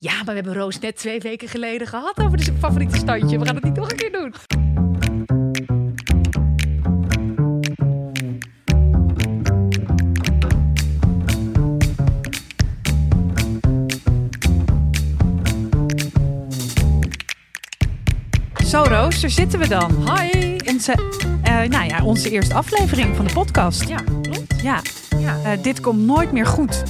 Ja, 0.00 0.14
maar 0.14 0.24
we 0.24 0.32
hebben 0.32 0.54
Roos 0.54 0.78
net 0.78 0.96
twee 0.96 1.20
weken 1.20 1.48
geleden 1.48 1.86
gehad 1.86 2.18
over 2.18 2.36
de 2.38 2.52
favoriete 2.58 2.96
standje. 2.96 3.38
We 3.38 3.44
gaan 3.46 3.54
het 3.54 3.64
niet 3.64 3.76
nog 3.76 3.90
een 3.90 3.96
keer 3.96 4.12
doen. 4.12 4.34
Zo 18.66 18.82
Roos, 18.82 19.20
daar 19.20 19.30
zitten 19.30 19.58
we 19.58 19.68
dan. 19.68 20.16
Hi. 20.16 20.56
Onze, 20.66 20.92
eh, 21.42 21.62
nou 21.62 21.84
ja, 21.88 22.04
onze 22.04 22.30
eerste 22.30 22.54
aflevering 22.54 23.16
van 23.16 23.26
de 23.26 23.32
podcast. 23.32 23.88
Ja, 23.88 23.96
klopt. 24.22 24.60
Ja, 24.62 24.80
Ja. 25.18 25.36
eh, 25.44 25.62
dit 25.62 25.80
komt 25.80 26.00
nooit 26.06 26.32
meer 26.32 26.46
goed. 26.46 26.82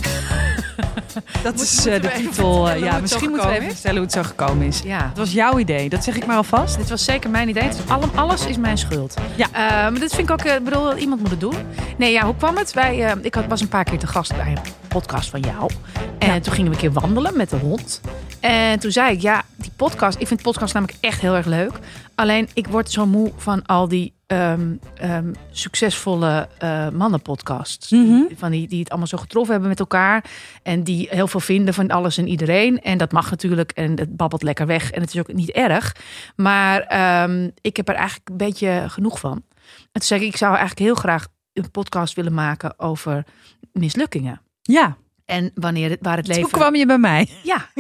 Dat 1.43 1.53
Moet- 1.55 1.63
is 1.63 1.87
eh, 1.87 2.03
de 2.03 2.11
titel. 2.17 2.71
eh, 2.71 2.81
ja, 2.81 2.99
misschien 2.99 3.31
moeten 3.31 3.49
we 3.49 3.55
even 3.57 3.71
vertellen 3.73 3.97
hoe 3.97 4.05
het 4.07 4.15
zo 4.15 4.23
gekomen 4.23 4.67
is. 4.67 4.81
Ja. 4.85 5.07
Het 5.09 5.19
was 5.19 5.33
jouw 5.33 5.59
idee, 5.59 5.89
dat 5.89 6.05
zeg 6.05 6.17
ik 6.17 6.27
maar 6.27 6.37
alvast. 6.37 6.77
Dit 6.77 6.89
was 6.89 7.05
zeker 7.05 7.31
mijn 7.31 7.49
idee. 7.49 7.63
Het 7.63 7.75
is 7.75 7.91
alle- 7.93 8.07
alles 8.15 8.47
is 8.47 8.57
mijn 8.57 8.79
schuld. 8.79 9.15
Ja. 9.35 9.47
Eh, 9.53 9.61
maar 9.71 10.01
dit 10.01 10.15
vind 10.15 10.31
ik 10.31 10.31
ook, 10.31 10.45
ik 10.45 10.65
bedoel, 10.65 10.97
iemand 10.97 11.21
moet 11.21 11.31
het 11.31 11.41
doen. 11.41 11.55
Nee, 11.99 12.13
ja, 12.13 12.25
hoe 12.25 12.37
kwam 12.37 12.57
het? 12.57 12.73
Wij, 12.73 13.17
ik 13.23 13.35
had, 13.35 13.47
was 13.47 13.61
een 13.61 13.69
paar 13.69 13.85
keer 13.85 13.99
te 13.99 14.07
gast 14.07 14.37
bij 14.37 14.47
een 14.51 14.59
podcast 14.89 15.31
van 15.31 15.41
jou. 15.41 15.71
En 16.19 16.35
Ja. 16.35 16.41
toen 16.41 16.53
gingen 16.53 16.71
we 16.71 16.77
een 16.77 16.83
keer 16.93 17.01
wandelen 17.01 17.37
met 17.37 17.51
de 17.51 17.57
hond. 17.57 18.01
En 18.41 18.79
toen 18.79 18.91
zei 18.91 19.13
ik, 19.15 19.21
ja, 19.21 19.43
die 19.57 19.71
podcast, 19.77 20.21
ik 20.21 20.27
vind 20.27 20.43
podcast 20.43 20.75
namelijk 20.75 20.99
echt 21.01 21.21
heel 21.21 21.35
erg 21.35 21.47
leuk. 21.47 21.73
Alleen, 22.15 22.49
ik 22.55 22.67
word 22.67 22.91
zo 22.91 23.07
moe 23.07 23.33
van 23.37 23.67
al 23.67 23.89
die 23.89 24.15
ehm, 24.29 24.77
ehm, 24.95 25.33
succesvolle 25.51 26.49
eh 26.59 26.89
mannenpodcasts. 26.89 27.91
Mhm. 27.91 28.23
Van 28.37 28.51
die, 28.51 28.69
die 28.69 28.79
het 28.79 28.89
allemaal 28.89 29.07
zo 29.07 29.19
getroffen 29.19 29.53
hebben 29.53 29.69
met 29.69 29.81
elkaar. 29.81 30.25
En 30.63 30.83
die 30.83 31.09
heel 31.11 31.29
veel 31.29 31.41
vinden 31.41 31.75
van 31.75 31.89
alles 31.89 32.19
en 32.19 32.29
iedereen. 32.29 32.81
En 32.81 32.99
dat 32.99 33.13
mag 33.13 33.31
natuurlijk. 33.31 33.71
En 33.71 33.99
het 33.99 34.17
babbelt 34.17 34.43
lekker 34.43 34.67
weg. 34.67 34.91
En 34.91 35.01
het 35.01 35.15
is 35.15 35.21
ook 35.21 35.33
niet 35.33 35.51
erg. 35.51 35.97
Maar 36.37 36.81
ehm, 36.81 37.51
ik 37.61 37.77
heb 37.77 37.89
er 37.89 37.95
eigenlijk 37.95 38.29
een 38.29 38.37
beetje 38.37 38.85
genoeg 38.89 39.19
van. 39.19 39.43
En 39.67 39.93
toen 39.93 40.03
zei 40.03 40.21
ik, 40.21 40.27
ik 40.27 40.37
zou 40.37 40.51
eigenlijk 40.51 40.81
heel 40.81 40.95
graag 40.95 41.27
een 41.53 41.71
podcast 41.71 42.15
willen 42.15 42.35
maken 42.35 42.79
over 42.79 43.25
mislukkingen. 43.73 44.41
Ja, 44.63 44.97
En 45.29 45.51
wanneer 45.55 45.91
het, 45.91 45.99
waar 46.03 46.17
het 46.17 46.27
leven... 46.27 46.43
toen 46.43 46.51
kwam 46.51 46.75
je 46.75 46.87
bij 46.87 46.99
mij. 46.99 47.29
Ja. 47.43 47.71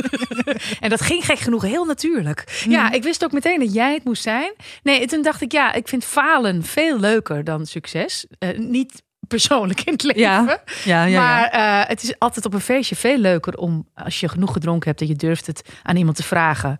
en 0.80 0.90
dat 0.90 1.00
ging 1.00 1.24
gek 1.24 1.38
genoeg 1.38 1.62
heel 1.62 1.84
natuurlijk. 1.84 2.64
Ja, 2.68 2.92
ik 2.92 3.02
wist 3.02 3.24
ook 3.24 3.32
meteen 3.32 3.58
dat 3.58 3.74
jij 3.74 3.94
het 3.94 4.04
moest 4.04 4.22
zijn. 4.22 4.54
Nee, 4.82 5.00
en 5.00 5.06
toen 5.06 5.22
dacht 5.22 5.40
ik, 5.40 5.52
ja, 5.52 5.72
ik 5.72 5.88
vind 5.88 6.04
falen 6.04 6.62
veel 6.62 7.00
leuker 7.00 7.44
dan 7.44 7.66
succes. 7.66 8.26
Eh, 8.38 8.58
niet 8.58 9.02
persoonlijk 9.28 9.80
in 9.80 9.92
het 9.92 10.02
leven. 10.02 10.20
Ja, 10.20 10.62
ja, 10.84 11.04
ja. 11.04 11.20
maar 11.20 11.48
eh, 11.48 11.88
het 11.88 12.02
is 12.02 12.18
altijd 12.18 12.44
op 12.44 12.54
een 12.54 12.60
feestje 12.60 12.96
veel 12.96 13.18
leuker 13.18 13.56
om, 13.56 13.88
als 13.94 14.20
je 14.20 14.28
genoeg 14.28 14.52
gedronken 14.52 14.88
hebt, 14.88 14.98
dat 14.98 15.08
je 15.08 15.16
durft 15.16 15.46
het 15.46 15.68
aan 15.82 15.96
iemand 15.96 16.16
te 16.16 16.22
vragen. 16.22 16.78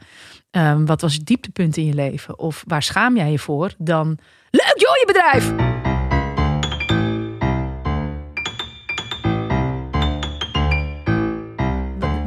ehm, 0.51 0.85
wat 0.85 1.01
was 1.01 1.15
het 1.15 1.27
dieptepunt 1.27 1.77
in 1.77 1.87
je 1.87 1.95
leven? 1.95 2.39
Of 2.39 2.65
waar 2.67 2.83
schaam 2.83 3.17
jij 3.17 3.31
je 3.31 3.39
voor? 3.39 3.75
Dan, 3.79 4.19
leuk 4.51 4.75
joh, 4.77 4.97
je 4.97 5.05
bedrijf! 5.07 5.93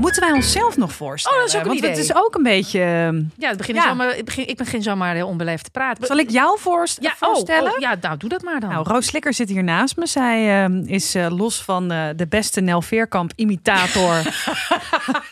Moeten 0.08 0.26
wij 0.28 0.36
onszelf 0.36 0.78
nog 0.78 0.94
voorstellen? 0.94 1.38
Oh, 1.38 1.44
dat 1.44 1.54
is 1.54 1.60
ook 1.60 1.66
een 1.66 1.80
Want 1.82 1.96
het 1.96 1.98
is 1.98 2.16
ook 2.16 2.36
een 2.36 2.44
beetje... 2.44 2.80
Ja, 3.38 3.48
het 3.50 3.58
begin 3.58 3.76
Ja. 3.76 3.88
Zomaar, 3.88 4.18
ik, 4.18 4.26
begin, 4.26 4.48
ik 4.48 4.58
begin 4.58 4.82
zomaar 4.84 5.16
heel 5.16 5.28
onbeleefd 5.28 5.64
te 5.64 5.70
praten. 5.72 6.06
Zal 6.08 6.18
ik 6.18 6.30
jou 6.30 6.60
voorst- 6.60 7.02
ja, 7.02 7.10
oh, 7.20 7.28
voorstellen? 7.30 7.72
oh, 7.72 7.80
ja, 7.80 7.96
nou, 8.02 8.18
doe 8.18 8.30
dat 8.30 8.42
maar 8.42 8.60
dan. 8.60 8.70
Nou, 8.70 8.88
Roos 8.88 9.06
Slikker 9.06 9.34
zit 9.34 9.50
hier 9.50 9.64
naast 9.64 9.96
me. 9.98 10.06
Zij 10.08 10.64
ehm, 10.64 10.84
is 10.86 11.16
eh, 11.16 11.28
los 11.30 11.64
van 11.64 11.92
eh, 11.92 12.08
de 12.16 12.28
beste 12.28 12.62
Nel 12.62 12.82
Veerkamp 12.82 13.32
imitator. 13.36 14.22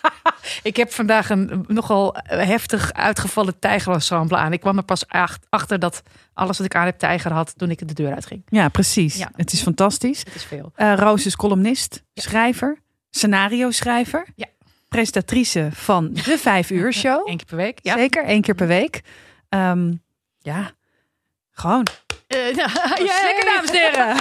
Ik 0.63 0.75
heb 0.77 0.93
vandaag 0.93 1.29
een 1.29 1.65
nogal 1.67 2.15
heftig 2.23 2.93
uitgevallen 2.93 3.59
tijgerensemble 3.59 4.37
aan. 4.37 4.53
Ik 4.53 4.59
kwam 4.59 4.77
er 4.77 4.83
pas 4.83 5.07
ach- 5.07 5.39
achter 5.49 5.79
dat 5.79 6.01
alles 6.33 6.57
wat 6.57 6.65
ik 6.67 6.75
aan 6.75 6.85
heb 6.85 6.97
tijger 6.99 7.31
had 7.33 7.53
toen 7.57 7.69
ik 7.69 7.87
de 7.87 7.93
deur 7.93 8.13
uitging. 8.13 8.41
ja, 8.47 8.69
precies. 8.69 9.15
Ja. 9.15 9.29
Het 9.35 9.51
is 9.53 9.61
fantastisch. 9.61 10.23
Dat 10.23 10.35
is 10.35 10.43
veel. 10.43 10.71
Eh, 10.75 10.93
Roos 10.95 11.25
is 11.25 11.35
columnist, 11.35 12.03
schrijver, 12.13 12.77
scenario 13.09 13.71
schrijver. 13.71 14.27
Ja. 14.35 14.45
Presentatrice 14.99 15.69
van 15.73 16.09
de 16.13 16.37
Vijf 16.47 16.69
Uur 16.69 16.93
Show. 16.93 17.27
Eén 17.29 17.37
keer 17.37 17.45
per 17.45 17.57
week. 17.57 17.79
Ja. 17.81 17.93
Zeker, 17.97 18.23
één 18.23 18.41
keer 18.41 18.55
per 18.55 18.67
week. 18.67 19.01
Ehm, 19.49 19.93
ja, 20.39 20.71
gewoon. 21.51 21.87
Ja, 22.27 22.67
Lekker, 22.97 23.45
dames 23.45 23.69
en 23.69 23.75
heren. 23.75 24.15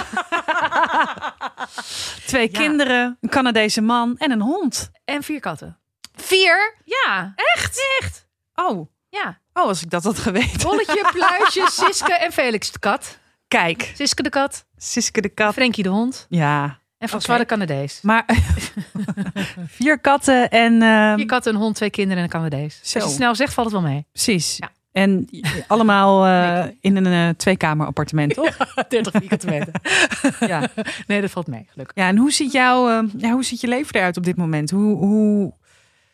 Twee 2.27 2.49
Ja. 2.51 2.59
kinderen, 2.59 3.17
een 3.21 3.29
Canadese 3.29 3.81
man 3.81 4.17
en 4.17 4.31
een 4.31 4.41
hond. 4.41 4.89
En 5.05 5.23
vier 5.23 5.39
katten. 5.39 5.77
Vier? 6.15 6.75
Ja. 6.85 7.33
Echt? 7.35 7.79
Echt? 8.01 8.27
Oh, 8.55 8.89
Ja. 9.09 9.39
oh 9.53 9.63
als 9.67 9.81
ik 9.83 9.89
dat 9.89 10.03
had 10.03 10.19
geweten. 10.19 10.61
Bolletje, 10.61 11.09
Pluisje, 11.11 11.67
Siske 11.71 12.13
en 12.13 12.31
Felix 12.31 12.71
de 12.71 12.79
kat. 12.79 13.17
Kijk, 13.47 13.91
Siske 13.95 14.23
de 14.23 14.29
kat, 14.29 14.65
Siske 14.77 15.21
de 15.21 15.29
kat. 15.29 15.53
Frenkie 15.53 15.83
de 15.83 15.89
hond 15.89 16.25
Ja, 16.29 16.79
en 17.05 17.11
François 17.11 17.39
de 17.39 17.45
Canadees. 17.45 17.99
maar 18.01 18.25
vier 19.67 19.99
katten 19.99 20.49
en... 20.49 20.81
ehm, 20.81 21.15
Vier 21.15 21.25
katten, 21.25 21.53
een 21.53 21.59
hond, 21.59 21.75
twee 21.75 21.89
kinderen 21.89 22.17
en 22.17 22.23
een 22.23 22.29
Canadees. 22.29 22.79
Zo. 22.83 22.99
Als 22.99 23.07
je 23.09 23.15
snel 23.15 23.35
zegt, 23.35 23.53
valt 23.53 23.71
het 23.71 23.81
wel 23.81 23.91
mee. 23.91 24.05
Precies. 24.11 24.57
Ja. 24.57 24.71
En 24.91 25.29
allemaal 25.67 26.25
eh, 26.27 26.65
in 26.81 26.95
een 26.95 27.05
eh, 27.29 27.35
tweekamer 27.37 27.87
appartement, 27.87 28.33
toch? 28.33 28.57
30 28.89 29.13
vierkante 29.17 29.47
meter. 29.47 29.73
Ja. 30.47 30.69
Nee, 31.07 31.21
dat 31.21 31.31
valt 31.31 31.47
mee, 31.47 31.65
gelukkig. 31.71 31.95
ja, 32.03 32.07
en 32.07 32.17
hoe 32.17 32.31
ziet, 32.31 32.51
jouw, 32.51 32.89
eh, 32.89 33.03
ja, 33.17 33.31
hoe 33.31 33.43
ziet 33.45 33.61
je 33.61 33.67
leven 33.67 33.95
eruit 33.95 34.17
op 34.17 34.23
dit 34.23 34.35
moment? 34.37 34.69
Hoe, 34.71 34.95
hoe... 34.97 35.53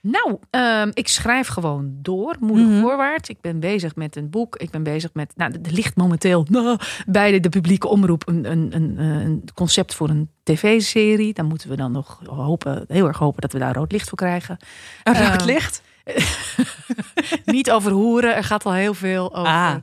Nou, 0.01 0.37
ehm, 0.49 0.89
ik 0.93 1.07
schrijf 1.07 1.47
gewoon 1.47 1.93
door, 2.01 2.35
moedig 2.39 2.67
Mhm. 2.67 2.79
voorwaarts. 2.81 3.29
Ik 3.29 3.41
ben 3.41 3.59
bezig 3.59 3.95
met 3.95 4.15
een 4.15 4.29
boek. 4.29 4.55
Ik 4.55 4.69
ben 4.69 4.83
bezig 4.83 5.09
met, 5.13 5.33
nou, 5.35 5.51
er 5.63 5.71
ligt 5.71 5.95
momenteel 5.95 6.45
nou, 6.49 6.77
bij 7.07 7.31
de, 7.31 7.39
de 7.39 7.49
publieke 7.49 7.87
omroep 7.87 8.27
een, 8.27 8.51
een, 8.51 8.69
een, 8.75 8.97
een 8.99 9.43
concept 9.53 9.93
voor 9.95 10.09
een 10.09 10.29
tv-serie. 10.43 11.33
Daar 11.33 11.45
moeten 11.45 11.69
we 11.69 11.75
dan 11.75 11.91
nog 11.91 12.21
hopen, 12.25 12.85
heel 12.87 13.07
erg 13.07 13.17
hopen 13.17 13.41
dat 13.41 13.51
we 13.53 13.59
daar 13.59 13.73
rood 13.75 13.91
licht 13.91 14.09
voor 14.09 14.17
krijgen. 14.17 14.57
Een 15.03 15.13
rood 15.17 15.35
Ehm, 15.39 15.45
licht? 15.45 15.81
Niet 17.45 17.71
over 17.71 17.91
hoeren, 17.91 18.35
er 18.35 18.43
gaat 18.43 18.65
al 18.65 18.73
heel 18.73 18.93
veel 18.93 19.35
over. 19.35 19.51
Ah. 19.53 19.75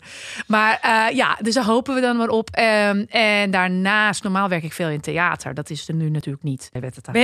Maar 0.46 0.78
eh, 0.82 1.16
ja, 1.16 1.38
dus 1.42 1.54
daar 1.54 1.64
hopen 1.64 1.94
we 1.94 2.00
dan 2.00 2.16
maar 2.16 2.28
op. 2.28 2.48
Ehm, 2.50 3.04
en 3.08 3.50
daarnaast, 3.50 4.22
normaal 4.22 4.48
werk 4.48 4.62
ik 4.62 4.72
veel 4.72 4.88
in 4.88 5.00
theater. 5.00 5.54
Dat 5.54 5.70
is 5.70 5.88
er 5.88 5.94
nu 5.94 6.10
natuurlijk 6.10 6.44
niet. 6.44 6.70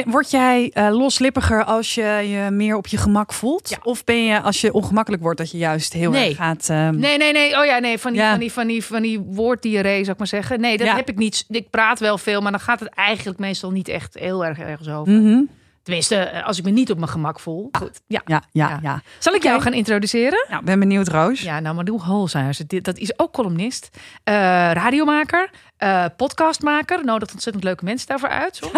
Word 0.07 0.31
jij 0.31 0.71
eh, 0.73 0.89
loslippiger 0.91 1.65
als 1.65 1.95
je 1.95 2.03
je 2.05 2.51
meer 2.51 2.77
op 2.77 2.87
je 2.87 2.97
gemak 2.97 3.33
voelt? 3.33 3.69
Ja. 3.69 3.77
Of 3.83 4.05
ben 4.05 4.25
je 4.25 4.41
als 4.41 4.61
je 4.61 4.73
ongemakkelijk 4.73 5.23
wordt 5.23 5.39
dat 5.39 5.51
je 5.51 5.59
juist 5.59 5.93
heel 5.93 6.11
Nee. 6.11 6.29
erg 6.29 6.37
gaat... 6.37 6.69
ehm, 6.69 6.97
Nee, 6.99 7.17
nee, 7.19 7.33
nee. 7.33 7.59
Oh 7.59 7.65
ja, 7.65 7.79
nee. 7.79 7.99
Van 7.99 8.13
die, 8.13 8.21
Ja. 8.21 8.31
van 8.31 8.39
die, 8.41 8.53
van 8.53 8.67
die, 8.67 8.85
van 8.85 9.03
die 9.03 9.19
woorddiarree, 9.19 9.99
zou 10.01 10.11
ik 10.13 10.19
maar 10.19 10.27
zeggen. 10.27 10.61
Nee, 10.61 10.77
dat 10.77 10.87
Ja. 10.87 10.95
heb 10.97 11.09
ik 11.09 11.17
niet. 11.17 11.45
Ik 11.49 11.71
praat 11.71 12.01
wel 12.01 12.19
veel, 12.19 12.41
maar 12.41 12.51
dan 12.51 12.61
gaat 12.61 12.81
het 12.81 12.89
eigenlijk 12.95 13.39
meestal 13.39 13.71
niet 13.71 13.89
echt 13.89 14.15
heel 14.19 14.45
erg 14.45 14.59
ergens 14.59 14.89
over. 14.89 15.13
mhm. 15.13 15.41
Tenminste, 15.85 16.17
eh, 16.17 16.47
als 16.47 16.59
ik 16.59 16.65
me 16.65 16.71
niet 16.71 16.91
op 16.91 16.99
mijn 16.99 17.11
gemak 17.11 17.41
voel. 17.41 17.69
Goed. 17.73 18.01
Ja. 18.07 18.23
Ja, 18.27 18.43
ja, 18.53 18.69
Ja. 18.69 18.79
ja. 18.83 19.03
Zal 19.19 19.35
ik 19.35 19.43
jou 19.43 19.61
gaan 19.61 19.73
introduceren? 19.75 20.47
Nou, 20.51 20.65
ben 20.65 20.79
benieuwd, 20.79 21.09
Roos. 21.09 21.41
Ja, 21.41 21.61
nou, 21.61 21.75
Holzhuis. 22.03 22.59
Dit- 22.59 22.85
Dat 22.85 22.99
is 22.99 23.19
ook 23.19 23.33
columnist, 23.33 23.91
eh, 24.25 24.35
radiomaker, 24.73 25.51
eh, 25.85 26.05
podcastmaker. 26.17 27.05
Nodigt 27.05 27.33
ontzettend 27.33 27.65
leuke 27.65 27.85
mensen 27.85 28.09
daarvoor 28.09 28.29
uit. 28.29 28.61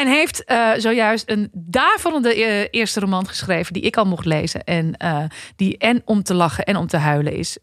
en 0.00 0.06
heeft 0.06 0.44
eh, 0.44 0.70
zojuist 0.76 1.30
een 1.30 1.50
daverende 1.52 2.34
eh, 2.34 2.66
eerste 2.70 3.00
roman 3.00 3.28
geschreven 3.28 3.72
die 3.72 3.82
ik 3.82 3.96
al 3.96 4.04
mocht 4.04 4.24
lezen. 4.24 4.64
En 4.64 4.96
die 5.56 5.78
en 5.78 6.02
om 6.04 6.22
te 6.22 6.34
lachen 6.34 6.64
en 6.64 6.76
om 6.76 6.86
te 6.86 6.96
huilen 6.96 7.36
is. 7.36 7.58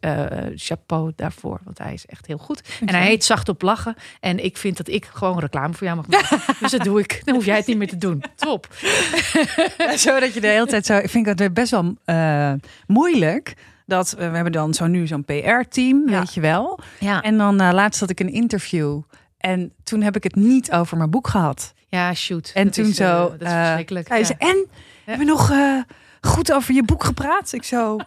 Chapeau 0.55 1.11
daarvoor, 1.15 1.59
want 1.63 1.77
hij 1.77 1.93
is 1.93 2.05
echt 2.05 2.25
heel 2.25 2.37
goed. 2.37 2.61
En 2.85 2.95
hij 2.95 3.05
heet 3.05 3.23
Zacht 3.23 3.49
op 3.49 3.61
Lachen. 3.61 3.95
En 4.19 4.43
ik 4.43 4.57
vind 4.57 4.77
dat 4.77 4.87
ik 4.87 5.05
gewoon 5.05 5.39
reclame 5.39 5.73
voor 5.73 5.87
jou 5.87 5.97
mag 5.97 6.07
maken. 6.07 6.41
dus 6.59 6.71
dat 6.71 6.83
doe 6.83 6.99
ik. 6.99 7.21
Dan 7.23 7.35
hoef 7.35 7.45
jij 7.45 7.57
het 7.57 7.67
niet 7.67 7.77
meer 7.77 7.87
te 7.87 7.97
doen. 7.97 8.23
Top. 8.35 8.67
Ja, 9.77 9.97
zo 10.07 10.19
dat 10.19 10.33
je 10.33 10.41
de 10.41 10.47
hele 10.47 10.67
tijd 10.67 10.85
zo. 10.85 10.97
Ik 10.97 11.09
vind 11.09 11.25
het 11.25 11.53
best 11.53 11.71
wel 11.71 11.95
moeilijk. 12.87 13.55
Dat 13.91 14.11
eh, 14.13 14.29
we 14.29 14.35
hebben 14.35 14.51
dan 14.51 14.73
zo 14.73 14.87
nu 14.87 15.07
zo'n 15.07 15.25
PR-team, 15.25 16.09
Ja. 16.09 16.19
weet 16.19 16.33
je 16.33 16.41
wel. 16.41 16.79
Ja, 16.99 17.21
En 17.21 17.37
dan 17.37 17.59
eh, 17.61 17.73
laatst 17.73 17.99
had 17.99 18.09
ik 18.09 18.19
een 18.19 18.29
interview. 18.33 19.01
En 19.37 19.73
toen 19.83 20.01
heb 20.01 20.15
ik 20.15 20.23
het 20.23 20.35
niet 20.35 20.71
over 20.71 20.97
mijn 20.97 21.09
boek 21.09 21.27
gehad. 21.27 21.73
ja 21.87 22.13
shoot. 22.13 22.51
En 22.53 22.63
Dat 22.65 22.73
toen 22.73 22.85
is, 22.85 22.99
eh, 22.99 23.07
zo. 23.07 23.29
dat 23.37 23.41
is 23.41 23.53
verschrikkelijk. 23.53 24.07
zei 24.07 24.19
ja. 24.19 24.25
ze, 24.25 24.35
en? 24.37 24.67
Hebben 25.05 25.25
we 25.25 25.31
nog 25.31 25.51
goed 26.21 26.53
over 26.53 26.73
je 26.73 26.83
boek 26.83 27.03
gepraat? 27.03 27.53
Ik 27.53 27.63
zo. 27.63 27.97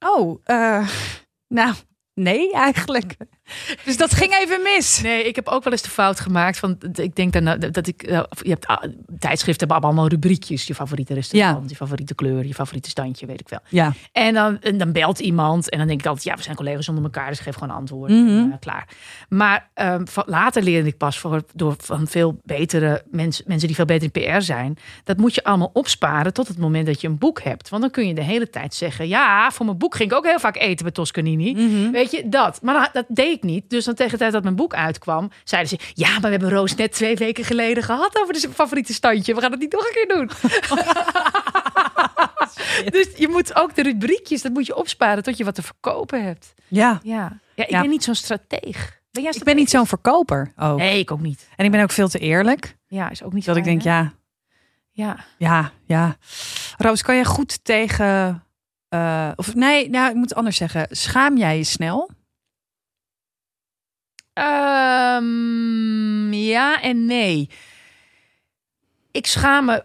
oh, 0.00 0.44
nou, 1.58 1.74
nee, 2.14 2.52
eigenlijk. 2.52 3.16
Dus 3.84 3.96
dat 3.96 4.14
ging 4.14 4.32
even 4.32 4.62
mis. 4.62 5.00
Nee, 5.02 5.24
ik 5.24 5.36
heb 5.36 5.48
ook 5.48 5.64
wel 5.64 5.72
eens 5.72 5.82
de 5.82 5.90
fout 5.90 6.20
gemaakt 6.20 6.58
van 6.58 6.78
ik 6.92 7.16
denk 7.16 7.34
eh, 7.34 7.52
dat 7.70 7.86
ik 7.86 8.06
je 8.42 8.50
hebt 8.50 8.66
ah, 8.66 8.82
tijdschriften 9.18 9.68
hebben 9.68 9.88
allemaal 9.88 10.08
rubriekjes, 10.08 10.66
je 10.66 10.74
favoriete 10.74 11.14
restaurant, 11.14 11.70
je 11.70 11.76
favoriete 11.76 12.14
kleur, 12.14 12.46
je 12.46 12.54
favoriete 12.54 12.90
standje, 12.90 13.26
weet 13.26 13.40
ik 13.40 13.48
wel. 13.48 13.60
Ja. 13.68 13.92
En 14.12 14.34
dan, 14.34 14.60
en 14.60 14.78
dan 14.78 14.92
belt 14.92 15.18
iemand 15.18 15.70
en 15.70 15.78
dan 15.78 15.86
denk 15.86 16.00
ik 16.00 16.06
altijd 16.06 16.24
ja, 16.24 16.34
we 16.34 16.42
zijn 16.42 16.56
collega's 16.56 16.88
onder 16.88 17.04
elkaar, 17.04 17.28
dus 17.28 17.40
geef 17.40 17.54
gewoon 17.54 17.74
antwoorden. 17.74 18.24
Mhm. 18.24 18.36
en, 18.36 18.52
eh, 18.52 18.58
klaar. 18.60 18.88
Maar 19.28 19.70
ehm, 19.74 20.04
later 20.26 20.62
leerde 20.62 20.88
ik 20.88 20.96
pas 20.96 21.18
voor, 21.18 21.42
door 21.54 21.74
van 21.78 22.06
veel 22.06 22.40
betere 22.44 23.02
mensen, 23.10 23.44
mensen 23.46 23.66
die 23.66 23.76
veel 23.76 23.84
beter 23.84 24.10
in 24.12 24.22
PR 24.22 24.40
zijn, 24.40 24.78
dat 25.04 25.16
moet 25.16 25.34
je 25.34 25.44
allemaal 25.44 25.70
opsparen 25.72 26.32
tot 26.32 26.48
het 26.48 26.58
moment 26.58 26.86
dat 26.86 27.00
je 27.00 27.08
een 27.08 27.18
boek 27.18 27.42
hebt, 27.42 27.68
want 27.68 27.82
dan 27.82 27.90
kun 27.90 28.06
je 28.06 28.14
de 28.14 28.22
hele 28.22 28.50
tijd 28.50 28.74
zeggen 28.74 29.08
ja, 29.08 29.50
voor 29.50 29.66
mijn 29.66 29.78
boek 29.78 29.94
ging 29.94 30.10
ik 30.10 30.16
ook 30.16 30.26
heel 30.26 30.40
vaak 30.40 30.56
eten 30.56 30.84
bij 30.84 30.94
Toscanini. 30.94 31.52
Mhm. 31.52 31.90
Weet 31.90 32.10
je, 32.10 32.28
dat. 32.28 32.62
Maar 32.62 32.74
dat, 32.74 32.90
dat 32.92 33.16
deed 33.16 33.36
ik 33.36 33.41
niet. 33.42 33.70
Dus 33.70 33.84
dan 33.84 33.94
tegen 33.94 34.12
de 34.12 34.18
tijd 34.18 34.32
dat 34.32 34.42
mijn 34.42 34.56
boek 34.56 34.74
uitkwam, 34.74 35.30
zeiden 35.44 35.70
ze... 35.70 35.78
Ja, 35.94 36.10
maar 36.10 36.20
we 36.20 36.28
hebben 36.28 36.50
Roos 36.50 36.74
net 36.74 36.92
twee 36.92 37.16
weken 37.16 37.44
geleden 37.44 37.82
gehad 37.82 38.18
over 38.20 38.32
de 38.34 38.48
favoriete 38.54 38.94
standje. 38.94 39.34
We 39.34 39.40
gaan 39.40 39.50
het 39.50 39.60
niet 39.60 39.72
nog 39.72 39.84
een 39.86 39.92
keer 39.92 40.08
doen. 40.16 40.30
dus 42.96 43.08
je 43.16 43.28
moet 43.28 43.56
ook 43.56 43.74
de 43.74 43.82
rubriekjes, 43.82 44.42
dat 44.42 44.52
moet 44.52 44.66
je 44.66 44.76
opsparen 44.76 45.22
tot 45.22 45.36
je 45.36 45.44
wat 45.44 45.54
te 45.54 45.62
verkopen 45.62 46.24
hebt. 46.24 46.54
Ja. 46.68 47.00
Ja, 47.02 47.38
ja 47.54 47.64
ik 47.64 47.70
Ja. 47.70 47.80
ben 47.80 47.90
niet 47.90 48.04
zo'n 48.04 48.14
strateeg. 48.14 49.00
Ben 49.10 49.22
jij 49.22 49.32
Ik 49.36 49.44
ben 49.44 49.56
niet 49.56 49.70
zo'n 49.70 49.86
verkoper 49.86 50.52
ook. 50.56 50.78
Nee, 50.78 50.98
ik 50.98 51.10
ook 51.10 51.20
niet. 51.20 51.48
En 51.56 51.64
ik 51.64 51.70
ben 51.70 51.82
ook 51.82 51.90
veel 51.90 52.08
te 52.08 52.18
eerlijk. 52.18 52.76
Ja, 52.86 53.10
is 53.10 53.22
ook 53.22 53.32
niet 53.32 53.44
Dat 53.44 53.56
ik 53.56 53.64
denk, 53.64 53.82
hè? 53.82 53.90
ja, 53.90 54.12
Ja. 54.90 55.16
ja, 55.38 55.70
ja. 55.86 56.16
Roos, 56.78 57.02
kan 57.02 57.16
je 57.16 57.24
goed 57.24 57.64
tegen... 57.64 58.42
eh, 58.88 59.28
of 59.36 59.54
nee, 59.54 59.90
nou, 59.90 60.10
ik 60.10 60.16
moet 60.16 60.34
anders 60.34 60.56
zeggen. 60.56 60.86
Schaam 60.90 61.36
jij 61.38 61.56
je 61.56 61.64
snel? 61.64 62.10
Ehm, 64.32 66.32
ja 66.32 66.82
en 66.82 67.06
nee. 67.06 67.50
Ik 69.10 69.26
schaam 69.26 69.64
me 69.64 69.84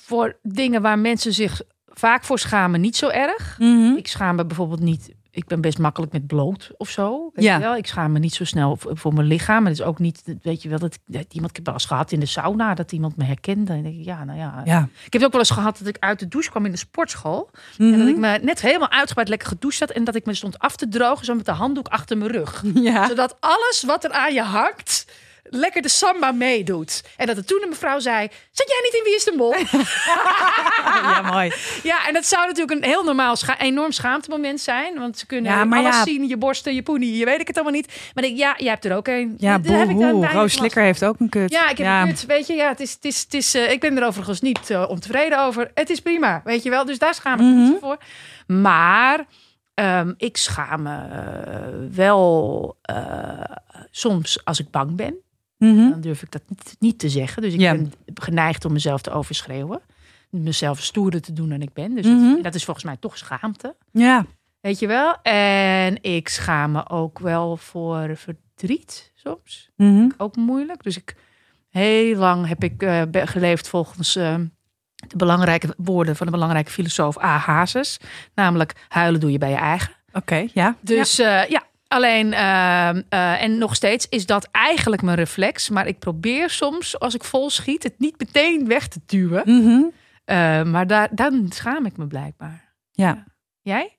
voor 0.00 0.38
dingen 0.42 0.82
waar 0.82 0.98
mensen 0.98 1.32
zich 1.32 1.60
vaak 1.86 2.24
voor 2.24 2.38
schamen 2.38 2.80
niet 2.80 2.96
zo 2.96 3.08
erg. 3.08 3.58
Ik 3.96 4.06
schaam 4.06 4.36
me 4.36 4.46
bijvoorbeeld 4.46 4.80
niet. 4.80 5.14
Ik 5.36 5.46
ben 5.46 5.60
best 5.60 5.78
makkelijk 5.78 6.12
met 6.12 6.26
bloot 6.26 6.70
of 6.76 6.88
zo. 6.90 7.30
Weet 7.34 7.44
Ja. 7.44 7.54
je 7.54 7.60
wel? 7.62 7.76
Ik 7.76 7.86
schaam 7.86 8.12
me 8.12 8.18
niet 8.18 8.34
zo 8.34 8.44
snel 8.44 8.78
voor, 8.80 9.14
mijn 9.14 9.26
lichaam. 9.26 9.64
Het 9.66 9.74
is 9.78 9.82
ook 9.82 9.98
niet, 9.98 10.22
weet 10.42 10.62
je 10.62 10.68
wel, 10.68 10.78
dat, 10.78 10.98
iemand, 11.06 11.50
ik 11.50 11.56
heb 11.56 11.64
wel 11.64 11.74
eens 11.74 11.84
gehad 11.84 12.12
in 12.12 12.20
de 12.20 12.26
sauna 12.26 12.74
dat 12.74 12.92
iemand 12.92 13.16
me 13.16 13.24
herkende. 13.24 13.72
En 13.72 13.82
denk 13.82 13.98
ik, 13.98 14.04
ja, 14.04 14.24
nou 14.24 14.38
ja. 14.38 14.62
Ja. 14.64 14.80
Ik 15.04 15.12
heb 15.12 15.12
het 15.12 15.24
ook 15.24 15.30
wel 15.30 15.40
eens 15.40 15.50
gehad 15.50 15.78
dat 15.78 15.86
ik 15.88 15.96
uit 16.00 16.18
de 16.18 16.28
douche 16.28 16.50
kwam 16.50 16.64
in 16.64 16.70
de 16.70 16.76
sportschool. 16.76 17.50
En 17.78 17.90
dat 17.90 17.98
Mhm. 18.00 18.08
ik 18.08 18.16
me 18.16 18.38
net 18.42 18.60
helemaal 18.60 18.90
uitgebreid 18.90 19.28
lekker 19.28 19.48
gedoucht 19.48 19.78
had. 19.80 19.90
En 19.90 20.04
dat 20.04 20.14
ik 20.14 20.26
me 20.26 20.34
stond 20.34 20.58
af 20.58 20.76
te 20.76 20.88
drogen, 20.88 21.24
zo 21.24 21.34
met 21.34 21.44
de 21.46 21.52
handdoek 21.52 21.88
achter 21.88 22.16
mijn 22.18 22.30
rug 22.30 22.64
Ja. 22.74 23.06
zodat 23.08 23.36
alles 23.40 23.82
wat 23.86 24.04
er 24.04 24.10
aan 24.12 24.34
je 24.34 24.42
hangt 24.42 25.06
lekker 25.50 25.82
de 25.82 25.88
samba 25.88 26.32
meedoet. 26.32 27.02
En 27.16 27.26
dat 27.26 27.36
er 27.36 27.44
toen 27.44 27.62
een 27.62 27.68
mevrouw 27.68 27.98
zei: 27.98 28.28
Zat 28.50 28.68
jij 28.68 28.80
niet 28.82 28.94
in 28.94 29.04
Wie 29.04 29.14
is 29.16 29.24
de 29.24 29.32
Mol? 29.36 29.54
ja, 31.12 31.22
mooi. 31.22 31.52
ja, 31.82 32.06
en 32.06 32.12
dat 32.14 32.26
zou 32.26 32.46
natuurlijk 32.46 32.82
een 32.82 32.88
heel 32.90 33.04
normaal, 33.04 33.36
scha 33.36 33.58
enorm 33.60 33.92
schaamtemoment 33.92 34.60
zijn. 34.60 34.98
Want 34.98 35.18
ze 35.18 35.26
kunnen 35.26 35.52
Ja, 35.52 35.76
alles 35.78 35.96
ja. 35.96 36.02
zien, 36.04 36.28
je 36.28 36.36
borsten, 36.36 36.74
je 36.74 36.82
poenie, 36.82 37.16
je 37.16 37.24
weet 37.24 37.40
ik 37.40 37.46
het 37.46 37.56
allemaal 37.56 37.74
niet. 37.74 38.10
Maar 38.14 38.24
ik, 38.24 38.36
ja, 38.36 38.54
jij 38.58 38.70
hebt 38.70 38.84
er 38.84 38.96
ook 38.96 39.06
een. 39.08 39.34
Ja, 39.38 39.58
Daar 39.58 39.78
heb 39.78 39.88
ik 39.90 40.32
Roos 40.32 40.52
Slikker 40.52 40.82
heeft 40.82 41.04
ook 41.04 41.20
een 41.20 41.28
kut. 41.28 41.50
ja, 41.50 41.62
ik 41.68 41.76
heb 41.76 41.86
ja. 41.86 42.02
een 42.02 42.08
kut. 42.08 42.26
Weet 42.26 42.46
je, 42.46 42.54
ja, 42.54 42.68
het 42.68 42.80
is, 42.80 42.92
het 42.92 43.04
is, 43.04 43.20
het 43.22 43.34
is, 43.34 43.54
eh, 43.54 43.70
ik 43.70 43.80
ben 43.80 43.96
er 43.98 44.06
overigens 44.06 44.40
niet 44.40 44.70
eh, 44.70 44.84
ontevreden 44.88 45.40
over. 45.40 45.70
Het 45.74 45.90
is 45.90 46.00
prima, 46.00 46.40
weet 46.44 46.62
je 46.62 46.70
wel. 46.70 46.84
Dus 46.84 46.98
daar 46.98 47.14
schaam 47.14 47.34
ik 47.34 47.40
me 47.40 47.52
niet 47.52 47.70
Mhm. 47.70 47.78
voor. 47.80 47.96
Maar 48.46 49.24
ehm, 49.74 50.12
ik 50.16 50.36
schaam 50.36 50.82
me 50.82 50.96
eh, 50.96 51.96
wel 51.96 52.76
soms 53.90 54.44
als 54.44 54.58
ik 54.60 54.70
bang 54.70 54.96
ben. 54.96 55.14
Mhm. 55.58 55.90
Dan 55.90 56.00
durf 56.00 56.22
ik 56.22 56.30
dat 56.30 56.42
niet, 56.48 56.76
niet 56.78 56.98
te 56.98 57.08
zeggen. 57.08 57.42
Dus 57.42 57.52
ik 57.54 57.60
Ja. 57.60 57.72
ben 57.74 57.92
geneigd 58.14 58.64
om 58.64 58.72
mezelf 58.72 59.00
te 59.00 59.10
overschreeuwen. 59.10 59.80
Mezelf 60.30 60.82
stoerder 60.82 61.20
te 61.20 61.32
doen 61.32 61.48
dan 61.48 61.62
ik 61.62 61.72
ben. 61.72 61.94
Dus 61.94 62.06
Mhm. 62.06 62.34
dat, 62.34 62.42
dat 62.42 62.54
is 62.54 62.64
volgens 62.64 62.84
mij 62.86 62.96
toch 62.96 63.18
schaamte. 63.18 63.74
Ja. 63.92 64.26
Weet 64.60 64.78
je 64.78 64.86
wel? 64.86 65.16
En 65.22 66.02
ik 66.02 66.28
schaam 66.28 66.70
me 66.72 66.88
ook 66.88 67.18
wel 67.18 67.56
voor 67.56 68.10
verdriet 68.16 69.12
soms 69.14 69.70
Mhm. 69.76 70.08
ook 70.16 70.36
moeilijk. 70.36 70.82
Dus 70.82 70.96
ik 70.96 71.16
heel 71.70 72.16
lang 72.16 72.46
heb 72.48 72.62
ik 72.64 72.82
eh, 72.82 73.02
geleefd 73.12 73.68
volgens 73.68 74.16
eh, 74.16 74.34
de 74.94 75.16
belangrijke 75.16 75.74
woorden 75.76 76.16
van 76.16 76.26
de 76.26 76.32
belangrijke 76.32 76.70
filosoof 76.70 77.22
A. 77.22 77.36
Hazes. 77.38 77.98
Namelijk 78.34 78.72
huilen 78.88 79.20
doe 79.20 79.32
je 79.32 79.38
bij 79.38 79.50
je 79.50 79.56
eigen. 79.56 79.92
Oké, 80.12 80.46
ja. 80.54 80.76
Dus 80.80 81.16
ja, 81.16 81.42
ja 81.42 81.62
alleen 81.88 82.32
ehm, 82.32 83.02
eh, 83.08 83.42
en 83.42 83.58
nog 83.58 83.74
steeds 83.74 84.08
is 84.08 84.26
dat 84.26 84.48
eigenlijk 84.52 85.02
mijn 85.02 85.16
reflex. 85.16 85.68
Maar 85.68 85.86
ik 85.86 85.98
probeer 85.98 86.50
soms 86.50 86.98
als 86.98 87.14
ik 87.14 87.24
vol 87.24 87.50
schiet 87.50 87.82
het 87.82 87.94
niet 87.98 88.18
meteen 88.18 88.66
weg 88.66 88.88
te 88.88 89.00
duwen. 89.06 89.42
Mhm. 89.44 89.82
Eh, 90.24 90.62
maar 90.62 90.86
daar, 90.86 91.08
dan 91.10 91.46
schaam 91.48 91.86
ik 91.86 91.96
me 91.96 92.06
blijkbaar. 92.06 92.74
Ja. 92.92 93.24
Jij? 93.60 93.96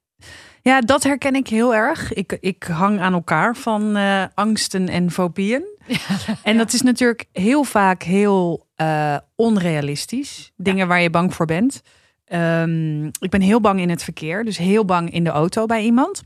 Ja, 0.62 0.82
dat 0.82 1.04
herken 1.04 1.36
ik 1.36 1.48
heel 1.48 1.76
erg. 1.76 2.14
Ik, 2.14 2.38
ik 2.40 2.64
hang 2.64 3.00
aan 3.00 3.14
elkaar 3.14 3.56
van 3.56 3.96
eh, 3.96 4.24
angsten 4.34 4.88
en 4.88 5.12
fobieën. 5.12 5.64
En 6.44 6.58
dat 6.58 6.74
is 6.74 6.82
natuurlijk 6.82 7.26
heel 7.32 7.64
vaak 7.64 8.04
heel 8.04 8.66
onrealistisch. 9.36 10.52
Dingen 10.56 10.88
waar 10.88 11.02
je 11.02 11.10
bang 11.10 11.34
voor 11.34 11.46
bent. 11.46 11.82
Ehm, 12.26 13.06
ik 13.06 13.30
ben 13.30 13.42
heel 13.42 13.62
bang 13.62 13.80
in 13.80 13.90
het 13.90 14.04
verkeer. 14.04 14.44
Dus 14.44 14.58
heel 14.58 14.86
bang 14.86 15.12
in 15.12 15.24
de 15.24 15.30
auto 15.30 15.66
bij 15.66 15.84
iemand. 15.84 16.24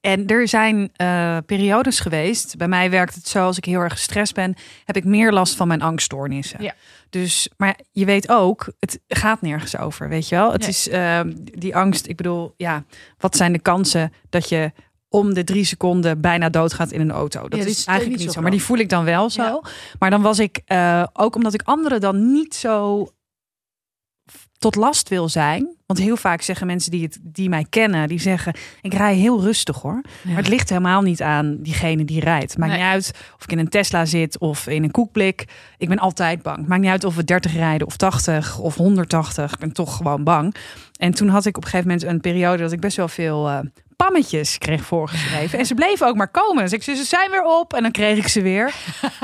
En 0.00 0.26
er 0.26 0.48
zijn 0.48 0.90
eh, 0.96 1.36
periodes 1.46 2.00
geweest. 2.00 2.56
Bij 2.56 2.68
mij 2.68 2.90
werkt 2.90 3.14
het 3.14 3.28
zo, 3.28 3.44
als 3.44 3.56
ik 3.56 3.64
heel 3.64 3.80
erg 3.80 3.92
gestrest 3.92 4.34
ben, 4.34 4.54
heb 4.84 4.96
ik 4.96 5.04
meer 5.04 5.32
last 5.32 5.56
van 5.56 5.68
mijn 5.68 5.82
angststoornissen. 5.82 6.62
Ja. 6.62 6.74
Dus, 7.10 7.48
maar 7.56 7.78
je 7.92 8.04
weet 8.04 8.28
ook, 8.28 8.72
het 8.78 9.00
gaat 9.08 9.42
nergens 9.42 9.76
over, 9.76 10.08
weet 10.08 10.28
je 10.28 10.34
wel. 10.34 10.52
Het 10.52 10.60
Nee. 10.60 10.70
is 10.70 10.88
ehm, 10.88 11.32
die 11.34 11.76
angst. 11.76 12.06
Ik 12.06 12.16
bedoel, 12.16 12.54
ja, 12.56 12.84
wat 13.18 13.36
zijn 13.36 13.52
de 13.52 13.58
kansen 13.58 14.12
dat 14.28 14.48
je 14.48 14.72
om 15.08 15.34
de 15.34 15.44
drie 15.44 15.64
seconden 15.64 16.20
bijna 16.20 16.48
doodgaat 16.48 16.92
in 16.92 17.00
een 17.00 17.10
auto? 17.10 17.48
Dat 17.48 17.58
Ja, 17.58 17.64
is 17.64 17.70
is 17.70 17.84
eigenlijk 17.84 18.18
niet 18.18 18.26
niet 18.26 18.36
zo 18.36 18.42
maar 18.42 18.50
die 18.50 18.62
voel 18.62 18.78
ik 18.78 18.88
dan 18.88 19.04
wel 19.04 19.30
zo. 19.30 19.42
Ja. 19.42 19.60
Maar 19.98 20.10
dan 20.10 20.22
was 20.22 20.38
ik 20.38 20.60
eh, 20.64 21.04
ook 21.12 21.34
omdat 21.34 21.54
ik 21.54 21.62
anderen 21.64 22.00
dan 22.00 22.32
niet 22.32 22.54
zo 22.54 23.06
tot 24.58 24.74
last 24.74 25.08
wil 25.08 25.28
zijn. 25.28 25.76
Want 25.86 25.98
heel 26.00 26.16
vaak 26.16 26.42
zeggen 26.42 26.66
mensen 26.66 26.90
die, 26.90 27.02
het, 27.02 27.18
die 27.22 27.48
mij 27.48 27.66
kennen, 27.70 28.08
die 28.08 28.20
zeggen: 28.20 28.54
Ik 28.82 28.94
rij 28.94 29.14
heel 29.14 29.40
rustig 29.42 29.80
hoor. 29.80 30.00
Maar 30.24 30.36
het 30.36 30.48
ligt 30.48 30.68
helemaal 30.68 31.02
niet 31.02 31.22
aan 31.22 31.56
diegene 31.60 32.04
die 32.04 32.20
rijdt. 32.20 32.58
Maakt 32.58 32.72
Nee. 32.72 32.80
niet 32.80 32.90
uit 32.90 33.10
of 33.36 33.42
ik 33.44 33.52
in 33.52 33.58
een 33.58 33.68
Tesla 33.68 34.04
zit 34.04 34.38
of 34.38 34.66
in 34.66 34.82
een 34.84 34.90
koekblik. 34.90 35.44
Ik 35.78 35.88
ben 35.88 35.98
altijd 35.98 36.42
bang. 36.42 36.66
Maakt 36.66 36.80
niet 36.80 36.90
uit 36.90 37.04
of 37.04 37.14
we 37.14 37.24
30 37.24 37.52
rijden 37.54 37.86
of 37.86 37.96
80 37.96 38.58
of 38.58 38.74
180. 38.74 39.52
Ik 39.52 39.58
ben 39.58 39.72
toch 39.72 39.96
gewoon 39.96 40.24
bang. 40.24 40.54
En 40.98 41.14
toen 41.14 41.28
had 41.28 41.46
ik 41.46 41.56
op 41.56 41.62
een 41.64 41.70
gegeven 41.70 41.90
moment 41.90 42.08
een 42.10 42.20
periode 42.20 42.62
dat 42.62 42.72
ik 42.72 42.80
best 42.80 42.96
wel 42.96 43.08
veel 43.08 43.48
eh, 43.48 43.58
pammetjes 44.04 44.58
kreeg 44.58 44.82
voorgeschreven. 44.84 45.58
En 45.58 45.66
ze 45.66 45.74
bleven 45.74 46.06
ook 46.06 46.16
maar 46.16 46.30
komen. 46.30 46.62
Dus 46.62 46.72
ik 46.72 46.82
zei, 46.82 46.96
ze 46.96 47.04
zijn 47.04 47.30
weer 47.30 47.42
op. 47.42 47.74
En 47.74 47.82
dan 47.82 47.90
kreeg 47.90 48.18
ik 48.18 48.28
ze 48.28 48.42
weer. 48.42 48.74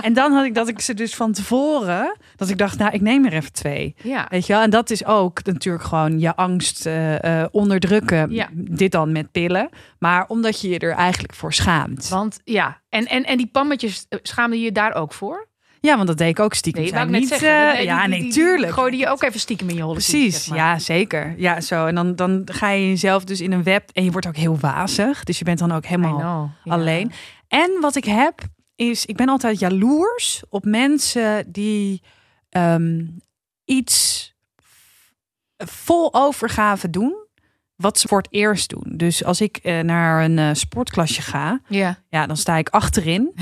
En 0.03 0.12
dan 0.12 0.32
had 0.32 0.44
ik 0.44 0.55
dat 0.55 0.69
ik 0.69 0.81
ze 0.81 0.94
dus 0.94 1.15
van 1.15 1.32
tevoren, 1.32 2.17
dat 2.37 2.49
ik 2.49 2.59
dacht, 2.59 2.79
nou, 2.79 2.93
ik 2.93 3.00
neem 3.00 3.25
er 3.25 3.32
even 3.32 3.53
twee. 3.53 3.94
Ja. 4.03 4.26
Weet 4.29 4.47
je 4.47 4.53
wel? 4.53 4.62
En 4.62 4.71
dat 4.71 4.91
is 4.91 5.05
ook 5.05 5.44
natuurlijk 5.44 5.85
gewoon 5.85 6.19
je 6.19 6.37
angst 6.37 6.87
eh, 6.87 7.43
eh, 7.43 7.49
onderdrukken. 7.51 8.31
Ja. 8.31 8.49
Dit 8.53 8.93
dan 8.93 9.13
met 9.13 9.32
pillen. 9.32 9.69
Maar 9.99 10.27
omdat 10.27 10.60
je 10.60 10.69
je 10.69 10.79
er 10.79 10.93
eigenlijk 10.93 11.34
voor 11.34 11.53
schaamt. 11.53 12.08
Want 12.08 12.41
ja, 12.44 12.81
en, 12.89 13.06
en, 13.06 13.25
en 13.25 13.37
die 13.37 13.49
pammetjes 13.53 14.06
eh, 14.08 14.19
schaamde 14.22 14.60
je 14.60 14.72
daar 14.72 14.94
ook 14.94 15.13
voor? 15.13 15.49
Ja, 15.84 15.96
want 15.96 16.06
dat 16.08 16.19
deed 16.19 16.29
ik 16.29 16.41
ook 16.41 16.55
stiekem. 16.55 16.82
Nee, 16.82 16.91
Zijn 16.91 17.10
niet, 17.10 17.29
zeggen. 17.29 17.67
eh, 17.69 17.72
Nee, 17.72 17.84
ja, 17.84 18.00
die- 18.00 18.08
nee, 18.08 18.20
die- 18.20 18.32
die- 18.32 18.43
tuurlijk. 18.43 18.72
Gooi 18.72 18.96
je 18.96 19.08
ook 19.08 19.22
even 19.22 19.41
stiekem 19.41 19.69
in 19.69 19.74
je 19.74 19.81
holle 19.82 19.94
Precies, 19.94 20.34
zeg 20.36 20.46
maar. 20.48 20.58
ja, 20.58 20.79
zeker. 20.79 21.34
Ja, 21.36 21.60
zo. 21.60 21.86
En 21.86 21.94
dan, 21.94 22.17
dan 22.17 22.43
ga 22.53 22.69
je 22.70 22.88
jezelf 22.88 23.24
dus 23.24 23.41
in 23.41 23.53
een 23.53 23.62
web 23.62 23.91
en 23.93 24.05
je 24.05 24.10
wordt 24.10 24.26
ook 24.26 24.36
heel 24.36 24.58
wazig. 24.60 25.24
Dus 25.24 25.38
je 25.38 25.44
bent 25.44 25.58
dan 25.58 25.72
ook 25.72 25.86
helemaal 25.86 26.19
know, 26.19 26.48
ja. 26.64 26.72
alleen. 26.72 27.12
En 27.48 27.70
wat 27.81 27.96
ik 27.96 28.05
heb, 28.05 28.41
is 28.76 29.06
ik 29.06 29.17
ben 29.17 29.29
altijd 29.29 29.58
jaloers 29.58 30.43
op 30.48 30.64
mensen 30.64 31.53
die 31.53 32.03
ehm, 32.50 33.06
iets 33.64 34.32
vol 35.56 36.14
overgave 36.14 36.91
doen. 36.91 37.24
Wat 37.84 37.98
ze 37.98 38.08
voor 38.08 38.19
het 38.19 38.26
eerst 38.31 38.69
doen. 38.70 38.84
Dus 38.96 39.24
als 39.24 39.41
ik 39.41 39.56
eh, 39.56 39.81
naar 39.81 40.24
een 40.24 40.38
eh, 40.38 40.48
sportklasje 40.53 41.22
ga, 41.22 41.60
Ja. 41.69 41.96
ja, 42.08 42.26
dan 42.26 42.36
sta 42.36 42.56
ik 42.56 42.69
achterin. 42.69 43.32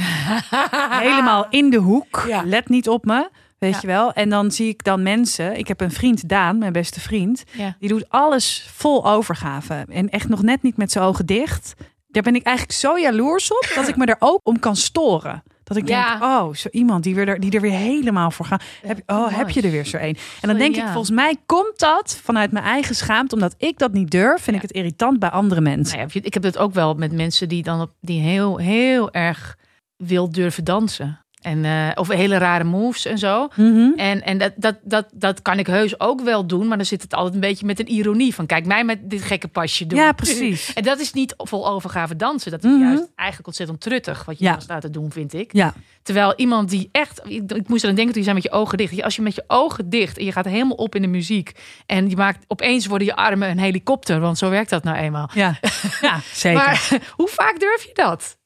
helemaal 1.07 1.47
in 1.51 1.71
de 1.71 1.77
hoek. 1.77 2.25
Ja. 2.29 2.43
Let 2.45 2.69
niet 2.69 2.89
op 2.89 3.05
me. 3.05 3.29
Weet 3.59 3.73
Ja. 3.73 3.79
je 3.81 3.87
wel? 3.87 4.13
En 4.13 4.29
dan 4.29 4.51
zie 4.51 4.69
ik 4.69 4.85
dan 4.85 5.03
mensen. 5.03 5.59
Ik 5.59 5.69
heb 5.69 5.81
een 5.81 5.91
vriend, 5.93 6.29
Daan, 6.29 6.59
mijn 6.59 6.73
beste 6.73 7.01
vriend. 7.01 7.43
Ja. 7.53 7.77
Die 7.79 7.89
doet 7.89 8.05
alles 8.09 8.67
vol 8.75 9.07
overgave. 9.07 9.85
En 9.89 10.09
echt 10.11 10.29
nog 10.29 10.43
net 10.43 10.63
niet 10.63 10.77
met 10.77 10.93
zijn 10.93 11.05
ogen 11.05 11.27
dicht. 11.27 11.75
Daar 12.09 12.23
ben 12.23 12.35
ik 12.35 12.43
eigenlijk 12.43 12.79
zo 12.79 12.99
jaloers 12.99 13.51
op 13.53 13.73
dat 13.75 13.89
ik 13.89 13.97
me 13.97 14.07
er 14.07 14.17
ook 14.19 14.41
om 14.43 14.59
kan 14.59 14.77
storen. 14.77 15.43
Dat 15.75 15.83
ik 15.83 15.89
Ja. 15.89 16.11
denk, 16.11 16.23
oh, 16.23 16.55
zo 16.55 16.69
iemand 16.71 17.05
die, 17.05 17.15
weer 17.15 17.29
er, 17.29 17.41
die 17.41 17.51
er 17.51 17.61
weer 17.61 17.71
helemaal 17.79 18.31
voor 18.31 18.47
gaat. 18.47 18.63
Heb, 18.83 18.97
je- 18.97 19.03
oh, 19.07 19.37
heb 19.37 19.51
je 19.51 19.63
er 19.63 19.71
weer 19.71 19.87
zo 19.87 19.97
een? 19.97 20.17
En 20.41 20.49
dan 20.49 20.59
denk 20.59 20.77
ik, 20.77 20.83
volgens 20.87 21.11
mij 21.11 21.37
komt 21.47 21.79
dat 21.79 22.21
vanuit 22.23 22.53
mijn 22.53 22.65
eigen 22.65 22.95
schaamte. 22.95 23.35
Omdat 23.35 23.55
ik 23.59 23.79
dat 23.79 23.93
niet 23.93 24.11
durf, 24.11 24.43
vind 24.43 24.57
ik 24.57 24.63
het 24.63 24.71
irritant 24.73 25.19
bij 25.19 25.31
andere 25.31 25.61
mensen. 25.61 25.99
Nou 25.99 26.11
ja, 26.15 26.21
ik 26.23 26.35
heb 26.35 26.43
het 26.43 26.59
ook 26.59 26.75
wel 26.75 26.95
met 26.95 27.13
mensen 27.13 27.49
die 27.49 27.63
dan 27.63 27.81
op, 27.81 27.91
die 28.01 28.21
heel, 28.21 28.57
heel 28.57 29.11
erg 29.13 29.57
wil 29.97 30.31
durven 30.31 30.65
dansen. 30.65 31.22
En, 31.43 31.65
eh, 31.65 31.89
of 31.95 32.09
hele 32.09 32.37
rare 32.39 32.65
moves 32.65 33.05
en 33.05 33.19
zo. 33.19 33.49
Mhm. 33.57 33.93
En, 33.97 34.23
en 34.23 34.39
dat, 34.39 34.53
dat, 34.57 34.77
dat, 34.83 35.07
dat 35.13 35.43
kan 35.43 35.59
ik 35.59 35.67
heus 35.67 36.01
ook 36.01 36.21
wel 36.21 36.47
doen. 36.47 36.69
Maar 36.69 36.77
dan 36.77 36.87
zit 36.87 37.03
het 37.03 37.15
altijd 37.15 37.35
een 37.35 37.41
beetje 37.41 37.67
met 37.67 37.81
een 37.81 37.91
ironie. 37.91 38.35
Van 38.35 38.47
kijk 38.47 38.67
mij 38.67 38.85
met 38.85 39.11
dit 39.11 39.23
gekke 39.23 39.49
pasje 39.49 39.87
doen. 39.87 39.99
Ja, 39.99 40.13
precies. 40.13 40.73
En 40.73 40.83
dat 40.83 40.99
is 41.01 41.13
niet 41.13 41.35
vol 41.37 41.69
overgave 41.69 42.17
dansen. 42.17 42.51
Dat 42.51 42.65
is 42.65 42.71
Mhm. 42.71 42.81
juist 42.83 43.09
eigenlijk 43.15 43.47
ontzettend 43.49 43.81
truttig. 43.81 44.25
Wat 44.25 44.39
je 44.39 44.45
Ja. 44.45 44.53
dan 44.53 44.61
staat 44.61 44.81
te 44.81 44.91
doen, 44.91 45.13
vind 45.13 45.35
ik. 45.35 45.53
Ja, 45.53 45.75
Terwijl 46.03 46.35
iemand 46.37 46.71
die 46.71 46.89
echt... 46.93 47.21
Ik, 47.25 47.53
ik 47.53 47.69
moest 47.69 47.83
eraan 47.83 47.95
denken 47.95 48.15
toen 48.15 48.23
je 48.23 48.29
zei 48.31 48.35
met 48.35 48.43
je 48.53 48.59
ogen 48.59 48.79
dicht. 48.79 49.03
Als 49.03 49.17
je 49.17 49.23
met 49.23 49.35
je 49.35 49.45
ogen 49.47 49.91
dicht 49.91 50.19
en 50.19 50.25
je 50.25 50.33
gaat 50.33 50.45
helemaal 50.45 50.77
op 50.77 50.95
in 50.95 51.03
de 51.03 51.09
muziek. 51.09 51.53
En 51.87 52.09
je 52.11 52.17
maakt 52.17 52.45
opeens 52.49 52.87
worden 52.87 53.07
je 53.07 53.17
armen 53.17 53.51
een 53.51 53.59
helikopter. 53.59 54.21
Want 54.21 54.39
zo 54.39 54.51
werkt 54.51 54.71
dat 54.71 54.85
nou 54.85 54.97
eenmaal. 54.97 55.31
ja. 55.35 55.59
ja 56.01 56.21
zeker. 56.33 56.63
Maar 56.65 56.89
hoe 57.17 57.29
vaak 57.29 57.61
durf 57.61 57.85
je 57.85 57.91
dat? 57.95 58.37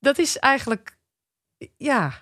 Dat 0.00 0.18
is 0.18 0.38
eigenlijk... 0.38 0.95
Ja, 1.76 2.12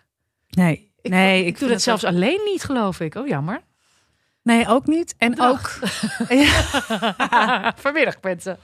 nee, 0.50 0.92
ik, 1.02 1.10
nee, 1.10 1.44
ik, 1.44 1.58
doe 1.58 1.68
dat 1.68 1.82
zelfs 1.82 2.04
alleen 2.04 2.40
niet, 2.44 2.64
geloof 2.64 3.00
ik. 3.00 3.14
Oh, 3.14 3.26
jammer. 3.26 3.60
Nee, 4.42 4.68
ook 4.68 4.86
niet. 4.86 5.14
En 5.18 5.34
Dag. 5.34 5.50
ook 5.50 5.88
ja, 6.28 7.72
Vanmiddag, 7.76 8.14
mensen. 8.20 8.58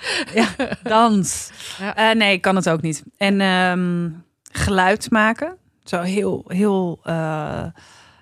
dans. 0.82 1.50
Ja. 1.78 1.96
Eh, 1.96 2.16
nee, 2.16 2.32
ik 2.32 2.40
kan 2.40 2.56
het 2.56 2.68
ook 2.68 2.82
niet. 2.82 3.02
En 3.16 3.40
ehm, 3.40 4.10
geluid 4.52 5.10
maken. 5.10 5.56
Zo 5.84 6.00
heel, 6.00 6.44
heel 6.46 7.00
eh 7.04 7.66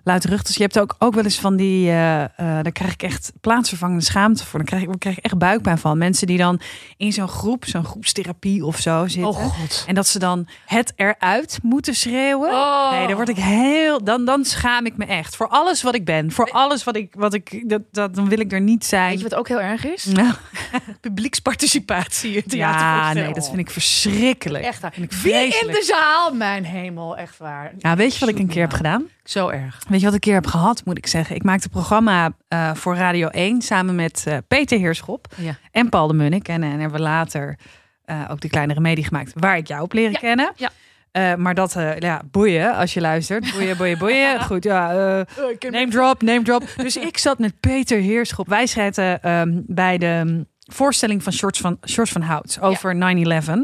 luidruchtig. 0.08 0.56
Je 0.56 0.62
hebt 0.62 0.78
ook, 0.78 0.94
ook 0.98 1.14
wel 1.14 1.24
eens 1.24 1.40
van 1.40 1.56
die... 1.56 1.88
eh 1.88 2.24
eh 2.24 2.28
daar 2.36 2.72
krijg 2.72 2.92
ik 2.92 3.02
echt 3.02 3.32
plaatsvervangende 3.40 4.04
schaamte 4.04 4.46
voor. 4.46 4.58
Dan 4.58 4.68
krijg 4.68 4.82
ik, 4.82 4.98
krijg 4.98 5.18
ik 5.18 5.24
echt 5.24 5.38
buikpijn 5.38 5.78
van. 5.78 5.98
Mensen 5.98 6.26
die 6.26 6.38
dan 6.38 6.60
in 6.96 7.12
zo'n 7.12 7.28
groep, 7.28 7.64
zo'n 7.64 7.84
groepstherapie 7.84 8.64
of 8.64 8.78
zo 8.78 9.06
zitten. 9.08 9.28
Oh, 9.28 9.36
god. 9.36 9.84
En 9.86 9.94
dat 9.94 10.06
ze 10.06 10.18
dan 10.18 10.48
het 10.66 10.92
eruit 10.96 11.58
moeten 11.62 11.94
schreeuwen. 11.94 12.50
Oh. 12.50 12.90
Nee, 12.90 13.06
dan 13.06 13.16
word 13.16 13.28
ik 13.28 13.36
heel. 13.36 14.04
Dan, 14.04 14.24
dan 14.24 14.44
schaam 14.44 14.86
ik 14.86 14.96
me 14.96 15.04
echt. 15.04 15.36
Voor 15.36 15.48
alles 15.48 15.82
wat 15.82 15.94
ik 15.94 16.04
ben. 16.04 16.32
Voor 16.32 16.50
alles 16.50 16.84
wat 16.84 16.96
ik. 16.96 17.14
Wat 17.16 17.34
ik 17.34 17.68
dat, 17.68 17.82
dat, 17.92 18.14
dan 18.14 18.28
wil 18.28 18.38
ik 18.38 18.52
er 18.52 18.60
niet 18.60 18.84
zijn. 18.84 19.08
Weet 19.10 19.18
je 19.18 19.28
wat 19.28 19.38
ook 19.38 19.48
heel 19.48 19.60
erg 19.60 19.86
is? 19.86 20.04
Nou, 20.04 20.32
Publieksparticipatie 21.00 22.32
in 22.32 22.58
ja, 22.58 23.12
nee, 23.12 23.32
dat 23.32 23.46
vind 23.46 23.58
ik 23.58 23.70
verschrikkelijk. 23.70 24.64
Echt 24.64 24.80
waar. 24.80 24.92
Vind 24.92 25.12
ik 25.12 25.18
Wie 25.18 25.32
in 25.34 25.66
de 25.66 25.82
zaal? 25.86 26.34
Mijn 26.34 26.64
hemel, 26.64 27.16
echt 27.16 27.38
waar. 27.38 27.72
Ja, 27.78 27.96
weet 27.96 28.12
je 28.12 28.20
wat 28.20 28.28
ik 28.28 28.38
een 28.38 28.46
keer 28.46 28.62
heb 28.62 28.72
gedaan? 28.72 29.06
Zo 29.28 29.48
erg. 29.48 29.78
Weet 29.88 30.00
je 30.00 30.06
wat 30.06 30.14
ik 30.14 30.24
een 30.24 30.30
keer 30.32 30.34
heb 30.34 30.46
gehad, 30.46 30.82
moet 30.84 30.98
ik 30.98 31.06
zeggen? 31.06 31.36
Ik 31.36 31.42
maakte 31.42 31.64
een 31.64 31.70
programma 31.70 32.32
eh, 32.48 32.74
voor 32.74 32.96
Radio 32.96 33.28
1 33.28 33.62
samen 33.62 33.94
met 33.94 34.24
eh, 34.26 34.36
Peter 34.48 34.78
Heerschop 34.78 35.26
Ja. 35.36 35.56
en 35.72 35.88
Paul 35.88 36.06
de 36.06 36.14
Munnik. 36.14 36.48
En, 36.48 36.62
en 36.62 36.70
hebben 36.80 36.98
we 36.98 37.02
later 37.04 37.58
eh, 38.04 38.24
ook 38.30 38.40
de 38.40 38.48
kleinere 38.48 38.80
medie 38.80 39.04
gemaakt, 39.04 39.32
waar 39.34 39.56
ik 39.56 39.66
jou 39.68 39.82
op 39.82 39.92
leren 39.92 40.12
Ja, 40.12 40.18
kennen. 40.18 40.52
ja. 40.56 40.70
Eh, 41.12 41.34
maar 41.34 41.54
dat, 41.54 41.76
eh, 41.76 41.96
ja, 41.98 42.20
boeien 42.30 42.74
als 42.76 42.94
je 42.94 43.00
luistert. 43.00 43.52
Boeien, 43.52 43.76
boeien, 43.76 43.98
boeien. 43.98 44.40
Goed, 44.44 44.64
ja. 44.64 44.90
eh, 45.18 45.70
Name 45.70 45.88
drop, 45.90 46.22
name 46.22 46.42
drop. 46.42 46.62
Dus 46.76 46.96
ik 46.96 47.18
zat 47.18 47.38
met 47.38 47.60
Peter 47.60 47.98
Heerschop. 48.00 48.48
Wij 48.48 48.66
zaten 48.66 49.22
ehm, 49.22 49.60
bij 49.66 49.98
de 49.98 50.22
mm, 50.24 50.46
voorstelling 50.72 51.22
van 51.22 51.32
Shorts 51.32 51.60
van, 51.60 51.78
Shorts 51.88 52.10
van 52.12 52.22
Hout 52.22 52.58
over 52.60 52.94
9-11. 52.94 52.98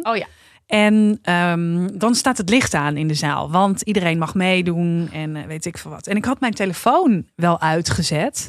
Oh 0.02 0.16
ja. 0.16 0.26
En 0.66 1.18
ehm, 1.22 1.88
dan 1.94 2.14
staat 2.14 2.38
het 2.38 2.50
licht 2.50 2.74
aan 2.74 2.96
in 2.96 3.08
de 3.08 3.14
zaal. 3.14 3.50
Want 3.50 3.80
iedereen 3.80 4.18
mag 4.18 4.34
meedoen 4.34 5.08
en 5.12 5.36
eh, 5.36 5.46
weet 5.46 5.64
ik 5.64 5.78
veel 5.78 5.90
wat. 5.90 6.06
En 6.06 6.16
ik 6.16 6.24
had 6.24 6.40
mijn 6.40 6.54
telefoon 6.54 7.26
wel 7.34 7.60
uitgezet. 7.60 8.48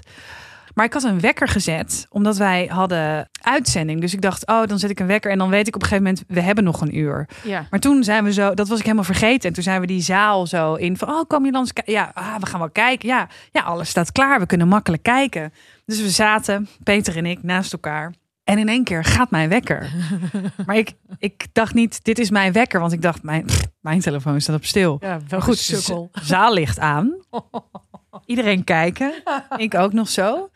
Maar 0.76 0.86
ik 0.86 0.94
had 0.94 1.04
een 1.04 1.20
wekker 1.20 1.48
gezet, 1.48 2.06
omdat 2.10 2.38
wij 2.38 2.66
hadden 2.66 3.30
uitzending. 3.42 4.02
Dus 4.02 4.14
ik 4.14 4.22
dacht, 4.22 4.48
oh, 4.48 4.66
dan 4.66 4.80
zet 4.80 4.90
ik 4.90 5.00
een 5.00 5.08
wekker. 5.08 5.32
En 5.32 5.38
dan 5.38 5.50
weet 5.50 5.68
ik 5.68 5.76
op 5.76 5.82
een 5.82 5.88
gegeven 5.88 6.10
moment, 6.10 6.28
we 6.28 6.42
hebben 6.42 6.64
nog 6.64 6.82
een 6.82 6.98
uur. 6.98 7.30
Ja. 7.44 7.68
Maar 7.70 7.80
toen 7.80 8.04
zijn 8.04 8.24
we 8.24 8.34
zo, 8.34 8.54
dat 8.54 8.68
was 8.68 8.78
ik 8.78 8.84
helemaal 8.84 9.06
vergeten. 9.06 9.50
En 9.50 9.54
toen 9.54 9.64
zijn 9.64 9.82
we 9.82 9.88
die 9.88 10.02
zaal 10.02 10.48
zo 10.48 10.74
in 10.74 10.98
van, 10.98 11.10
oh, 11.10 11.24
kom 11.28 11.46
je 11.46 11.52
langs? 11.52 11.72
Ja, 11.86 12.12
ah, 12.14 12.36
we 12.40 12.46
gaan 12.46 12.60
wel 12.60 12.70
kijken. 12.70 13.08
Ja, 13.08 13.28
ja, 13.52 13.62
alles 13.62 13.90
staat 13.90 14.12
klaar. 14.12 14.40
We 14.40 14.46
kunnen 14.46 14.68
makkelijk 14.68 15.04
kijken. 15.04 15.54
Dus 15.86 16.02
we 16.02 16.10
zaten, 16.10 16.68
Peter 16.84 17.18
en 17.18 17.26
ik, 17.26 17.44
naast 17.44 17.74
elkaar. 17.74 18.14
En 18.46 18.58
in 18.58 18.70
één 18.70 18.84
keer 18.84 19.04
gaat 19.04 19.32
mijn 19.32 19.50
wekker. 19.50 19.90
Maar 20.66 20.76
ik, 20.76 20.94
ik 21.18 21.48
dacht 21.52 21.74
niet, 21.74 22.04
dit 22.04 22.20
is 22.20 22.30
mijn 22.30 22.52
wekker. 22.52 22.80
Want 22.80 22.92
ik 22.92 23.02
dacht, 23.02 23.24
mijn, 23.24 23.46
mijn 23.82 24.00
telefoon 24.00 24.42
staat 24.42 24.56
op 24.56 24.66
stil. 24.66 24.98
Ja, 25.02 25.20
Maar 25.30 25.42
goed, 25.42 25.68
de 25.68 25.76
z- 25.78 25.92
zaal 26.28 26.54
ligt 26.54 26.80
aan. 26.80 27.16
Iedereen 28.26 28.64
kijken. 28.64 29.14
Ik 29.58 29.74
ook 29.76 29.94
nog 29.94 30.10
zo. 30.10 30.50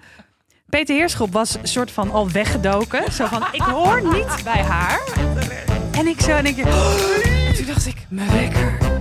Peter 0.69 0.95
Heerschop 0.95 1.31
was 1.33 1.55
een 1.55 1.67
soort 1.67 1.91
van 1.91 2.11
al 2.11 2.29
weggedoken. 2.31 3.11
Zo 3.11 3.25
van, 3.25 3.43
ik 3.51 3.61
hoor 3.61 4.01
niet 4.13 4.43
bij 4.43 4.63
haar. 4.63 5.01
En 5.91 6.07
ik 6.07 6.21
zo. 6.21 6.31
En 6.37 7.55
toen 7.55 7.65
dacht 7.65 7.85
ik, 7.85 8.05
mijn 8.09 8.31
wekker. 8.31 8.98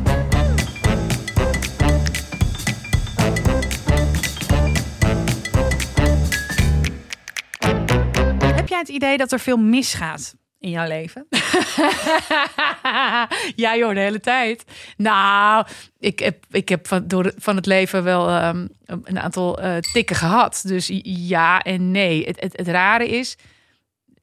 Jij 8.79 8.95
het 8.95 9.03
idee 9.03 9.17
dat 9.17 9.33
er 9.33 9.41
veel 9.41 9.57
misgaat 9.57 10.35
in 10.59 10.71
jouw 10.71 10.87
leven? 10.87 11.27
ja 13.65 13.77
joh, 13.77 13.95
de 13.95 14.01
hele 14.01 14.21
tijd. 14.21 14.65
Nou, 14.97 15.67
ik 15.99 16.19
heb, 16.19 16.45
ik 16.51 16.69
heb 16.69 16.87
van, 16.87 17.07
door, 17.07 17.33
van 17.37 17.57
het 17.57 17.67
leven 17.67 18.05
wel 18.05 18.29
ehm, 18.29 18.67
een 18.85 19.19
aantal 19.19 19.61
eh, 19.61 19.77
tikken 19.77 20.17
gehad. 20.17 20.63
Dus 20.67 20.91
ja 21.03 21.63
en 21.63 21.91
nee. 21.91 22.25
Het, 22.25 22.41
het, 22.41 22.57
het 22.57 22.69
rare 22.69 23.09
is, 23.09 23.37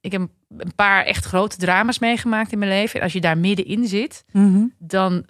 ik 0.01 0.11
heb 0.11 0.21
een 0.57 0.75
paar 0.75 1.05
echt 1.05 1.25
grote 1.25 1.57
drama's 1.57 1.99
meegemaakt 1.99 2.51
in 2.51 2.59
mijn 2.59 2.71
leven. 2.71 2.95
En 2.95 3.03
als 3.03 3.13
je 3.13 3.21
daar 3.21 3.37
middenin 3.37 3.87
zit, 3.87 4.25
dan 4.77 5.25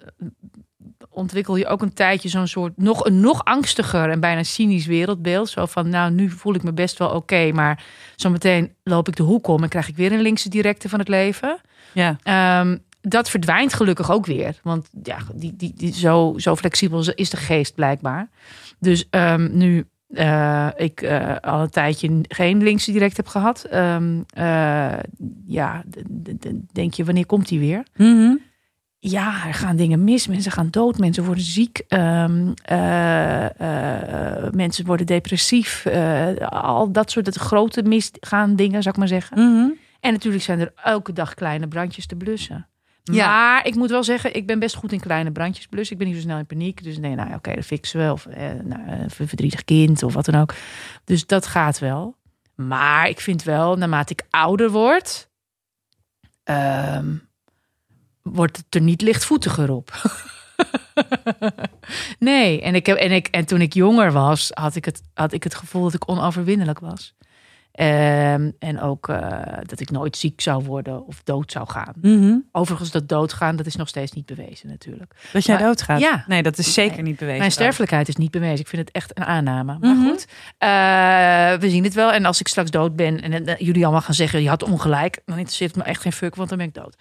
ontwikkel 1.16 1.56
je 1.56 1.66
ook 1.66 1.82
een 1.82 1.94
tijdje 1.94 2.28
zo'n 2.28 2.46
soort 2.46 2.76
nog 2.76 3.04
een 3.04 3.20
nog 3.20 3.44
angstiger 3.44 4.10
en 4.10 4.20
bijna 4.20 4.42
cynisch 4.42 4.86
wereldbeeld. 4.86 5.48
Zo 5.48 5.66
van, 5.66 5.88
nou, 5.88 6.10
nu 6.10 6.30
voel 6.30 6.54
ik 6.54 6.62
me 6.62 6.72
best 6.72 6.98
wel 6.98 7.08
oké, 7.08 7.52
maar 7.52 7.84
zometeen 8.16 8.74
loop 8.82 9.08
ik 9.08 9.16
de 9.16 9.22
hoek 9.22 9.46
om 9.46 9.62
en 9.62 9.68
krijg 9.68 9.88
ik 9.88 9.96
weer 9.96 10.12
een 10.12 10.20
linkse 10.20 10.48
directe 10.48 10.88
van 10.88 10.98
het 10.98 11.08
leven. 11.08 11.60
Ja. 11.92 12.16
Ehm, 12.22 12.76
dat 13.00 13.30
verdwijnt 13.30 13.74
gelukkig 13.74 14.10
ook 14.10 14.26
weer. 14.26 14.60
Want 14.62 14.88
ja, 15.02 15.18
die, 15.34 15.56
die, 15.56 15.72
die, 15.76 15.94
zo, 15.94 16.34
zo 16.36 16.56
flexibel 16.56 17.04
is 17.14 17.30
de 17.30 17.36
geest 17.36 17.74
blijkbaar. 17.74 18.28
Dus 18.78 19.06
ehm, 19.10 19.56
nu 19.56 19.86
eh, 20.08 20.68
ik 20.76 21.02
eh, 21.02 21.36
al 21.40 21.60
een 21.60 21.70
tijdje 21.70 22.20
geen 22.28 22.62
linkse 22.62 22.92
direct 22.92 23.16
heb 23.16 23.26
gehad. 23.26 23.64
ehm, 23.64 24.22
eh, 24.28 24.98
ja, 25.46 25.84
denk 26.72 26.94
je, 26.94 27.04
wanneer 27.04 27.26
komt 27.26 27.48
die 27.48 27.58
weer? 27.58 27.86
Mhm. 27.96 28.34
Ja, 29.10 29.46
er 29.46 29.54
gaan 29.54 29.76
dingen 29.76 30.04
mis. 30.04 30.26
Mensen 30.26 30.52
gaan 30.52 30.70
dood. 30.70 30.98
Mensen 30.98 31.24
worden 31.24 31.44
ziek. 31.44 31.82
ehm, 31.88 32.52
eh, 32.62 33.44
eh, 34.44 34.52
mensen 34.52 34.86
worden 34.86 35.06
depressief. 35.06 35.84
eh, 35.84 36.36
al 36.36 36.92
dat 36.92 37.10
soort 37.10 37.36
grote 37.36 37.82
misgaan 37.82 38.56
dingen, 38.56 38.82
zou 38.82 38.94
ik 38.94 39.00
maar 39.00 39.08
zeggen. 39.08 39.38
Mhm. 39.38 39.70
En 40.00 40.12
natuurlijk 40.12 40.44
zijn 40.44 40.60
er 40.60 40.72
elke 40.84 41.12
dag 41.12 41.34
kleine 41.34 41.68
brandjes 41.68 42.06
te 42.06 42.16
blussen. 42.16 42.66
Ja. 43.02 43.26
Maar 43.26 43.66
ik 43.66 43.74
moet 43.74 43.90
wel 43.90 44.04
zeggen, 44.04 44.34
ik 44.34 44.46
ben 44.46 44.58
best 44.58 44.74
goed 44.74 44.92
in 44.92 45.00
kleine 45.00 45.32
brandjes 45.32 45.66
blussen. 45.66 45.92
Ik 45.92 45.98
ben 45.98 46.08
niet 46.08 46.16
zo 46.16 46.22
snel 46.22 46.38
in 46.38 46.46
paniek. 46.46 46.82
Dus 46.82 46.98
nee, 46.98 47.14
nou 47.14 47.34
oké, 47.34 47.54
dat 47.54 47.64
fixen 47.64 48.06
we. 48.06 48.12
Of 48.12 48.26
eh, 48.26 48.50
nou, 48.64 48.80
een 48.88 49.10
verdrietig 49.10 49.64
kind 49.64 50.02
of 50.02 50.14
wat 50.14 50.24
dan 50.24 50.40
ook. 50.40 50.54
Dus 51.04 51.26
dat 51.26 51.46
gaat 51.46 51.78
wel. 51.78 52.16
Maar 52.54 53.08
ik 53.08 53.20
vind 53.20 53.42
wel, 53.42 53.76
naarmate 53.76 54.12
ik 54.12 54.22
ouder 54.30 54.70
word, 54.70 55.28
ehm, 56.44 57.14
wordt 58.32 58.56
het 58.56 58.74
er 58.74 58.80
niet 58.80 59.02
lichtvoetiger 59.02 59.70
op. 59.70 59.92
nee, 62.18 62.62
en, 62.62 62.74
ik 62.74 62.86
heb, 62.86 62.96
en, 62.96 63.12
ik, 63.12 63.26
en 63.26 63.46
toen 63.46 63.60
ik 63.60 63.74
jonger 63.74 64.12
was, 64.12 64.50
had 64.54 64.74
ik 64.74 64.84
het, 64.84 65.02
had 65.14 65.32
ik 65.32 65.42
het 65.42 65.54
gevoel 65.54 65.82
dat 65.82 65.94
ik 65.94 66.08
onoverwinnelijk 66.08 66.78
was. 66.78 67.14
Ehm, 67.76 68.50
en 68.58 68.80
ook 68.80 69.08
eh, 69.08 69.42
dat 69.62 69.80
ik 69.80 69.90
nooit 69.90 70.16
ziek 70.16 70.40
zou 70.40 70.64
worden 70.64 71.06
of 71.06 71.20
dood 71.24 71.52
zou 71.52 71.68
gaan. 71.68 71.92
Mhm. 72.00 72.34
Overigens, 72.52 72.90
dat 72.90 73.08
doodgaan, 73.08 73.56
dat 73.56 73.66
is 73.66 73.76
nog 73.76 73.88
steeds 73.88 74.12
niet 74.12 74.26
bewezen 74.26 74.68
natuurlijk. 74.68 75.14
Dat 75.32 75.44
jij 75.44 75.56
Maar- 75.56 75.64
doodgaat? 75.64 76.00
Ja. 76.00 76.24
Nee, 76.26 76.42
dat 76.42 76.58
is 76.58 76.72
zeker 76.74 76.94
Nee. 76.96 77.02
niet 77.04 77.16
bewezen. 77.18 77.38
Mijn 77.38 77.50
sterfelijkheid 77.52 78.08
is 78.08 78.16
niet 78.16 78.30
bewezen. 78.30 78.58
Ik 78.60 78.68
vind 78.68 78.82
het 78.86 78.94
echt 78.96 79.18
een 79.18 79.24
aanname. 79.24 79.76
Maar 79.80 79.94
Mhm. 79.94 80.06
goed, 80.08 80.26
eh, 80.58 80.68
we 81.60 81.70
zien 81.70 81.84
het 81.84 81.94
wel. 81.94 82.12
En 82.12 82.24
als 82.24 82.40
ik 82.40 82.48
straks 82.48 82.70
dood 82.70 82.96
ben 82.96 83.20
en 83.22 83.46
eh, 83.46 83.54
jullie 83.58 83.82
allemaal 83.82 84.02
gaan 84.02 84.14
zeggen... 84.14 84.42
je 84.42 84.48
had 84.48 84.62
ongelijk, 84.62 85.20
dan 85.24 85.36
interesseert 85.36 85.74
het 85.74 85.84
me 85.84 85.90
echt 85.90 86.00
geen 86.00 86.12
fuck, 86.12 86.34
want 86.34 86.48
dan 86.48 86.58
ben 86.58 86.66
ik 86.66 86.74
dood. 86.74 86.96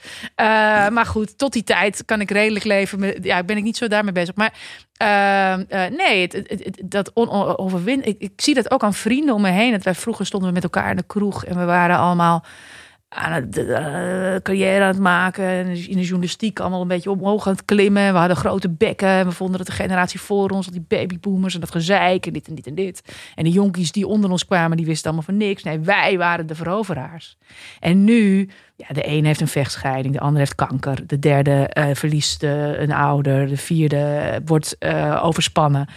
Maar 0.94 1.06
goed, 1.06 1.38
tot 1.38 1.54
die 1.54 1.64
tijd 1.64 2.04
kan 2.06 2.22
ik 2.22 2.32
redelijk 2.32 2.66
leven. 2.66 3.24
Ja, 3.24 3.44
ben 3.44 3.58
ik 3.58 3.64
niet 3.64 3.78
zo 3.78 3.88
daarmee 3.88 4.14
bezig. 4.14 4.36
Maar 4.36 4.54
eh, 4.96 5.54
eh, 5.54 5.92
nee, 5.92 6.22
het, 6.22 6.34
het, 6.34 6.50
het- 6.50 6.82
dat 6.86 7.12
onoverwin... 7.14 8.06
Ik, 8.06 8.16
ik 8.20 8.32
zie 8.36 8.54
dat 8.54 8.72
ook 8.72 8.84
aan 8.84 8.94
vrienden 8.94 9.36
om 9.36 9.42
me 9.42 9.50
heen. 9.50 9.72
Dat 9.72 9.84
wij 9.84 9.96
vroeger 9.96 10.26
stonden 10.26 10.48
we 10.50 10.56
met 10.56 10.65
elkaar 10.66 10.90
in 10.90 10.96
de 10.96 11.04
kroeg... 11.04 11.46
en 11.46 11.58
we 11.58 11.66
waren 11.66 11.98
allemaal 11.98 12.44
aan 13.16 13.32
het 13.32 13.58
eh, 13.58 14.36
carrière 14.42 14.82
aan 14.82 14.88
het 14.88 15.00
maken. 15.00 15.44
En 15.44 15.68
in 15.68 15.98
de 15.98 16.04
journalistiek 16.04 16.60
allemaal 16.60 16.82
een 16.82 16.88
beetje 16.88 17.12
omhoog 17.12 17.48
aan 17.48 17.54
het 17.54 17.66
klimmen. 17.66 18.12
We 18.12 18.20
hadden 18.20 18.38
grote 18.38 18.70
bekken. 18.70 19.08
En 19.08 19.26
we 19.26 19.32
vonden 19.32 19.58
dat 19.58 19.68
de 19.68 19.74
generatie 19.74 20.20
voor 20.20 20.50
ons, 20.50 20.68
die 20.68 20.86
babyboomers 20.88 21.54
en 21.54 21.60
dat 21.60 21.72
gezeik 21.72 22.26
en 22.26 22.34
dit 22.34 22.48
en 22.48 22.56
dit 22.56 22.68
en 22.68 22.76
dit. 22.76 23.02
En 23.36 23.44
de 23.44 23.50
jonkies 23.50 23.92
die 23.92 24.08
onder 24.08 24.32
ons 24.32 24.46
kwamen, 24.46 24.78
die 24.78 24.86
wisten 24.86 25.06
allemaal 25.06 25.26
van 25.26 25.38
niks. 25.38 25.64
Nee, 25.64 25.80
wij 25.80 26.18
waren 26.18 26.48
de 26.48 26.56
veroveraars. 26.56 27.38
En 27.80 28.04
nu, 28.04 28.50
ja, 28.76 28.88
de 28.88 29.08
een 29.08 29.26
heeft 29.26 29.42
een 29.42 29.48
vechtscheiding, 29.48 30.14
de 30.14 30.20
ander 30.20 30.40
heeft 30.40 30.56
kanker. 30.56 31.08
De 31.08 31.20
derde 31.20 31.68
eh, 31.68 31.88
verliest 31.94 32.44
eh, 32.44 32.80
een 32.80 32.92
ouder. 32.92 33.48
De 33.48 33.58
vierde 33.58 34.42
wordt 34.46 34.78
overspannen. 35.22 35.88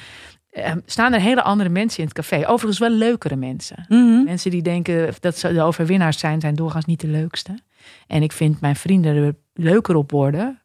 Eh, 0.50 0.72
staan 0.86 1.12
er 1.12 1.20
hele 1.20 1.42
andere 1.42 1.68
mensen 1.68 1.98
in 1.98 2.04
het 2.04 2.14
café. 2.14 2.46
Overigens 2.46 2.78
wel 2.78 2.90
leukere 2.90 3.36
mensen. 3.36 3.84
Mhm. 3.88 4.24
Mensen 4.24 4.50
die 4.50 4.62
denken 4.62 5.14
dat 5.20 5.38
ze 5.38 5.52
de 5.52 5.62
overwinnaars 5.62 6.18
zijn, 6.18 6.40
zijn 6.40 6.54
doorgaans 6.54 6.84
niet 6.84 7.00
de 7.00 7.08
leukste. 7.08 7.58
En 8.06 8.22
ik 8.22 8.32
vind 8.32 8.60
mijn 8.60 8.76
vrienden 8.76 9.16
er 9.16 9.34
leuker 9.54 9.94
op 9.94 10.10
worden. 10.10 10.60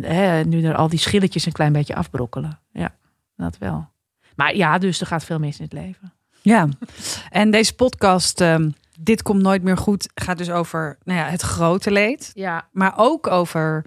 Hè, 0.00 0.44
nu 0.44 0.64
er 0.64 0.74
al 0.74 0.88
die 0.88 0.98
schilletjes 0.98 1.46
een 1.46 1.52
klein 1.52 1.72
beetje 1.72 1.94
afbrokkelen. 1.94 2.58
Ja, 2.72 2.94
dat 3.36 3.58
wel. 3.58 3.88
Maar 4.36 4.56
ja, 4.56 4.78
dus 4.78 5.00
er 5.00 5.06
gaat 5.06 5.24
veel 5.24 5.38
mis 5.38 5.58
in 5.58 5.64
het 5.64 5.72
leven. 5.72 6.12
Ja, 6.42 6.68
en 7.30 7.50
deze 7.50 7.74
podcast, 7.74 8.40
ehm, 8.40 8.70
Dit 9.02 9.22
komt 9.22 9.42
nooit 9.42 9.62
meer 9.62 9.76
goed, 9.76 10.08
gaat 10.14 10.38
dus 10.38 10.50
over 10.50 10.98
nou 11.04 11.18
ja, 11.18 11.26
het 11.26 11.40
grote 11.40 11.90
leed. 11.90 12.30
Ja, 12.34 12.68
Maar 12.72 12.92
ook 12.96 13.26
over 13.26 13.84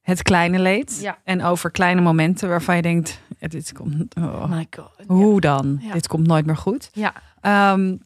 het 0.00 0.22
kleine 0.22 0.58
leed. 0.58 0.98
Ja. 1.00 1.18
En 1.24 1.42
over 1.42 1.70
kleine 1.70 2.00
momenten 2.00 2.48
waarvan 2.48 2.76
je 2.76 2.82
denkt, 2.82 3.20
dit 3.38 3.72
komt, 3.72 4.14
oh, 4.14 4.50
my 4.50 4.66
god. 4.70 4.90
hoe 5.06 5.40
dan? 5.40 5.78
Ja. 5.82 5.92
Dit 5.92 6.06
komt 6.06 6.26
nooit 6.26 6.46
meer 6.46 6.56
goed. 6.56 6.90
Ja, 6.92 7.12
Ehm, 7.44 7.96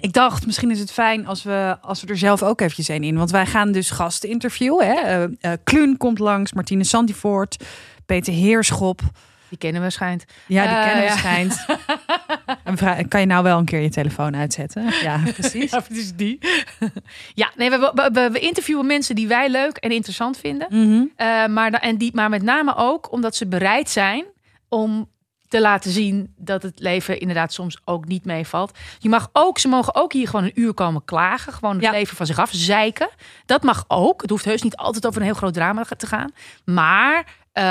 ik 0.00 0.12
dacht, 0.12 0.46
misschien 0.46 0.70
is 0.70 0.78
het 0.78 0.92
fijn 0.92 1.26
als 1.26 1.42
we, 1.42 1.76
als 1.80 2.02
we 2.02 2.06
er 2.06 2.18
zelf 2.18 2.42
ook 2.42 2.60
eventjes 2.60 2.88
een 2.88 3.02
in. 3.04 3.16
Want 3.16 3.30
wij 3.30 3.46
gaan 3.46 3.72
dus 3.72 3.90
gasten 3.90 4.28
interviewen. 4.28 4.86
Hè? 4.86 4.92
Eh, 4.94 5.22
eh, 5.52 5.58
Kluun 5.64 5.96
komt 5.96 6.18
langs, 6.18 6.52
Martine 6.52 6.84
Santivoort, 6.84 7.64
Peter 8.06 8.32
Heerschop. 8.32 9.00
die 9.48 9.58
kennen 9.58 9.82
we 9.82 9.90
schijnt. 9.90 10.24
Ja, 10.46 10.62
die 10.62 10.76
Eh, 10.76 10.84
kennen 10.84 11.02
we 11.04 11.10
ja. 11.10 11.16
schijnt. 11.16 11.64
En 12.64 13.08
kan 13.08 13.20
je 13.20 13.26
nou 13.26 13.42
wel 13.42 13.58
een 13.58 13.64
keer 13.64 13.80
je 13.80 13.90
telefoon 13.90 14.36
uitzetten? 14.36 14.84
Ja, 15.02 15.20
precies. 15.38 15.70
Ja, 15.70 15.82
die. 16.16 16.38
ja, 17.34 17.50
nee, 17.56 17.70
we, 17.70 17.78
we, 17.78 18.10
we, 18.12 18.30
we 18.32 18.38
interviewen 18.38 18.86
mensen 18.86 19.14
die 19.14 19.28
wij 19.28 19.48
leuk 19.48 19.76
en 19.76 19.90
interessant 19.90 20.38
vinden. 20.38 20.68
Eh, 21.16 21.46
maar, 21.46 21.72
en 21.72 21.96
die, 21.96 22.10
maar 22.14 22.28
met 22.28 22.42
name 22.42 22.74
ook 22.76 23.12
omdat 23.12 23.36
ze 23.36 23.46
bereid 23.46 23.90
zijn 23.90 24.24
om 24.70 25.08
te 25.48 25.60
laten 25.60 25.90
zien 25.90 26.34
dat 26.36 26.62
het 26.62 26.78
leven 26.80 27.20
inderdaad 27.20 27.52
soms 27.52 27.78
ook 27.84 28.06
niet 28.06 28.24
meevalt. 28.24 28.78
Je 28.98 29.08
mag 29.08 29.28
ook, 29.32 29.58
ze 29.58 29.68
mogen 29.68 29.94
ook 29.94 30.12
hier 30.12 30.28
gewoon 30.28 30.44
een 30.44 30.60
uur 30.60 30.74
komen 30.74 31.04
klagen. 31.04 31.52
Gewoon 31.52 31.74
het 31.74 31.84
Ja. 31.84 31.90
leven 31.90 32.16
van 32.16 32.26
zich 32.26 32.38
af 32.38 32.50
zeiken. 32.52 33.08
Dat 33.46 33.62
mag 33.62 33.84
ook. 33.88 34.20
Het 34.22 34.30
hoeft 34.30 34.44
heus 34.44 34.62
niet 34.62 34.76
altijd 34.76 35.06
over 35.06 35.20
een 35.20 35.26
heel 35.26 35.36
groot 35.36 35.54
drama 35.54 35.82
te 35.82 36.06
gaan. 36.06 36.30
Maar 36.64 37.38
eh, 37.52 37.64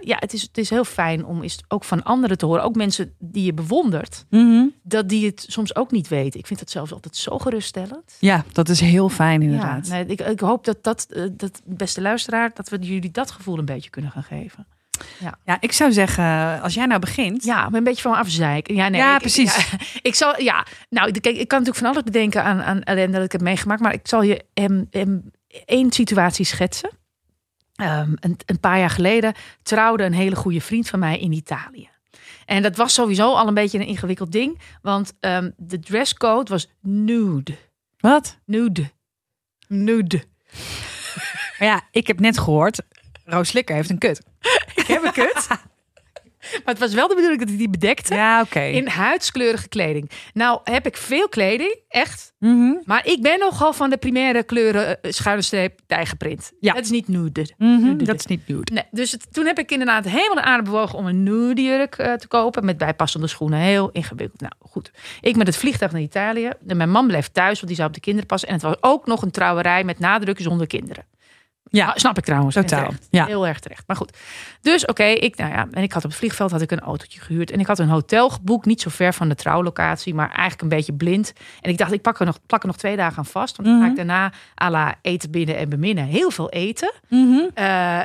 ja, 0.00 0.16
het 0.18 0.32
is, 0.32 0.42
het 0.42 0.58
is 0.58 0.70
heel 0.70 0.84
fijn 0.84 1.24
om 1.24 1.42
eens 1.42 1.58
ook 1.68 1.84
van 1.84 2.02
anderen 2.02 2.38
te 2.38 2.46
horen. 2.46 2.62
Ook 2.62 2.74
mensen 2.74 3.14
die 3.18 3.44
je 3.44 3.54
bewondert. 3.54 4.24
Mhm. 4.30 4.66
Dat 4.82 5.08
die 5.08 5.26
het 5.26 5.44
soms 5.48 5.74
ook 5.74 5.90
niet 5.90 6.08
weten. 6.08 6.40
Ik 6.40 6.46
vind 6.46 6.58
dat 6.58 6.70
zelfs 6.70 6.92
altijd 6.92 7.16
zo 7.16 7.38
geruststellend. 7.38 8.16
Ja, 8.20 8.44
dat 8.52 8.68
is 8.68 8.80
heel 8.80 9.08
fijn 9.08 9.42
inderdaad. 9.42 9.86
Ja, 9.86 9.92
nee, 9.92 10.06
ik, 10.06 10.20
ik 10.20 10.40
hoop 10.40 10.64
dat 10.64 10.82
dat, 10.82 11.06
eh, 11.10 11.22
dat, 11.32 11.60
beste 11.64 12.00
luisteraar, 12.00 12.50
dat 12.54 12.68
we 12.68 12.78
jullie 12.78 13.10
dat 13.10 13.30
gevoel 13.30 13.58
een 13.58 13.64
beetje 13.64 13.90
kunnen 13.90 14.10
gaan 14.10 14.22
geven. 14.22 14.66
Ja, 15.44 15.56
ik 15.60 15.72
zou 15.72 15.92
zeggen, 15.92 16.60
als 16.62 16.74
jij 16.74 16.86
nou 16.86 17.00
begint. 17.00 17.44
Ja, 17.44 17.68
een 17.72 17.84
beetje 17.84 18.02
van 18.02 18.14
afzeiken. 18.14 18.74
Ja, 18.74 18.88
nee, 18.88 19.00
Ja, 19.00 19.14
ik- 19.14 19.20
precies. 19.20 19.56
ja, 19.56 19.78
ik 20.10 20.14
zal, 20.14 20.40
ja, 20.42 20.66
nou, 20.88 21.08
ik- 21.08 21.22
kijk, 21.22 21.36
ik 21.36 21.48
kan 21.48 21.58
natuurlijk 21.58 21.84
van 21.86 21.94
alles 21.94 22.02
bedenken 22.12 22.44
aan, 22.44 22.62
aan 22.62 22.82
ellende 22.82 23.16
dat 23.16 23.24
ik 23.24 23.32
heb 23.32 23.40
meegemaakt, 23.40 23.80
maar 23.80 23.92
ik 23.92 24.08
zal 24.08 24.22
je 24.22 24.44
hem, 24.54 24.86
hem 24.90 25.30
één 25.64 25.92
situatie 25.92 26.44
schetsen. 26.44 26.90
Ehm, 27.74 28.12
een, 28.14 28.36
een 28.46 28.60
paar 28.60 28.78
jaar 28.78 28.90
geleden 28.90 29.34
trouwde 29.62 30.04
een 30.04 30.12
hele 30.14 30.36
goede 30.36 30.60
vriend 30.60 30.88
van 30.88 30.98
mij 30.98 31.18
in 31.18 31.32
Italië. 31.32 31.88
En 32.46 32.62
dat 32.62 32.76
was 32.76 32.94
sowieso 32.94 33.34
al 33.34 33.48
een 33.48 33.54
beetje 33.54 33.78
een 33.78 33.86
ingewikkeld 33.86 34.32
ding, 34.32 34.60
want 34.82 35.12
ehm, 35.20 35.50
de 35.56 35.78
dresscode 35.80 36.50
was 36.50 36.68
nude. 36.80 37.56
Wat? 37.98 38.38
Nude. 38.44 38.90
Nude. 39.68 40.22
Maar 41.58 41.68
ja, 41.68 41.82
ik 41.90 42.06
heb 42.06 42.20
net 42.20 42.38
gehoord, 42.38 42.80
Roos 43.24 43.48
Slikker 43.48 43.74
heeft 43.74 43.90
een 43.90 43.98
kut. 43.98 44.22
Ik 44.90 45.02
heb 45.02 45.04
een 45.04 45.12
kut. 45.12 45.46
Maar 46.40 46.60
het 46.74 46.78
was 46.78 46.94
wel 46.94 47.08
de 47.08 47.14
bedoeling 47.14 47.40
dat 47.40 47.48
hij 47.48 47.58
die 47.58 47.70
bedekte. 47.70 48.14
Ja, 48.14 48.40
oké. 48.40 48.60
In 48.60 48.86
huidskleurige 48.88 49.68
kleding. 49.68 50.10
Nou 50.34 50.60
heb 50.64 50.86
ik 50.86 50.96
veel 50.96 51.28
kleding, 51.28 51.78
echt. 51.88 52.32
Mhm. 52.38 52.72
Maar 52.84 53.06
ik 53.06 53.22
ben 53.22 53.38
nogal 53.38 53.72
van 53.72 53.90
de 53.90 53.96
primaire 53.96 54.42
kleuren 54.42 55.02
eh, 55.02 55.12
schuine 55.12 55.42
streep 55.42 55.80
tijgerprint. 55.86 56.52
Ja. 56.60 56.74
Het 56.74 56.84
is 56.84 56.90
niet 56.90 57.08
nude. 57.08 57.54
Mhm. 57.58 58.04
Dat 58.04 58.14
is 58.18 58.26
niet 58.26 58.48
nude. 58.48 58.72
Nee, 58.72 58.84
dus 58.90 59.12
het- 59.12 59.32
toen 59.32 59.46
heb 59.46 59.58
ik 59.58 59.70
inderdaad 59.70 60.04
helemaal 60.04 60.34
de 60.34 60.42
aarde 60.42 60.62
bewogen 60.62 60.98
om 60.98 61.06
een 61.06 61.22
nude 61.22 61.62
jurk 61.62 61.94
eh, 61.94 62.12
te 62.12 62.28
kopen. 62.28 62.64
Met 62.64 62.78
bijpassende 62.78 63.26
schoenen. 63.26 63.58
Heel 63.58 63.90
ingewikkeld. 63.90 64.40
Nou 64.40 64.52
goed. 64.60 64.90
Ik 65.20 65.36
met 65.36 65.46
het 65.46 65.56
vliegtuig 65.56 65.92
naar 65.92 66.00
Italië. 66.00 66.50
En 66.66 66.76
mijn 66.76 66.90
man 66.90 67.06
bleef 67.06 67.28
thuis, 67.28 67.54
want 67.54 67.66
die 67.66 67.76
zou 67.76 67.88
op 67.88 67.94
de 67.94 68.00
kinderen 68.00 68.28
passen. 68.28 68.48
En 68.48 68.54
het 68.54 68.62
was 68.62 68.76
ook 68.80 69.06
nog 69.06 69.22
een 69.22 69.30
trouwerij 69.30 69.84
met 69.84 69.98
nadruk 69.98 70.40
zonder 70.40 70.66
kinderen. 70.66 71.04
Ja, 71.72 71.86
Ah, 71.86 71.96
snap 71.96 72.18
ik 72.18 72.24
trouwens. 72.24 72.56
En 72.56 72.66
Totaal, 72.66 72.90
ja. 73.10 73.26
Heel 73.26 73.46
erg 73.46 73.58
terecht. 73.60 73.84
Maar 73.86 73.96
goed. 73.96 74.16
Dus 74.60 74.84
oké, 74.86 75.04
ik, 75.04 75.36
nou 75.36 75.50
ja, 75.52 75.66
en 75.70 75.82
ik 75.82 75.92
had 75.92 76.04
op 76.04 76.10
het 76.10 76.18
vliegveld 76.18 76.50
had 76.50 76.60
ik 76.60 76.70
een 76.70 76.80
autootje 76.80 77.20
gehuurd. 77.20 77.50
En 77.50 77.60
ik 77.60 77.66
had 77.66 77.78
een 77.78 77.88
hotel 77.88 78.28
geboekt, 78.30 78.66
niet 78.66 78.80
zo 78.80 78.90
ver 78.90 79.14
van 79.14 79.28
de 79.28 79.34
trouwlocatie, 79.34 80.14
maar 80.14 80.28
eigenlijk 80.28 80.62
een 80.62 80.68
beetje 80.68 80.92
blind. 80.92 81.32
En 81.60 81.70
ik 81.70 81.78
dacht, 81.78 81.92
ik 81.92 82.02
pak 82.02 82.20
er 82.20 82.26
nog, 82.26 82.38
plak 82.46 82.60
er 82.60 82.66
nog 82.66 82.76
twee 82.76 82.96
dagen 82.96 83.18
aan 83.18 83.24
vast. 83.26 83.56
Want 83.56 83.68
dan 83.68 83.76
ga 83.78 83.82
Mhm. 83.82 83.90
ik 83.90 83.96
daarna 83.96 84.32
à 84.62 84.70
la 84.70 84.94
eten 85.02 85.30
binnen 85.30 85.56
en 85.56 85.68
beminnen. 85.68 86.04
Heel 86.04 86.30
veel 86.30 86.50
eten. 86.50 86.92
Mhm. 87.08 87.40
Eh, 87.54 88.00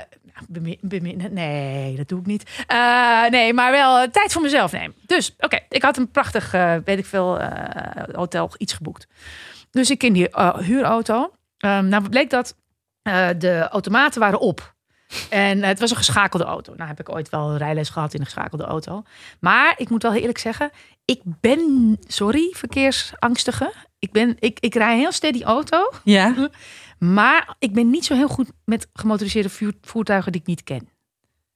bemi- 0.47 0.77
beminnen, 0.81 1.33
nee, 1.33 1.95
dat 1.95 2.07
doe 2.07 2.19
ik 2.19 2.25
niet. 2.25 2.63
Eh, 2.67 3.25
nee, 3.29 3.53
maar 3.53 3.71
wel 3.71 3.97
eh, 3.99 4.07
tijd 4.09 4.31
voor 4.33 4.41
mezelf 4.41 4.71
nemen. 4.71 4.95
Dus 5.05 5.35
oké, 5.39 5.59
ik 5.69 5.81
had 5.81 5.97
een 5.97 6.11
prachtig, 6.11 6.51
weet 6.85 6.97
ik 6.97 7.05
veel, 7.05 7.39
hotel, 8.11 8.51
iets 8.57 8.73
geboekt. 8.73 9.07
Dus 9.71 9.89
ik 9.89 10.03
in 10.03 10.13
die 10.13 10.27
huurauto. 10.57 11.31
Ehm, 11.57 11.87
nou 11.87 12.09
bleek 12.09 12.29
dat 12.29 12.55
eh, 13.05 13.29
de 13.37 13.67
automaten 13.71 14.19
waren 14.19 14.39
op. 14.39 14.75
En 15.29 15.61
eh, 15.61 15.67
het 15.67 15.79
was 15.79 15.89
een 15.89 15.97
geschakelde 15.97 16.45
auto. 16.45 16.73
Nou 16.75 16.87
heb 16.87 16.99
ik 16.99 17.09
ooit 17.09 17.29
wel 17.29 17.57
rijles 17.57 17.89
gehad 17.89 18.13
in 18.13 18.19
een 18.19 18.25
geschakelde 18.25 18.63
auto. 18.63 19.03
Maar 19.39 19.73
ik 19.77 19.89
moet 19.89 20.03
wel 20.03 20.13
eerlijk 20.13 20.37
zeggen, 20.37 20.71
ik 21.05 21.21
ben, 21.23 21.97
sorry, 22.07 22.49
verkeersangstige. 22.51 23.73
Ik, 23.99 24.11
ben, 24.11 24.35
ik, 24.39 24.59
ik 24.59 24.73
rij 24.73 24.97
heel 24.97 25.11
steady 25.11 25.43
auto. 25.43 25.91
Ja. 26.03 26.33
Maar 26.99 27.55
ik 27.59 27.73
ben 27.73 27.89
niet 27.89 28.05
zo 28.05 28.15
heel 28.15 28.27
goed 28.27 28.51
met 28.63 28.87
gemotoriseerde 28.93 29.73
voertuigen 29.81 30.31
die 30.31 30.41
ik 30.41 30.47
niet 30.47 30.63
ken. 30.63 30.89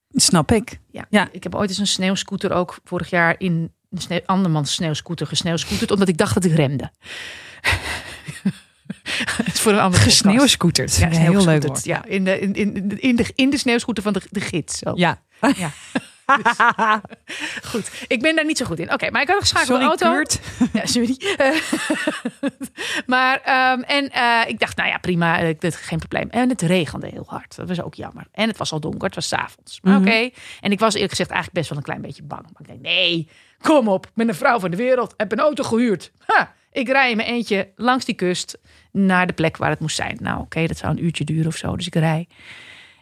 Snap 0.10 0.52
ik. 0.52 0.80
Ja. 0.92 1.06
Ja. 1.10 1.28
Ik 1.32 1.44
heb 1.44 1.56
ooit 1.56 1.70
eens 1.70 1.78
een 1.78 1.88
sneeuwscooter 1.88 2.52
ook 2.52 2.80
vorig 2.84 3.10
jaar 3.10 3.36
in 3.38 3.74
een 3.90 4.02
sneeuw, 4.02 4.22
andermans 4.26 4.74
sneeuwscooter 4.74 5.28
gesneeuwscooterd, 5.28 5.92
omdat 5.92 6.08
ik 6.08 6.18
dacht 6.18 6.34
dat 6.34 6.44
ik 6.44 6.56
remde. 6.56 6.92
Voor 9.62 9.72
een 9.72 9.80
andere. 9.80 10.04
Gesneeuwscooterd. 10.04 10.96
Ja, 10.96 11.10
heel 11.10 11.46
leuk 11.46 11.64
woord. 11.64 11.86
Ja, 11.86 12.06
in 12.06 12.24
de, 12.24 12.40
in, 12.40 12.54
in, 12.54 13.00
in, 13.00 13.16
de, 13.16 13.32
in 13.36 13.50
de 13.50 13.58
sneeuwscooter 13.58 14.04
van 14.04 14.14
de, 14.14 14.22
de 14.30 14.42
gids. 14.42 14.78
Zo. 14.78 14.92
Ja. 14.96 15.22
Ja. 15.56 15.72
Goed, 17.72 17.92
ik 18.08 18.22
ben 18.22 18.36
daar 18.36 18.46
niet 18.46 18.58
zo 18.58 18.66
goed 18.66 18.80
in. 18.80 18.94
Oké, 18.94 19.12
maar 19.12 19.22
ik 19.22 19.28
had 19.28 19.36
een 19.36 19.42
geschakelde 19.48 19.84
auto. 19.84 20.12
Kurt. 20.12 20.40
Ja, 20.74 20.86
sorry. 20.86 21.18
Maar, 23.06 23.42
ehm, 23.44 23.82
en 23.82 24.10
eh, 24.10 24.42
ik 24.48 24.60
dacht, 24.60 24.78
nou 24.78 24.90
ja, 24.90 24.98
prima, 24.98 25.40
eh, 25.40 25.56
dit, 25.60 25.76
geen 25.76 26.00
probleem. 26.00 26.30
En 26.30 26.50
het 26.50 26.62
regende 26.62 27.08
heel 27.08 27.24
hard. 27.28 27.56
Dat 27.56 27.68
was 27.68 27.82
ook 27.82 27.94
jammer. 27.96 28.28
En 28.32 28.48
het 28.48 28.58
was 28.58 28.72
al 28.72 28.80
donker, 28.80 29.04
het 29.06 29.16
was 29.16 29.28
's 29.28 29.34
avonds. 29.34 29.80
Maar 29.82 29.94
Mhm. 30.00 30.02
oké. 30.08 30.30
En 30.62 30.72
ik 30.72 30.80
was 30.80 30.94
eerlijk 30.94 31.12
gezegd 31.12 31.30
eigenlijk 31.30 31.60
best 31.60 31.70
wel 31.70 31.78
een 31.78 31.84
klein 31.84 32.02
beetje 32.02 32.24
bang. 32.24 32.42
Maar 32.44 32.62
ik 32.62 32.68
denk, 32.68 32.82
nee, 32.82 33.28
kom 33.62 33.88
op, 33.88 34.06
ik 34.06 34.12
ben 34.14 34.28
een 34.30 34.36
vrouw 34.36 34.60
van 34.60 34.72
de 34.72 34.78
wereld. 34.78 35.14
Heb 35.18 35.32
een 35.32 35.40
auto 35.40 35.64
gehuurd. 35.64 36.12
Ha, 36.26 36.54
ik 36.80 36.88
rij 36.88 37.10
in 37.10 37.18
mijn 37.18 37.30
eentje 37.30 37.72
langs 37.76 38.06
die 38.06 38.16
kust 38.16 38.58
naar 38.92 39.28
de 39.28 39.34
plek 39.34 39.58
waar 39.58 39.70
het 39.70 39.80
moest 39.80 39.96
zijn. 39.96 40.18
Nou, 40.22 40.42
oké, 40.42 40.68
dat 40.68 40.78
zou 40.78 40.92
een 40.92 41.04
uurtje 41.04 41.24
duren 41.24 41.48
of 41.48 41.56
zo. 41.56 41.76
Dus 41.76 41.88
ik 41.88 41.96
rij. 41.96 42.28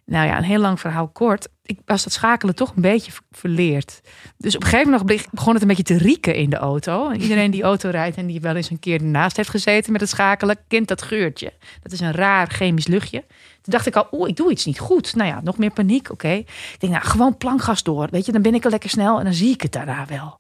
Nou 0.06 0.28
ja, 0.28 0.38
een 0.38 0.44
heel 0.44 0.60
lang 0.60 0.80
verhaal 0.80 1.08
kort. 1.08 1.48
Ik 1.64 1.80
was 1.86 2.04
dat 2.04 2.14
schakelen 2.14 2.56
toch 2.56 2.76
een 2.76 2.82
beetje 2.82 3.12
ver- 3.12 3.24
verleerd. 3.32 4.02
Dus 4.38 4.56
op 4.56 4.62
een 4.62 4.68
gegeven 4.68 4.92
moment 4.92 5.28
begon 5.32 5.54
het 5.54 5.62
een 5.62 5.68
beetje 5.68 5.84
te 5.84 5.98
rieken 5.98 6.36
in 6.36 6.50
de 6.50 6.56
auto. 6.56 7.10
En 7.10 7.22
iedereen 7.22 7.52
die 7.52 7.64
auto 7.64 7.90
rijdt 7.90 8.18
en 8.18 8.28
die 8.28 8.42
wel 8.42 8.56
eens 8.56 8.70
een 8.70 8.80
keer 8.80 9.02
ernaast 9.02 9.38
heeft 9.38 9.50
gezeten 9.50 9.92
met 9.92 10.02
het 10.02 10.10
schakelen, 10.10 10.58
kent 10.68 10.88
dat 10.88 11.02
geurtje. 11.02 11.54
Dat 11.82 11.92
is 11.92 12.00
een 12.00 12.12
raar 12.12 12.48
chemisch 12.48 12.88
luchtje. 12.88 13.24
Dacht 13.68 13.86
ik 13.86 13.96
al, 13.96 14.08
oeh, 14.12 14.30
ik 14.30 14.36
doe 14.36 14.52
iets 14.52 14.66
niet 14.66 14.80
goed. 14.80 15.16
Nou 15.16 15.30
ja, 15.30 15.42
nog 15.44 15.58
meer 15.58 15.72
paniek, 15.72 16.12
oké. 16.12 16.32
Ik 16.32 16.76
denk, 16.78 16.94
nou, 16.94 17.06
gewoon 17.06 17.38
plankgas 17.38 17.84
door. 17.84 18.08
Weet 18.12 18.26
je, 18.26 18.32
dan 18.32 18.42
ben 18.42 18.54
ik 18.54 18.66
al 18.66 18.72
lekker 18.72 18.90
snel 18.90 19.18
en 19.18 19.24
dan 19.24 19.34
zie 19.34 19.54
ik 19.54 19.62
het 19.62 19.72
daarna 19.72 20.06
wel. 20.06 20.40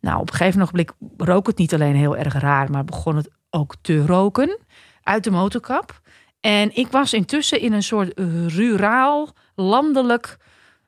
Nou, 0.00 0.20
op 0.20 0.30
een 0.30 0.36
gegeven 0.36 0.62
ogenblik 0.62 0.92
rook 1.16 1.46
het 1.46 1.58
niet 1.58 1.74
alleen 1.74 1.94
heel 1.94 2.16
erg 2.16 2.34
raar, 2.34 2.70
maar 2.70 2.84
begon 2.84 3.16
het 3.16 3.30
ook 3.50 3.74
te 3.80 4.06
roken 4.06 4.58
uit 5.02 5.24
de 5.24 5.30
motorkap. 5.30 6.00
En 6.40 6.76
ik 6.76 6.88
was 6.88 7.12
intussen 7.12 7.60
in 7.60 7.72
een 7.72 7.82
soort 7.82 8.12
ruraal, 8.46 9.28
landelijk, 9.54 10.36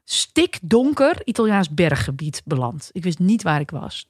stikdonker 0.04 1.20
Italiaans 1.24 1.70
berggebied 1.70 2.42
beland. 2.44 2.90
Ik 2.92 3.02
wist 3.02 3.18
niet 3.18 3.42
waar 3.42 3.60
ik 3.60 3.70
was. 3.70 4.08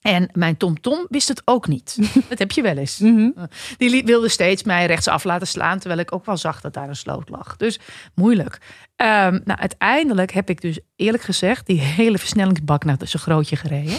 En 0.00 0.28
mijn 0.32 0.56
TomTom 0.56 1.06
wist 1.08 1.28
het 1.28 1.42
ook 1.44 1.68
niet. 1.68 1.96
dat 2.28 2.38
heb 2.38 2.50
je 2.50 2.62
wel 2.62 2.76
eens. 2.76 2.98
Mhm. 2.98 3.30
Die 3.76 4.04
wilde 4.04 4.28
steeds 4.28 4.62
mij 4.62 4.86
rechtsaf 4.86 5.24
laten 5.24 5.46
slaan, 5.46 5.78
terwijl 5.78 6.00
ik 6.00 6.14
ook 6.14 6.26
wel 6.26 6.36
zag 6.36 6.60
dat 6.60 6.74
daar 6.74 6.88
een 6.88 6.96
sloot 6.96 7.28
lag. 7.28 7.56
Dus 7.56 7.80
moeilijk. 8.14 8.58
Ehm, 8.96 9.40
nou, 9.44 9.58
uiteindelijk 9.58 10.32
heb 10.32 10.50
ik 10.50 10.60
dus 10.60 10.78
eerlijk 10.96 11.22
gezegd 11.22 11.66
die 11.66 11.80
hele 11.80 12.18
versnellingsbak 12.18 12.84
naar 12.84 12.96
zijn 13.04 13.22
grootje 13.22 13.56
gereden. 13.56 13.98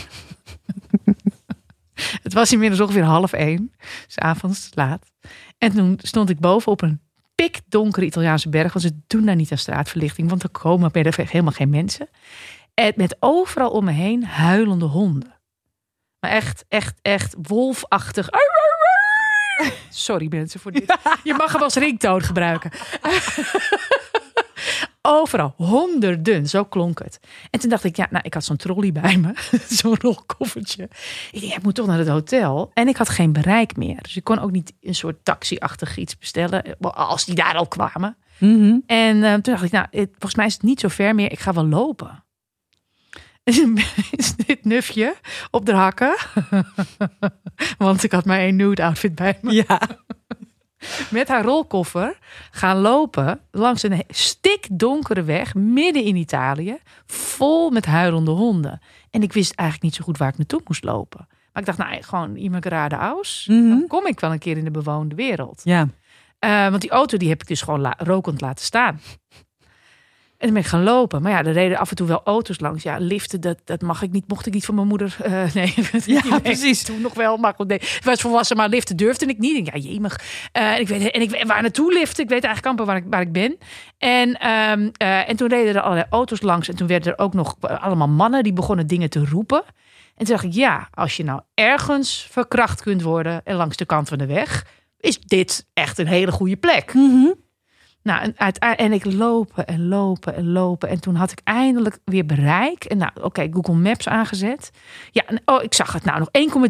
het 2.24 2.34
was 2.34 2.52
inmiddels 2.52 2.82
ongeveer 2.82 3.04
half 3.04 3.34
één, 3.34 3.72
avonds 4.16 4.70
laat. 4.74 5.12
En 5.58 5.72
toen 5.72 6.00
stond 6.02 6.30
ik 6.30 6.40
boven 6.40 6.72
op 6.72 6.82
een 6.82 7.02
pikdonkere 7.36 8.06
Italiaanse 8.06 8.50
berg, 8.50 8.74
want 8.74 8.86
ze 8.86 9.00
doen 9.08 9.26
daar 9.26 9.36
niet 9.36 9.52
aan 9.52 9.58
straatverlichting, 9.58 10.30
want 10.30 10.44
er 10.44 10.50
komen 10.50 10.92
bij 10.92 11.04
de 11.04 11.12
helemaal 11.16 11.52
geen 11.52 11.70
mensen. 11.70 12.10
En 12.74 12.94
met 12.96 13.16
overal 13.20 13.70
om 13.70 13.86
me 13.86 13.92
heen 13.92 14.24
huilende 14.24 14.86
honden. 14.86 15.41
Maar 16.22 16.32
echt, 16.32 16.66
echt, 16.68 16.94
echt 17.02 17.36
wolfachtig. 17.42 18.28
Sorry 19.90 20.28
mensen 20.30 20.60
voor 20.60 20.72
dit. 20.72 20.98
Je 21.24 21.34
mag 21.34 21.52
hem 21.54 21.62
als 21.62 21.76
ringtoon 21.76 22.22
gebruiken. 22.22 22.72
Overal, 25.02 25.54
honderden, 25.58 26.48
zo 26.48 26.64
klonk 26.66 27.00
het. 27.04 27.20
En 27.50 27.60
toen 27.60 27.70
dacht 27.70 27.84
ik, 27.84 27.96
ja, 27.96 28.08
nou, 28.10 28.24
ik 28.26 28.34
had 28.34 28.44
zo'n 28.44 28.56
trolley 28.58 28.92
bij 28.92 29.18
me, 29.18 29.34
zo'n 29.80 29.96
rolkoffertje. 30.02 30.84
Ik 30.84 31.32
dacht, 31.32 31.46
ja, 31.48 31.56
ik 31.56 31.64
moet 31.64 31.76
toch 31.76 31.88
naar 31.88 31.98
het 31.98 32.08
hotel. 32.08 32.72
En 32.74 32.88
ik 32.88 32.98
had 32.98 33.10
geen 33.10 33.34
bereik 33.34 33.76
meer. 33.76 34.02
Dus 34.02 34.16
ik 34.16 34.24
kon 34.24 34.40
ook 34.40 34.52
niet 34.52 34.74
een 34.82 34.96
soort 34.96 35.26
taxi-achtig 35.26 35.98
iets 35.98 36.18
bestellen, 36.18 36.78
als 36.80 37.26
die 37.26 37.36
daar 37.36 37.56
al 37.56 37.68
kwamen. 37.68 38.18
Mhm. 38.38 38.76
En 38.86 39.24
eh, 39.24 39.32
toen 39.34 39.54
dacht 39.54 39.64
ik, 39.64 39.72
nou, 39.72 39.86
het- 39.92 40.10
volgens 40.12 40.36
mij 40.36 40.46
is 40.46 40.54
het 40.54 40.62
niet 40.64 40.80
zo 40.80 40.88
ver 40.88 41.16
meer. 41.16 41.32
Ik 41.32 41.40
ga 41.40 41.54
wel 41.54 41.68
lopen. 41.68 42.24
Is 44.12 44.36
dit 44.36 44.66
nufje 44.66 45.16
op 45.52 45.66
de 45.66 45.74
hakken. 45.74 46.16
Want 47.78 48.04
ik 48.04 48.12
had 48.12 48.26
maar 48.26 48.38
één 48.40 48.56
nude 48.56 48.84
outfit 48.84 49.16
bij 49.16 49.40
me. 49.42 49.52
Ja. 49.54 49.82
Met 51.10 51.28
haar 51.28 51.44
rolkoffer 51.44 52.18
gaan 52.52 52.78
lopen 52.78 53.40
langs 53.52 53.84
een 53.84 54.04
stikdonkere 54.08 55.24
weg 55.24 55.56
midden 55.56 56.04
in 56.04 56.16
Italië. 56.16 56.78
Vol 57.06 57.70
met 57.70 57.86
huilende 57.86 58.32
honden. 58.32 58.80
En 59.10 59.22
ik 59.24 59.34
wist 59.34 59.54
eigenlijk 59.56 59.90
niet 59.90 59.96
zo 60.00 60.04
goed 60.04 60.18
waar 60.18 60.30
ik 60.30 60.38
naartoe 60.38 60.62
moest 60.66 60.84
lopen. 60.84 61.28
Maar 61.30 61.62
ik 61.62 61.66
dacht, 61.66 61.78
nou, 61.78 62.04
gewoon 62.04 62.36
iemand 62.36 62.66
raden 62.66 63.00
aus. 63.00 63.46
Mhm. 63.50 63.68
Dan 63.70 63.88
kom 63.88 64.06
ik 64.08 64.20
wel 64.20 64.32
een 64.32 64.40
keer 64.40 64.58
in 64.58 64.64
de 64.64 64.72
bewoonde 64.72 65.16
wereld. 65.16 65.62
Ja. 65.64 65.88
Eh, 66.40 66.70
want 66.70 66.82
die 66.82 66.90
auto 66.92 67.18
die 67.18 67.30
heb 67.30 67.42
ik 67.42 67.48
dus 67.48 67.62
gewoon 67.62 67.82
la- 67.82 67.96
rokend 67.98 68.42
laten 68.42 68.66
staan. 68.66 69.00
En 70.42 70.48
toen 70.48 70.56
ben 70.56 70.66
ik 70.66 70.70
gaan 70.70 70.84
lopen. 70.84 71.22
Maar 71.22 71.32
ja, 71.32 71.44
er 71.44 71.52
reden 71.54 71.78
af 71.78 71.90
en 71.90 71.96
toe 71.96 72.08
wel 72.08 72.22
auto's 72.24 72.60
langs. 72.60 72.84
Ja, 72.84 72.98
liften, 72.98 73.42
dat, 73.42 73.58
dat 73.64 73.82
mag 73.82 74.02
ik 74.02 74.12
niet. 74.12 74.28
Mocht 74.28 74.46
ik 74.46 74.54
niet 74.54 74.66
van 74.66 74.76
mijn 74.76 74.88
moeder. 74.88 75.16
eh, 75.24 75.54
nee, 75.54 75.74
Ja, 76.06 76.22
Nee, 76.30 76.42
precies. 76.42 76.84
Toen 76.84 77.02
nog 77.02 77.14
wel, 77.14 77.38
maar 77.38 77.54
goed, 77.56 77.68
nee. 77.68 77.78
Ik 77.78 78.02
was 78.04 78.22
volwassen, 78.22 78.58
maar 78.58 78.70
liften 78.70 78.98
durfde 78.98 79.26
ik 79.26 79.38
niet. 79.38 79.66
Ja, 79.74 79.80
jemig. 79.80 80.20
Eh, 80.52 80.72
en 80.72 80.80
ik 80.80 80.88
weet, 80.88 81.12
en 81.12 81.22
ik 81.22 81.44
waar 81.48 81.62
naartoe 81.62 81.94
liften. 81.94 82.24
Ik 82.24 82.30
weet 82.30 82.44
eigenlijk 82.44 82.66
amper 82.66 82.86
waar 82.86 82.96
ik, 82.96 83.04
waar 83.10 83.22
ik 83.22 83.32
ben. 83.32 83.58
En, 83.98 84.40
ehm, 84.40 84.90
eh, 84.98 85.30
en 85.30 85.36
toen 85.36 85.48
reden 85.50 85.76
er 85.76 85.82
allerlei 85.82 86.08
auto's 86.10 86.42
langs. 86.42 86.70
En 86.70 86.76
toen 86.76 86.88
werden 86.88 87.12
er 87.12 87.24
ook 87.24 87.34
nog 87.34 87.56
allemaal 87.60 88.10
mannen 88.10 88.44
die 88.44 88.54
begonnen 88.54 88.88
dingen 88.88 89.10
te 89.10 89.26
roepen. 89.26 89.64
En 90.16 90.26
toen 90.26 90.36
dacht 90.36 90.44
ik, 90.44 90.54
ja, 90.54 90.88
als 90.92 91.18
je 91.18 91.24
nou 91.24 91.42
ergens 91.54 92.28
verkracht 92.30 92.82
kunt 92.82 93.02
worden 93.02 93.42
en 93.44 93.56
langs 93.56 93.78
de 93.78 93.86
kant 93.86 94.10
van 94.10 94.18
de 94.18 94.26
weg, 94.26 94.66
is 95.00 95.20
dit 95.20 95.68
echt 95.74 95.98
een 95.98 96.08
hele 96.08 96.32
goede 96.32 96.58
plek. 96.58 96.94
Mhm. 96.94 97.32
Nou, 98.04 98.34
en, 98.60 98.94
ik 98.94 99.06
lopen 99.06 99.68
en 99.68 99.88
lopen 99.88 100.36
en 100.36 100.52
lopen. 100.52 100.90
En 100.90 101.02
toen 101.02 101.16
had 101.16 101.32
ik 101.32 101.42
eindelijk 101.44 102.00
weer 102.06 102.26
bereik. 102.26 102.84
En 102.84 102.98
nou, 102.98 103.12
oké, 103.22 103.48
Google 103.52 103.74
Maps 103.74 104.08
aangezet. 104.08 104.72
Ja, 105.12 105.26
en, 105.26 105.42
oh, 105.46 105.64
ik 105.64 105.74
zag 105.74 105.94
het 105.94 106.04
nou 106.04 106.20
nog 106.20 106.30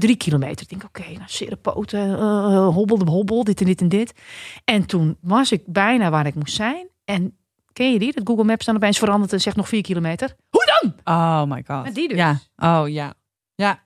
1,3 0.09 0.17
kilometer. 0.17 0.61
Ik 0.61 0.69
denk, 0.69 0.83
oké, 0.83 1.11
nou, 1.11 1.23
serepoten, 1.25 2.17
eh 2.17 2.67
hobbel 2.67 2.97
de 2.97 3.11
hobbel, 3.11 3.43
dit 3.43 3.59
en 3.59 3.65
dit 3.65 3.81
en 3.81 3.89
dit. 3.89 4.13
En 4.65 4.85
toen 4.85 5.17
was 5.21 5.51
ik 5.51 5.61
bijna 5.65 6.09
waar 6.09 6.25
ik 6.25 6.35
moest 6.35 6.55
zijn. 6.55 6.87
En 7.05 7.37
ken 7.73 7.91
je 7.91 7.99
die? 7.99 8.13
Dat 8.13 8.27
Google 8.27 8.43
Maps 8.43 8.65
dan 8.65 8.75
opeens 8.75 8.99
verandert 8.99 9.33
en 9.33 9.41
zegt 9.41 9.55
nog 9.55 9.67
4 9.67 9.81
kilometer. 9.81 10.35
Hoe 10.49 10.79
dan? 10.81 10.93
Oh 11.15 11.43
my 11.43 11.63
god. 11.67 11.83
Maar 11.83 11.93
die 11.93 12.07
dus. 12.07 12.17
Ja. 12.17 12.39
Oh 12.55 12.89
ja. 12.89 13.13
Ja. 13.55 13.83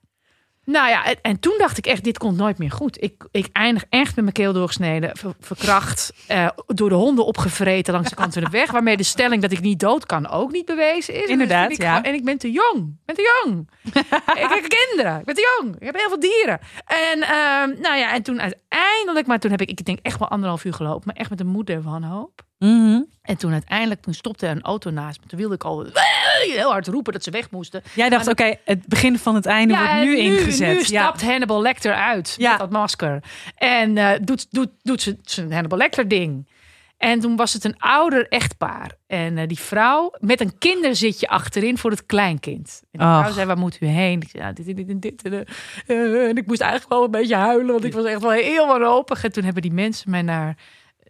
Nou 0.66 0.88
ja, 0.88 1.04
en, 1.04 1.16
en 1.22 1.40
toen 1.40 1.54
dacht 1.58 1.78
ik 1.78 1.86
echt, 1.86 2.04
dit 2.04 2.18
komt 2.18 2.36
nooit 2.36 2.58
meer 2.58 2.70
goed. 2.70 3.02
Ik, 3.02 3.26
ik 3.30 3.48
eindig 3.52 3.84
echt 3.88 4.14
met 4.14 4.24
mijn 4.24 4.32
keel 4.32 4.52
doorgesneden, 4.52 5.16
ver- 5.16 5.34
verkracht, 5.40 6.12
eh, 6.26 6.48
door 6.66 6.88
de 6.88 6.94
honden 6.94 7.24
opgevreten 7.26 7.92
langs 7.92 8.08
de 8.10 8.16
kant 8.16 8.32
van 8.32 8.42
de 8.44 8.50
weg. 8.50 8.70
Waarmee 8.70 8.96
de 8.96 9.02
stelling 9.02 9.42
dat 9.42 9.52
ik 9.52 9.60
niet 9.60 9.80
dood 9.80 10.06
kan 10.06 10.28
ook 10.28 10.52
niet 10.52 10.64
bewezen 10.66 11.14
is. 11.14 11.28
Inderdaad, 11.28 11.70
ik 11.70 11.82
ja. 11.82 12.02
En 12.02 12.14
ik 12.14 12.24
ben 12.24 12.38
te 12.38 12.50
jong. 12.50 12.76
Ik 12.78 13.04
ben 13.04 13.14
te 13.14 13.42
jong. 13.44 13.68
ik 14.44 14.48
heb 14.48 14.68
kinderen. 14.68 15.18
Ik 15.18 15.24
ben 15.24 15.34
te 15.34 15.58
jong. 15.60 15.74
Ik 15.78 15.86
heb 15.86 15.96
heel 15.96 16.08
veel 16.08 16.20
dieren. 16.20 16.58
En 16.86 17.20
ehm, 17.22 17.80
nou 17.80 17.96
ja, 17.96 18.12
en 18.14 18.22
toen 18.22 18.40
uiteindelijk, 18.40 19.26
maar 19.26 19.38
toen 19.38 19.50
heb 19.50 19.60
ik, 19.60 19.68
ik 19.70 19.84
denk 19.84 19.98
echt 20.02 20.18
wel 20.18 20.28
anderhalf 20.28 20.64
uur 20.64 20.74
gelopen, 20.74 21.02
maar 21.06 21.16
echt 21.16 21.30
met 21.30 21.38
de 21.38 21.44
moed 21.44 21.66
der 21.66 21.82
wanhoop. 21.82 22.42
Mhm. 22.58 23.00
En 23.22 23.36
toen 23.36 23.52
uiteindelijk, 23.52 24.02
toen 24.02 24.14
stopte 24.14 24.46
er 24.46 24.52
een 24.56 24.62
auto 24.62 24.90
naast 24.90 25.20
me. 25.20 25.26
Toen 25.26 25.38
wilde 25.38 25.54
ik 25.54 25.64
al 25.64 25.86
heel 26.52 26.70
hard 26.70 26.86
roepen 26.86 27.12
dat 27.12 27.22
ze 27.22 27.30
weg 27.30 27.50
moesten. 27.50 27.82
Jij 27.94 28.08
dacht, 28.08 28.28
oké, 28.28 28.54
het 28.64 28.86
begin 28.86 29.18
van 29.18 29.34
het 29.34 29.46
einde 29.46 29.76
wordt 29.76 29.92
nu, 29.94 30.16
ingezet. 30.18 30.68
Nu 30.72 30.78
ja. 30.78 30.84
stapt 30.84 31.22
Hannibal 31.22 31.62
Lecter 31.62 31.94
uit 31.94 32.34
Ja. 32.38 32.50
met 32.50 32.58
dat 32.58 32.70
masker. 32.70 33.22
En 33.54 33.98
eh, 33.98 34.10
doet, 34.22 34.46
doet, 34.50 34.70
doet 34.82 35.02
ze- 35.02 35.18
zijn 35.22 35.52
Hannibal 35.52 35.78
Lecter 35.78 36.08
ding. 36.08 36.54
En 36.96 37.20
toen 37.20 37.36
was 37.36 37.52
het 37.52 37.64
een 37.64 37.78
ouder 37.78 38.28
echtpaar. 38.28 38.90
En 39.06 39.38
eh, 39.38 39.46
die 39.48 39.58
vrouw 39.58 40.12
met 40.18 40.40
een 40.40 40.58
kinderzitje 40.58 41.28
achterin 41.28 41.78
voor 41.78 41.90
het 41.90 42.06
kleinkind. 42.06 42.82
En 42.90 42.98
die 42.98 43.08
Och. 43.08 43.18
vrouw 43.20 43.32
zei, 43.32 43.46
waar 43.46 43.58
moet 43.58 43.76
u 43.80 43.86
heen? 43.86 44.20
Ik 44.20 44.28
zei, 44.30 44.42
ja, 44.42 44.52
dit 44.52 44.66
en 44.68 44.74
dit 44.74 44.88
en 44.88 45.00
dit. 45.00 45.22
En, 45.22 45.32
eh, 45.32 45.42
eh, 45.86 46.28
en 46.28 46.36
ik 46.36 46.46
moest 46.46 46.60
eigenlijk 46.60 46.92
wel 46.92 47.04
een 47.04 47.10
beetje 47.10 47.34
huilen, 47.36 47.72
want 47.72 47.84
ik 47.84 47.92
was 47.92 48.04
echt 48.04 48.20
wel 48.20 48.30
heel 48.30 48.66
wanhopig. 48.66 49.24
En 49.24 49.32
toen 49.32 49.44
hebben 49.44 49.62
die 49.62 49.72
mensen 49.72 50.10
mij 50.10 50.22
naar 50.22 50.56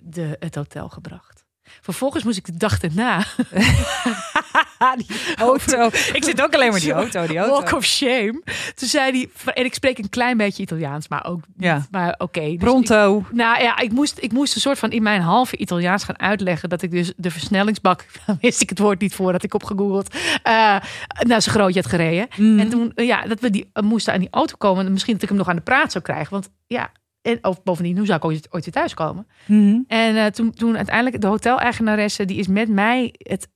de, 0.00 0.36
het 0.38 0.54
hotel 0.54 0.88
gebracht. 0.88 1.35
Vervolgens 1.80 2.24
moest 2.24 2.38
ik 2.38 2.44
de 2.46 2.56
dag 2.56 2.80
erna 2.82 3.22
die 4.96 5.06
auto. 5.38 5.86
Ik 6.12 6.24
zit 6.24 6.42
ook 6.42 6.54
alleen 6.54 6.70
maar 6.70 6.80
die 6.80 6.92
auto. 6.92 7.26
Die 7.26 7.38
auto. 7.38 7.52
Walk 7.52 7.72
of 7.72 7.84
shame. 7.84 8.42
Toen 8.74 8.88
zei 8.88 9.10
hij, 9.44 9.52
en 9.54 9.64
ik 9.64 9.74
spreek 9.74 9.98
een 9.98 10.08
klein 10.08 10.36
beetje 10.36 10.62
Italiaans, 10.62 11.08
maar 11.08 11.24
ook. 11.26 11.40
Ja. 11.56 11.86
Maar 11.90 12.14
oké. 12.18 12.40
dus 12.40 12.50
ik- 12.50 12.58
Pronto. 12.58 13.24
nou 13.32 13.62
ja, 13.62 13.78
ik 13.78 13.92
moest, 13.92 14.18
ik 14.20 14.32
moest 14.32 14.54
een 14.54 14.60
soort 14.60 14.78
van 14.78 14.90
in 14.90 15.02
mijn 15.02 15.20
halve 15.20 15.56
Italiaans 15.56 16.04
gaan 16.04 16.18
uitleggen 16.20 16.68
dat 16.68 16.82
ik 16.82 16.90
dus 16.90 17.12
de 17.16 17.30
versnellingsbak, 17.30 18.06
wist 18.40 18.60
ik 18.60 18.68
het 18.68 18.78
woord 18.78 19.00
niet 19.00 19.14
voor, 19.14 19.32
dat 19.32 19.42
ik 19.42 19.54
op 19.54 19.64
gegoogeld, 19.64 20.14
eh 20.42 20.76
naar 21.18 21.42
zijn 21.42 21.54
grootje 21.54 21.80
had 21.80 21.90
gereden. 21.90 22.26
Mhm. 22.36 22.58
En 22.58 22.68
toen, 22.68 22.92
ja, 22.94 23.22
dat 23.26 23.40
we 23.40 23.50
die 23.50 23.70
eh, 23.72 23.82
moesten 23.82 24.12
aan 24.12 24.20
die 24.20 24.28
auto 24.30 24.54
komen. 24.58 24.86
En 24.86 24.92
misschien 24.92 25.14
dat 25.14 25.22
ik 25.22 25.28
hem 25.28 25.38
nog 25.38 25.48
aan 25.48 25.56
de 25.56 25.62
praat 25.62 25.92
zou 25.92 26.04
krijgen. 26.04 26.30
Want 26.32 26.48
ja, 26.66 26.90
en 27.26 27.44
of 27.44 27.62
bovendien, 27.62 27.96
hoe 27.96 28.06
zou 28.06 28.18
ik 28.18 28.24
ooit, 28.24 28.52
ooit 28.52 28.64
weer 28.64 28.74
thuis 28.74 28.94
komen? 28.94 29.26
Mhm. 29.46 29.78
En 29.86 30.16
eh, 30.16 30.26
toen, 30.26 30.52
toen 30.52 30.76
uiteindelijk 30.76 31.20
de 31.20 31.26
hoteleigenaresse, 31.26 32.24
die 32.24 32.38
is 32.38 32.46
met 32.46 32.68
mij 32.68 33.14
het 33.18 33.48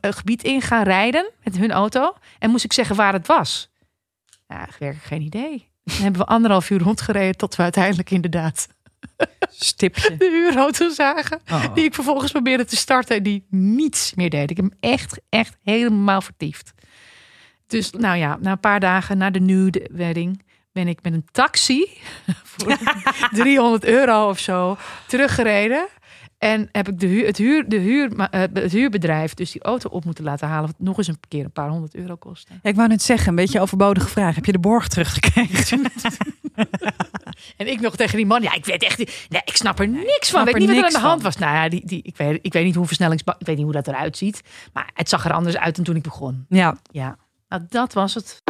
eh, 0.00 0.12
gebied 0.12 0.42
in 0.42 0.62
gaan 0.62 0.82
rijden 0.82 1.30
met 1.44 1.58
hun 1.58 1.72
auto. 1.72 2.14
En 2.38 2.50
moest 2.50 2.64
ik 2.64 2.72
zeggen 2.72 2.96
waar 2.96 3.12
het 3.12 3.26
was. 3.26 3.70
Ja, 4.46 4.68
werkelijk 4.78 5.06
geen 5.06 5.22
idee. 5.22 5.70
Dan 5.84 5.96
hebben 5.96 6.20
we 6.20 6.26
anderhalf 6.26 6.70
uur 6.70 6.80
rondgereden 6.80 7.36
tot 7.36 7.56
we 7.56 7.62
uiteindelijk 7.62 8.10
inderdaad 8.10 8.68
Stipje. 9.50 10.16
de 10.16 10.30
huurauto 10.30 10.88
zagen. 10.90 11.40
Oh. 11.50 11.74
Die 11.74 11.84
ik 11.84 11.94
vervolgens 11.94 12.32
probeerde 12.32 12.64
te 12.64 12.76
starten 12.76 13.16
en 13.16 13.22
die 13.22 13.46
niets 13.50 14.14
meer 14.14 14.30
deed. 14.30 14.50
Ik 14.50 14.56
heb 14.56 14.66
hem 14.70 14.92
echt, 14.92 15.20
echt 15.28 15.56
helemaal 15.62 16.20
vertiefd. 16.20 16.72
Dus 17.66 17.90
nou 17.90 18.16
ja, 18.16 18.38
na 18.40 18.50
een 18.50 18.60
paar 18.60 18.80
dagen 18.80 19.18
na 19.18 19.30
de 19.30 19.40
nude 19.40 19.88
wedding 19.92 20.42
ben 20.72 20.88
ik 20.88 21.02
met 21.02 21.12
een 21.12 21.24
taxi 21.30 21.86
voor 22.50 22.76
300 23.30 23.84
euro 23.84 24.28
of 24.28 24.38
zo 24.38 24.76
teruggereden. 25.06 25.86
En 26.38 26.68
heb 26.72 26.88
ik 26.88 27.00
de 27.00 27.06
huur, 27.06 27.26
het, 27.26 27.36
huur, 27.36 27.68
de 27.68 27.76
huur, 27.76 28.16
eh, 28.16 28.40
het 28.52 28.72
huurbedrijf 28.72 29.34
dus 29.34 29.50
die 29.52 29.62
auto 29.62 29.88
op 29.88 30.04
moeten 30.04 30.24
laten 30.24 30.48
halen. 30.48 30.66
Wat 30.66 30.74
nog 30.78 30.98
eens 30.98 31.06
een 31.06 31.20
keer 31.28 31.44
een 31.44 31.50
paar 31.52 31.68
honderd 31.68 31.94
euro 31.94 32.16
kostte. 32.16 32.52
Ja, 32.62 32.70
ik 32.70 32.76
wou 32.76 32.88
net 32.88 33.02
zeggen, 33.02 33.28
een 33.28 33.34
beetje 33.34 33.60
overbodige 33.60 34.08
vraag. 34.08 34.34
Heb 34.34 34.44
je 34.44 34.52
de 34.52 34.58
borg 34.58 34.88
teruggekregen? 34.88 35.80
En 37.56 37.66
ik 37.70 37.80
nog 37.80 37.96
tegen 37.96 38.16
die 38.16 38.26
man, 38.26 38.42
ja, 38.42 38.54
ik 38.54 38.64
weet 38.64 38.82
echt, 38.82 38.98
nee, 38.98 39.42
ik 39.44 39.56
snap 39.56 39.78
er 39.78 39.88
niks 39.88 40.06
van. 40.30 40.40
snap 40.40 40.44
Weet 40.44 40.56
niet 40.56 40.66
wat 40.68 40.76
er 40.78 40.84
aan 40.84 40.90
de 40.90 40.98
hand 40.98 41.22
van. 41.22 41.30
was. 41.30 41.36
Nou 41.36 41.54
ja, 41.54 41.68
die, 41.68 41.86
die, 41.86 42.02
ik, 42.02 42.16
weet, 42.16 42.38
ik 42.42 42.52
weet 42.52 42.64
niet 42.64 42.74
hoe 42.74 42.86
versnellingsbak, 42.86 43.40
ik 43.40 43.46
weet 43.46 43.56
niet 43.56 43.64
hoe 43.64 43.74
dat 43.74 43.88
eruit 43.88 44.16
ziet. 44.16 44.40
Maar 44.72 44.90
het 44.94 45.08
zag 45.08 45.24
er 45.24 45.32
anders 45.32 45.56
uit 45.56 45.76
dan 45.76 45.84
toen 45.84 45.96
ik 45.96 46.02
begon. 46.02 46.46
ja. 46.48 46.76
Ja, 46.90 47.16
nou, 47.48 47.62
dat 47.68 47.92
was 47.92 48.14
het. 48.14 48.42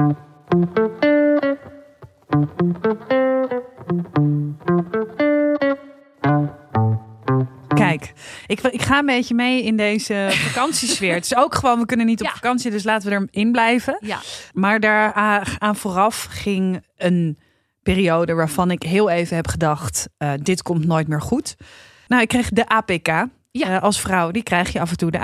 Kijk, 7.75 8.13
ik, 8.47 8.61
ik 8.61 8.83
ga 8.83 8.99
een 8.99 9.07
beetje 9.07 9.35
mee 9.35 9.63
in 9.63 9.77
deze 9.77 10.29
vakantiesfeer. 10.49 11.15
Het 11.15 11.25
is 11.25 11.37
ook 11.37 11.55
gewoon, 11.55 11.79
we 11.79 11.87
kunnen 11.87 12.07
niet 12.07 12.21
op 12.21 12.27
Ja. 12.27 12.33
vakantie, 12.33 12.71
dus 12.71 12.85
laten 12.85 13.11
we 13.11 13.29
erin 13.31 13.53
blijven. 13.53 13.97
Ja, 14.01 14.19
Maar 14.53 15.13
aan 15.59 15.77
vooraf 15.77 16.27
ging 16.31 16.83
een 16.97 17.39
periode 17.83 18.35
waarvan 18.35 18.71
ik 18.71 18.83
heel 18.83 19.09
even 19.11 19.37
heb 19.37 19.47
gedacht, 19.49 20.09
eh, 20.17 20.33
dit 20.43 20.63
komt 20.63 20.87
nooit 20.87 21.09
meer 21.09 21.21
goed. 21.23 21.57
Nou, 22.09 22.23
ik 22.23 22.29
kreeg 22.29 22.49
de 22.51 22.69
APK. 22.69 23.07
Ja. 23.51 23.69
Eh, 23.77 23.83
als 23.83 24.01
vrouw, 24.01 24.31
die 24.31 24.43
krijg 24.43 24.73
je 24.73 24.81
af 24.81 24.91
en 24.91 24.97
toe 24.97 25.11
de 25.11 25.19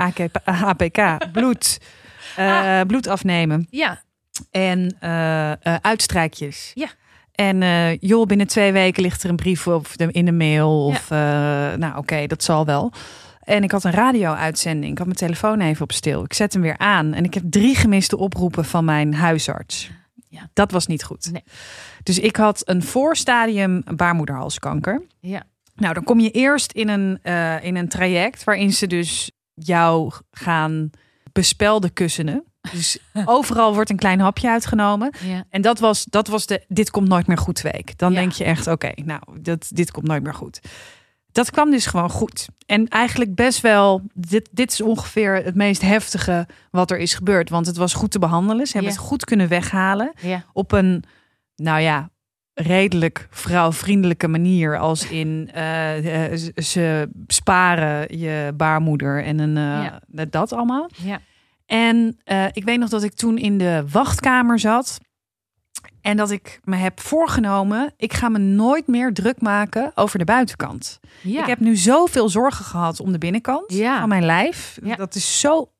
APK. 0.45 1.17
Bloed. 1.33 1.79
eh, 2.35 2.81
Bloed 2.87 3.07
afnemen. 3.07 3.67
ja. 3.69 4.03
En 4.51 4.95
eh, 4.99 5.51
eh, 5.51 5.75
uitstrijkjes. 5.81 6.71
Ja. 6.73 6.87
En 7.35 7.61
eh, 7.61 7.97
joh, 7.97 8.25
binnen 8.25 8.47
twee 8.47 8.71
weken 8.71 9.01
ligt 9.01 9.23
er 9.23 9.29
een 9.29 9.35
brief 9.35 9.67
op 9.67 9.87
de, 9.95 10.11
in 10.11 10.25
de 10.25 10.31
mail. 10.31 10.85
Of 10.85 11.11
eh, 11.11 11.17
nou 11.73 11.97
oké, 11.97 12.27
dat 12.27 12.43
zal 12.43 12.65
wel. 12.65 12.91
En 13.39 13.63
ik 13.63 13.71
had 13.71 13.83
een 13.83 13.91
radio-uitzending. 13.91 14.91
Ik 14.91 14.97
had 14.97 15.07
mijn 15.07 15.19
telefoon 15.19 15.61
even 15.61 15.83
op 15.83 15.91
stil. 15.91 16.23
Ik 16.23 16.33
zet 16.33 16.53
hem 16.53 16.61
weer 16.61 16.77
aan. 16.77 17.13
En 17.13 17.23
ik 17.23 17.33
heb 17.33 17.43
drie 17.49 17.75
gemiste 17.75 18.17
oproepen 18.17 18.65
van 18.65 18.85
mijn 18.85 19.13
huisarts. 19.13 19.91
Ja. 20.29 20.49
Dat 20.53 20.71
was 20.71 20.87
niet 20.87 21.03
goed. 21.03 21.31
Nee. 21.31 21.43
Dus 22.03 22.19
ik 22.19 22.35
had 22.35 22.61
een 22.65 22.83
voorstadium 22.83 23.83
baarmoederhalskanker. 23.95 25.01
Ja. 25.19 25.43
Nou, 25.75 25.93
dan 25.93 26.03
kom 26.03 26.19
je 26.19 26.31
eerst 26.31 26.71
in 26.71 26.89
een, 26.89 27.19
in 27.61 27.75
een 27.75 27.87
traject 27.87 28.43
waarin 28.43 28.73
ze 28.73 28.87
dus 28.87 29.31
jou 29.53 30.13
gaan 30.31 30.89
bespelden 31.31 31.93
kussenen. 31.93 32.43
Dus 32.71 32.97
overal 33.25 33.73
wordt 33.73 33.89
een 33.89 33.95
klein 33.97 34.19
hapje 34.19 34.49
uitgenomen. 34.49 35.13
Ja. 35.23 35.43
En 35.49 35.61
dat 35.61 35.79
was, 35.79 36.03
dat 36.05 36.27
was 36.27 36.45
de 36.45 36.63
dit 36.67 36.91
komt 36.91 37.07
nooit 37.07 37.27
meer 37.27 37.37
goed 37.37 37.61
week. 37.61 37.97
Dan 37.97 38.11
Ja. 38.11 38.19
denk 38.19 38.31
je 38.31 38.43
echt, 38.43 38.67
oké, 38.67 38.91
nou, 38.95 39.21
dat, 39.41 39.67
dit 39.73 39.91
komt 39.91 40.07
nooit 40.07 40.23
meer 40.23 40.33
goed. 40.33 40.59
Dat 41.31 41.51
kwam 41.51 41.71
dus 41.71 41.85
gewoon 41.85 42.09
goed. 42.09 42.47
En 42.65 42.87
eigenlijk 42.87 43.35
best 43.35 43.61
wel, 43.61 44.01
dit, 44.13 44.49
dit 44.51 44.71
is 44.71 44.81
ongeveer 44.81 45.35
het 45.43 45.55
meest 45.55 45.81
heftige 45.81 46.47
wat 46.71 46.91
er 46.91 46.97
is 46.97 47.13
gebeurd. 47.13 47.49
Want 47.49 47.65
het 47.65 47.77
was 47.77 47.93
goed 47.93 48.11
te 48.11 48.19
behandelen. 48.19 48.65
Ze 48.67 48.73
hebben 48.73 48.91
Ja. 48.91 48.97
het 48.97 49.07
goed 49.07 49.25
kunnen 49.25 49.47
weghalen 49.47 50.11
op 50.53 50.71
een, 50.71 51.03
nou 51.55 51.79
ja, 51.81 52.09
redelijk 52.53 53.27
vrouwvriendelijke 53.29 54.27
manier. 54.27 54.77
Als 54.79 55.09
in, 55.09 55.49
eh, 55.53 56.25
eh, 56.33 56.39
ze- 56.55 57.09
sparen 57.27 58.17
je 58.19 58.51
baarmoeder 58.57 59.23
en 59.23 59.39
een, 59.39 59.57
eh, 59.57 60.25
dat 60.29 60.53
allemaal. 60.53 60.89
Ja. 60.95 61.19
En 61.65 62.19
eh, 62.23 62.45
ik 62.51 62.63
weet 62.63 62.79
nog 62.79 62.89
dat 62.89 63.03
ik 63.03 63.13
toen 63.13 63.37
in 63.37 63.57
de 63.57 63.83
wachtkamer 63.91 64.59
zat. 64.59 64.99
En 66.01 66.17
dat 66.17 66.31
ik 66.31 66.59
me 66.63 66.75
heb 66.75 66.99
voorgenomen, 66.99 67.93
ik 67.97 68.13
ga 68.13 68.29
me 68.29 68.37
nooit 68.37 68.87
meer 68.87 69.13
druk 69.13 69.41
maken 69.41 69.91
over 69.95 70.19
de 70.19 70.25
buitenkant. 70.25 70.99
Ja. 71.21 71.39
Ik 71.41 71.45
heb 71.47 71.59
nu 71.59 71.75
zoveel 71.75 72.29
zorgen 72.29 72.65
gehad 72.65 72.99
om 72.99 73.11
de 73.11 73.17
binnenkant 73.17 73.73
Ja. 73.73 73.99
van 73.99 74.09
mijn 74.09 74.25
lijf. 74.25 74.77
Ja. 74.83 74.95
Dat 74.95 75.15
is 75.15 75.39
zo 75.39 75.71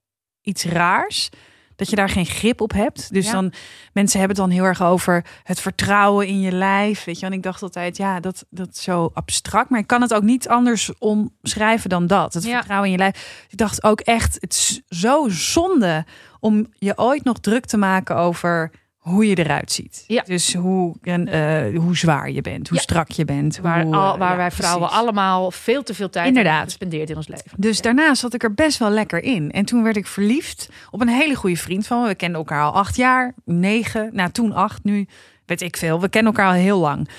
iets 0.42 0.64
raars. 0.64 1.30
Dat 1.76 1.90
je 1.90 1.96
daar 1.96 2.10
geen 2.10 2.26
grip 2.26 2.62
op 2.62 2.72
hebt. 2.74 3.14
Dus 3.14 3.26
Ja. 3.26 3.32
dan, 3.32 3.54
mensen 3.94 4.20
hebben 4.20 4.38
het 4.38 4.48
dan 4.48 4.56
heel 4.56 4.66
erg 4.66 4.84
over 4.84 5.26
het 5.44 5.60
vertrouwen 5.60 6.28
in 6.28 6.40
je 6.42 6.52
lijf. 6.52 7.04
Weet 7.04 7.20
je, 7.20 7.26
en 7.26 7.34
ik 7.34 7.44
dacht 7.44 7.62
altijd, 7.62 7.98
ja, 7.98 8.20
dat, 8.20 8.46
dat 8.50 8.68
is 8.72 8.84
zo 8.84 9.12
abstract. 9.14 9.70
Maar 9.70 9.80
ik 9.80 9.88
kan 9.88 10.02
het 10.02 10.14
ook 10.14 10.24
niet 10.24 10.48
anders 10.48 10.92
omschrijven 11.00 11.90
dan 11.90 12.08
dat. 12.08 12.34
Het 12.34 12.44
Ja. 12.44 12.56
vertrouwen 12.58 12.86
in 12.90 12.96
je 12.96 13.02
lijf. 13.02 13.46
Ik 13.50 13.58
dacht 13.58 13.84
ook 13.84 14.00
echt, 14.00 14.38
het 14.40 14.54
is 14.54 14.82
zo 15.00 15.26
zonde 15.30 16.06
om 16.40 16.68
je 16.78 16.98
ooit 16.98 17.24
nog 17.24 17.40
druk 17.40 17.66
te 17.66 17.78
maken 17.78 18.16
over 18.16 18.72
hoe 19.06 19.28
je 19.28 19.36
eruit 19.38 19.72
ziet. 19.72 20.04
Ja. 20.08 20.24
Dus 20.26 20.54
hoe, 20.54 20.96
en, 21.02 21.28
eh, 21.28 21.80
hoe 21.80 21.98
zwaar 21.98 22.32
je 22.32 22.42
bent, 22.42 22.68
hoe 22.68 22.78
Ja. 22.78 22.84
strak 22.84 23.12
je 23.12 23.26
bent. 23.26 23.58
Waar, 23.58 23.84
hoe, 23.84 23.96
al, 23.96 24.14
eh, 24.14 24.20
waar 24.20 24.32
ja, 24.32 24.38
wij 24.38 24.52
vrouwen 24.52 24.82
precies. 24.88 24.98
allemaal 25.04 25.52
veel 25.52 25.84
te 25.84 25.94
veel 25.94 26.10
tijd 26.10 26.28
Inderdaad. 26.28 26.64
gespendeerd 26.64 27.10
in 27.10 27.16
ons 27.16 27.28
leven. 27.28 27.52
Dus 27.58 27.82
daarna 27.82 28.16
zat 28.16 28.34
ik 28.34 28.44
er 28.44 28.54
best 28.54 28.78
wel 28.78 28.90
lekker 28.90 29.24
in. 29.24 29.52
En 29.52 29.66
toen 29.66 29.84
werd 29.84 29.96
ik 29.98 30.08
verliefd 30.08 30.70
op 30.92 31.02
een 31.02 31.08
hele 31.08 31.36
goede 31.36 31.56
vriend 31.58 31.88
van 31.88 32.02
me. 32.02 32.08
We 32.08 32.16
kenden 32.16 32.38
elkaar 32.40 32.64
al 32.64 32.74
acht 32.74 32.96
jaar, 32.96 33.34
negen, 33.46 34.10
nou 34.14 34.30
toen 34.32 34.54
acht, 34.54 34.84
nu 34.84 35.08
weet 35.46 35.62
ik 35.62 35.78
veel. 35.78 36.02
We 36.02 36.10
kennen 36.10 36.34
elkaar 36.34 36.48
al 36.48 36.60
heel 36.60 36.80
lang. 36.80 37.10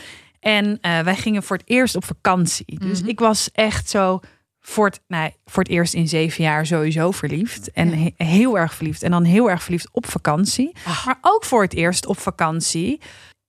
En 0.41 0.79
eh, 0.81 0.99
wij 1.01 1.17
gingen 1.17 1.43
voor 1.43 1.57
het 1.57 1.69
eerst 1.69 1.97
op 1.97 2.05
vakantie. 2.05 2.79
Dus 2.81 3.01
Mhm. 3.01 3.09
ik 3.11 3.19
was 3.19 3.51
echt 3.53 3.89
zo 3.91 4.21
voor 4.69 4.87
het, 4.87 5.01
nou, 5.09 5.31
voor 5.45 5.63
het 5.63 5.73
eerst 5.73 5.95
in 5.95 6.09
zeven 6.09 6.45
jaar 6.45 6.67
sowieso 6.67 7.11
verliefd. 7.11 7.71
En 7.73 7.93
he- 7.99 8.25
heel 8.27 8.59
erg 8.59 8.75
verliefd. 8.75 9.03
En 9.03 9.11
dan 9.11 9.25
heel 9.25 9.51
erg 9.51 9.63
verliefd 9.63 9.89
op 9.93 10.07
vakantie. 10.07 10.73
Ach. 10.87 11.07
Maar 11.07 11.19
ook 11.21 11.45
voor 11.45 11.63
het 11.63 11.75
eerst 11.75 12.07
op 12.07 12.19
vakantie 12.19 13.01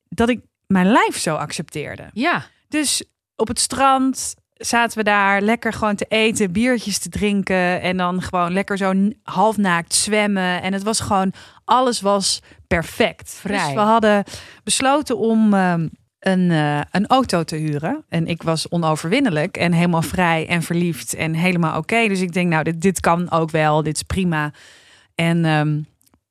dat 0.10 0.30
ik 0.30 0.40
mijn 0.68 0.92
lijf 0.92 1.18
zo 1.18 1.36
accepteerde. 1.36 2.10
Ja. 2.14 2.46
Dus 2.68 3.04
op 3.36 3.48
het 3.48 3.60
strand 3.60 4.36
zaten 4.54 4.98
we 4.98 5.04
daar 5.04 5.42
lekker 5.42 5.74
gewoon 5.74 5.96
te 5.96 6.06
eten, 6.08 6.52
biertjes 6.52 6.98
te 7.00 7.10
drinken 7.10 7.82
en 7.82 7.98
dan 7.98 8.22
gewoon 8.22 8.54
lekker 8.54 8.78
zo 8.78 8.94
halfnaakt 9.24 9.94
zwemmen. 9.94 10.62
En 10.62 10.74
het 10.74 10.84
was 10.84 11.00
gewoon, 11.00 11.34
alles 11.66 12.02
was 12.02 12.42
perfect. 12.68 13.34
Vrij. 13.34 13.66
Dus 13.66 13.74
we 13.74 13.80
hadden 13.80 14.24
besloten 14.64 15.18
om 15.18 15.54
ehm, 15.54 15.88
een, 16.28 16.52
eh, 16.52 16.80
een 16.92 17.08
auto 17.08 17.44
te 17.44 17.56
huren. 17.56 18.06
En 18.10 18.28
ik 18.28 18.44
was 18.44 18.70
onoverwinnelijk 18.70 19.58
en 19.58 19.72
helemaal 19.72 20.02
vrij 20.02 20.48
en 20.48 20.64
verliefd 20.64 21.14
en 21.14 21.34
helemaal 21.34 21.78
oké. 21.78 22.08
Dus 22.08 22.22
ik 22.22 22.34
denk, 22.34 22.50
nou, 22.50 22.64
dit, 22.64 22.82
dit 22.82 23.00
kan 23.00 23.32
ook 23.32 23.52
wel, 23.52 23.84
dit 23.84 23.96
is 23.96 24.04
prima. 24.04 24.52
En 25.16 25.46
ehm, 25.46 25.82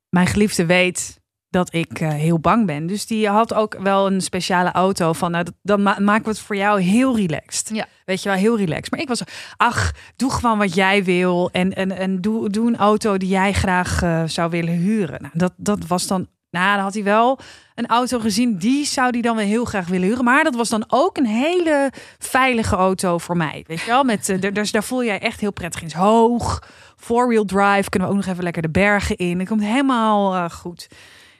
mijn 0.09 0.27
geliefde 0.27 0.65
weet 0.65 1.19
dat 1.49 1.73
ik 1.73 1.99
eh, 1.99 2.09
heel 2.09 2.39
bang 2.39 2.65
ben. 2.65 2.87
Dus 2.87 3.05
die 3.05 3.29
had 3.29 3.53
ook 3.53 3.77
wel 3.79 4.07
een 4.07 4.21
speciale 4.21 4.71
auto 4.71 5.13
van, 5.13 5.31
nou, 5.31 5.45
dan 5.61 5.83
ma- 5.83 5.99
maken 5.99 6.23
we 6.23 6.29
het 6.29 6.39
voor 6.39 6.55
jou 6.55 6.81
heel 6.81 7.15
relaxed. 7.15 7.69
Ja. 7.73 7.85
Weet 8.05 8.23
je 8.23 8.29
wel, 8.29 8.37
heel 8.37 8.57
relaxed. 8.57 8.91
Maar 8.91 8.99
ik 8.99 9.07
was, 9.07 9.21
ach, 9.57 9.91
doe 10.15 10.31
gewoon 10.31 10.57
wat 10.57 10.73
jij 10.73 11.03
wil 11.03 11.49
en, 11.51 11.73
en, 11.73 11.91
en 11.91 12.21
doe, 12.21 12.49
doe 12.49 12.67
een 12.67 12.77
auto 12.77 13.17
die 13.17 13.29
jij 13.29 13.53
graag 13.53 14.01
eh, 14.01 14.23
zou 14.25 14.49
willen 14.49 14.73
huren. 14.73 15.21
Nou, 15.21 15.33
dat, 15.33 15.53
dat 15.57 15.87
was 15.87 16.07
dan, 16.07 16.27
nou, 16.49 16.75
dan 16.75 16.83
had 16.83 16.93
hij 16.93 17.03
wel 17.03 17.39
een 17.77 17.87
auto 17.87 18.19
gezien, 18.19 18.57
die 18.57 18.85
zou 18.85 19.11
die 19.11 19.21
dan 19.21 19.35
wel 19.35 19.45
heel 19.45 19.65
graag 19.65 19.87
willen 19.87 20.07
huren. 20.07 20.23
Maar 20.23 20.43
dat 20.43 20.55
was 20.55 20.69
dan 20.69 20.83
ook 20.87 21.17
een 21.17 21.25
hele 21.25 21.91
veilige 22.17 22.75
auto 22.75 23.17
voor 23.17 23.37
mij. 23.37 23.63
Weet 23.67 23.79
je 23.79 23.85
wel, 23.85 24.03
met, 24.03 24.37
daar- 24.39 24.53
dus 24.53 24.71
daar 24.71 24.83
voel 24.83 25.03
jij 25.03 25.19
echt 25.19 25.39
heel 25.39 25.51
prettig 25.51 25.81
in. 25.81 25.87
Is 25.87 25.93
hoog, 25.93 26.67
four-wheel 26.97 27.45
drive, 27.45 27.89
kunnen 27.89 28.09
we 28.09 28.15
ook 28.15 28.21
nog 28.21 28.31
even 28.31 28.43
lekker 28.43 28.61
de 28.61 28.69
bergen 28.69 29.15
in. 29.15 29.39
Het 29.39 29.47
komt 29.47 29.61
helemaal 29.63 30.35
eh, 30.35 30.49
goed. 30.49 30.87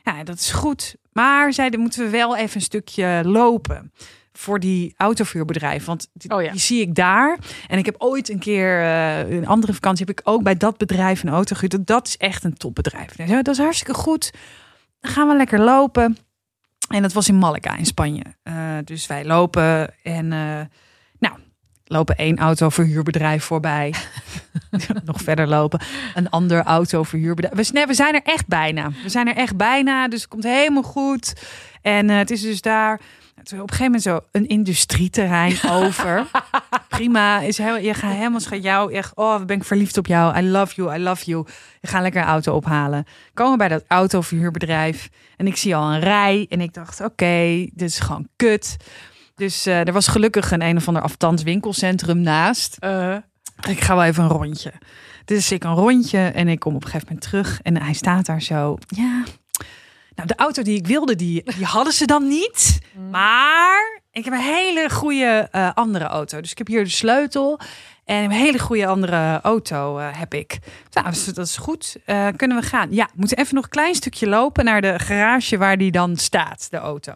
Ja, 0.04 0.24
dat 0.24 0.36
is 0.40 0.52
goed. 0.52 0.96
Maar 1.14 1.54
zeiden, 1.54 1.80
moeten 1.80 2.04
we 2.04 2.10
wel 2.10 2.36
even 2.38 2.56
een 2.56 2.62
stukje 2.62 3.22
lopen 3.26 3.92
voor 4.34 4.60
die 4.60 4.94
autovuurbedrijf. 4.98 5.86
Want 5.86 6.08
die, 6.14 6.32
Oh 6.32 6.42
ja. 6.42 6.52
die 6.52 6.60
zie 6.60 6.82
ik 6.82 6.96
daar. 6.96 7.38
En 7.68 7.78
ik 7.78 7.86
heb 7.86 7.96
ooit 7.98 8.30
een 8.30 8.40
keer, 8.40 8.82
eh, 8.82 9.30
een 9.30 9.48
andere 9.48 9.74
vakantie, 9.74 10.06
heb 10.06 10.20
ik 10.20 10.30
ook 10.30 10.44
bij 10.44 10.56
dat 10.58 10.78
bedrijf 10.78 11.24
een 11.24 11.30
auto 11.30 11.56
gehuurd. 11.56 11.88
Dat 11.88 12.08
is 12.08 12.18
echt 12.18 12.44
een 12.44 12.58
topbedrijf. 12.58 13.18
Nou, 13.18 13.30
zo, 13.30 13.36
dat 13.42 13.54
is 13.56 13.62
hartstikke 13.62 13.94
goed. 13.94 14.32
Dan 15.00 15.12
gaan 15.12 15.28
we 15.28 15.36
lekker 15.36 15.60
lopen. 15.60 16.18
En 16.88 17.02
dat 17.02 17.14
was 17.14 17.28
in 17.28 17.38
Malaga 17.38 17.78
in 17.78 17.86
Spanje. 17.86 18.24
Eh, 18.44 18.78
dus 18.84 19.08
wij 19.08 19.26
lopen 19.26 19.94
en 20.04 20.34
eh, 20.34 20.62
nou, 21.20 21.36
lopen 21.86 22.16
één 22.16 22.38
autoverhuurbedrijf 22.38 23.44
voorbij. 23.44 23.94
Nog 25.06 25.22
verder 25.22 25.48
lopen. 25.48 25.82
Een 26.16 26.30
ander 26.30 26.64
autoverhuurbedrijf. 26.64 27.72
We, 27.72 27.86
we 27.88 27.94
zijn 27.94 28.14
er 28.14 28.22
echt 28.24 28.48
bijna. 28.48 28.92
We 29.04 29.10
zijn 29.10 29.28
er 29.28 29.36
echt 29.36 29.58
bijna. 29.58 30.08
Dus 30.08 30.22
het 30.22 30.30
komt 30.30 30.44
helemaal 30.44 30.84
goed. 30.84 31.34
En 31.82 32.10
eh, 32.10 32.18
het 32.18 32.32
is 32.32 32.42
dus 32.42 32.62
daar 32.62 33.00
toen 33.44 33.62
op 33.62 33.70
een 33.72 33.76
gegeven 33.76 33.86
moment 33.86 34.04
zo 34.04 34.20
een 34.32 34.48
industrieterrein 34.48 35.58
over. 35.70 36.28
Prima. 36.88 37.40
Is 37.40 37.58
heel, 37.58 37.78
je 37.78 37.94
gaat 37.94 38.14
helemaal 38.14 38.40
schat 38.40 38.64
jou 38.64 38.94
echt. 38.94 39.16
Oh, 39.16 39.46
ben 39.46 39.58
ik 39.58 39.64
verliefd 39.64 39.98
op 39.98 40.08
jou. 40.08 40.38
I 40.38 40.50
love 40.50 40.76
you. 40.76 40.96
I 40.96 41.04
love 41.04 41.26
you. 41.26 41.46
Je 41.82 41.88
gaat 41.88 42.02
lekker 42.02 42.22
een 42.22 42.28
auto 42.28 42.56
ophalen. 42.56 43.06
Komen 43.34 43.58
bij 43.58 43.68
dat 43.68 43.84
autoverhuurbedrijf. 43.88 45.10
En 45.38 45.48
ik 45.48 45.56
zie 45.56 45.76
al 45.76 45.94
een 45.94 46.00
rij. 46.00 46.46
En 46.50 46.62
ik 46.62 46.74
dacht, 46.74 47.02
oké, 47.02 47.68
dit 47.74 47.90
is 47.90 48.00
gewoon 48.00 48.28
kut. 48.36 48.78
Dus 49.36 49.66
eh, 49.66 49.88
er 49.88 49.94
was 49.94 50.08
gelukkig 50.08 50.52
een 50.52 50.62
een 50.62 50.78
of 50.78 50.88
ander 50.88 51.04
aftans 51.04 51.44
winkelcentrum 51.44 52.22
naast. 52.22 52.78
Ik 53.68 53.82
ga 53.82 53.96
wel 53.96 54.04
even 54.04 54.24
een 54.24 54.30
rondje. 54.30 54.74
Dus 55.26 55.52
ik 55.52 55.64
een 55.64 55.74
rondje 55.74 56.20
en 56.20 56.48
ik 56.48 56.60
kom 56.60 56.76
op 56.76 56.84
een 56.84 56.90
gegeven 56.90 57.08
moment 57.08 57.30
terug. 57.30 57.60
En 57.62 57.82
hij 57.82 57.94
staat 57.94 58.26
daar 58.26 58.42
zo. 58.42 58.78
Ja. 58.88 59.24
Nou, 60.18 60.30
de 60.30 60.36
auto 60.36 60.62
die 60.62 60.78
ik 60.78 60.88
wilde, 60.88 61.16
die, 61.16 61.44
die 61.44 61.66
hadden 61.66 61.94
ze 61.94 62.06
dan 62.06 62.28
niet. 62.28 62.80
Maar 63.12 64.02
ik 64.12 64.26
heb 64.26 64.34
een 64.34 64.40
hele 64.40 64.90
goede 64.90 65.48
eh, 65.52 65.70
andere 65.74 66.06
auto. 66.06 66.42
Dus 66.42 66.52
ik 66.52 66.58
heb 66.58 66.68
hier 66.68 66.84
de 66.84 66.90
sleutel. 66.90 67.60
En 68.06 68.24
een 68.24 68.32
hele 68.32 68.60
goede 68.60 68.88
andere 68.88 69.40
auto 69.42 69.98
eh, 69.98 70.08
heb 70.12 70.34
ik. 70.34 70.60
Nou, 70.92 71.06
dat 71.06 71.16
is, 71.16 71.26
dat 71.26 71.46
is 71.46 71.58
goed. 71.58 71.98
Eh, 72.06 72.28
kunnen 72.36 72.58
we 72.58 72.64
gaan? 72.64 72.88
Ja, 72.92 73.06
we 73.06 73.20
moeten 73.20 73.38
even 73.38 73.56
nog 73.56 73.64
een 73.64 73.70
klein 73.70 73.96
stukje 73.96 74.28
lopen 74.28 74.66
naar 74.66 74.82
de 74.82 75.00
garage 75.00 75.58
waar 75.58 75.78
die 75.78 75.92
dan 75.92 76.16
staat, 76.16 76.68
de 76.70 76.78
auto. 76.78 77.14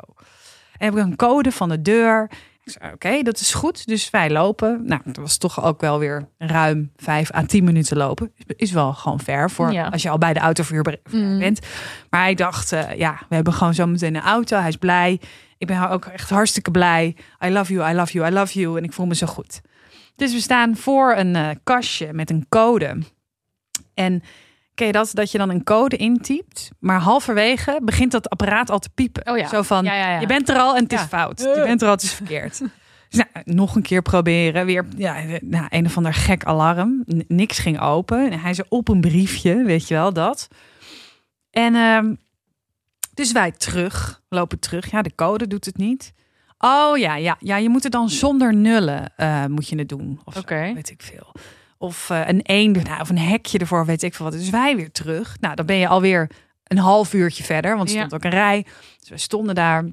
En 0.77 0.85
heb 0.85 0.93
ik 0.93 1.03
een 1.03 1.15
code 1.15 1.51
van 1.51 1.69
de 1.69 1.81
deur. 1.81 2.29
Ik 2.63 2.71
zei, 2.71 2.93
oké, 2.93 3.21
dat 3.21 3.39
is 3.39 3.53
goed. 3.53 3.87
Dus 3.87 4.09
wij 4.09 4.29
lopen. 4.29 4.81
Nou, 4.85 5.01
dat 5.05 5.15
was 5.17 5.37
toch 5.37 5.63
ook 5.63 5.81
wel 5.81 5.99
weer 5.99 6.29
ruim 6.37 6.91
vijf 6.95 7.33
à 7.33 7.43
tien 7.45 7.63
minuten 7.63 7.97
lopen. 7.97 8.31
Is 8.47 8.71
wel 8.71 8.93
gewoon 8.93 9.19
ver 9.19 9.51
voor 9.51 9.71
Ja. 9.71 9.87
als 9.87 10.01
je 10.01 10.09
al 10.09 10.17
bij 10.17 10.33
de 10.33 10.39
autoverhuur 10.39 10.99
Mm. 11.11 11.39
bent. 11.39 11.59
Maar 12.09 12.21
hij 12.21 12.33
dacht, 12.35 12.71
eh, 12.71 12.95
ja, 12.97 13.19
we 13.29 13.35
hebben 13.35 13.53
gewoon 13.53 13.73
zo 13.73 13.85
meteen 13.87 14.15
een 14.15 14.21
auto. 14.21 14.57
Hij 14.57 14.67
is 14.67 14.75
blij. 14.75 15.19
Ik 15.57 15.67
ben 15.67 15.89
ook 15.89 16.05
echt 16.05 16.29
hartstikke 16.29 16.71
blij. 16.71 17.15
I 17.45 17.49
love 17.49 17.73
you, 17.73 17.91
I 17.91 17.95
love 17.95 18.13
you, 18.13 18.27
I 18.31 18.33
love 18.33 18.59
you. 18.59 18.77
En 18.77 18.83
ik 18.83 18.93
voel 18.93 19.05
me 19.05 19.15
zo 19.15 19.27
goed. 19.27 19.61
Dus 20.15 20.33
we 20.33 20.39
staan 20.39 20.75
voor 20.77 21.15
een 21.15 21.35
eh, 21.35 21.49
kastje 21.63 22.13
met 22.13 22.29
een 22.29 22.45
code. 22.49 22.97
En 23.93 24.21
ken 24.81 24.89
je 24.89 24.97
dat? 25.05 25.11
Dat 25.13 25.31
je 25.31 25.37
dan 25.37 25.49
een 25.49 25.63
code 25.63 25.95
intypt. 25.95 26.69
Maar 26.79 26.99
halverwege 26.99 27.79
begint 27.83 28.11
dat 28.11 28.29
apparaat 28.29 28.69
al 28.69 28.79
te 28.79 28.89
piepen. 28.89 29.27
Oh 29.31 29.37
ja. 29.37 29.47
Zo 29.47 29.61
van, 29.61 29.83
Ja, 29.83 30.19
je 30.19 30.25
bent 30.25 30.49
er 30.49 30.57
al 30.57 30.75
en 30.75 30.83
het 30.83 30.93
is 30.93 31.01
fout. 31.01 31.39
Je 31.39 31.61
bent 31.65 31.81
er 31.81 31.87
al, 31.87 31.93
het 31.93 32.03
is 32.03 32.13
verkeerd. 32.13 32.61
Dus 33.09 33.25
nou, 33.33 33.55
nog 33.57 33.75
een 33.75 33.81
keer 33.81 34.01
proberen. 34.01 34.65
Weer 34.65 34.85
ja, 34.97 35.15
nou, 35.41 35.65
een 35.69 35.85
of 35.85 35.97
ander 35.97 36.13
gek 36.13 36.43
alarm. 36.43 37.03
N- 37.15 37.23
niks 37.27 37.59
ging 37.59 37.79
open. 37.79 38.31
En 38.31 38.39
hij 38.39 38.53
zei 38.53 38.67
op 38.69 38.87
een 38.87 39.01
briefje, 39.01 39.63
weet 39.63 39.87
je 39.87 39.93
wel, 39.93 40.13
dat. 40.13 40.47
En 41.49 41.75
ehm, 41.75 42.15
Dus 43.13 43.31
wij 43.31 43.51
terug, 43.51 44.21
lopen 44.29 44.59
terug. 44.59 44.91
Ja, 44.91 45.01
de 45.01 45.15
code 45.15 45.47
doet 45.47 45.65
het 45.65 45.77
niet. 45.77 46.13
Oh 46.57 46.97
ja, 46.97 47.15
ja, 47.15 47.35
ja 47.39 47.57
je 47.57 47.69
moet 47.69 47.83
het 47.83 47.91
dan 47.91 48.09
zonder 48.09 48.55
nullen 48.55 49.13
uh, 49.17 49.45
moet 49.45 49.67
je 49.67 49.77
het 49.77 49.89
doen. 49.89 50.19
Of 50.23 50.35
weet 50.73 50.89
ik 50.89 51.01
veel. 51.01 51.31
Of 51.81 52.09
uh, 52.09 52.27
een 52.27 52.41
eend, 52.43 52.83
nou, 52.83 53.01
of 53.01 53.09
een 53.09 53.17
hekje 53.17 53.57
ervoor, 53.57 53.85
weet 53.85 54.03
ik 54.03 54.13
veel 54.15 54.25
wat. 54.25 54.33
Dus 54.33 54.49
wij 54.49 54.75
weer 54.75 54.91
terug. 54.91 55.37
Nou, 55.39 55.55
dan 55.55 55.65
ben 55.65 55.75
je 55.75 55.87
alweer 55.87 56.29
een 56.63 56.77
half 56.77 57.13
uurtje 57.13 57.43
verder, 57.43 57.75
want 57.75 57.89
er 57.89 57.95
stond 57.95 58.11
Ja. 58.11 58.17
ook 58.17 58.23
een 58.23 58.29
rij. 58.39 58.65
Dus 58.99 59.09
we 59.09 59.17
stonden 59.17 59.55
daar. 59.55 59.85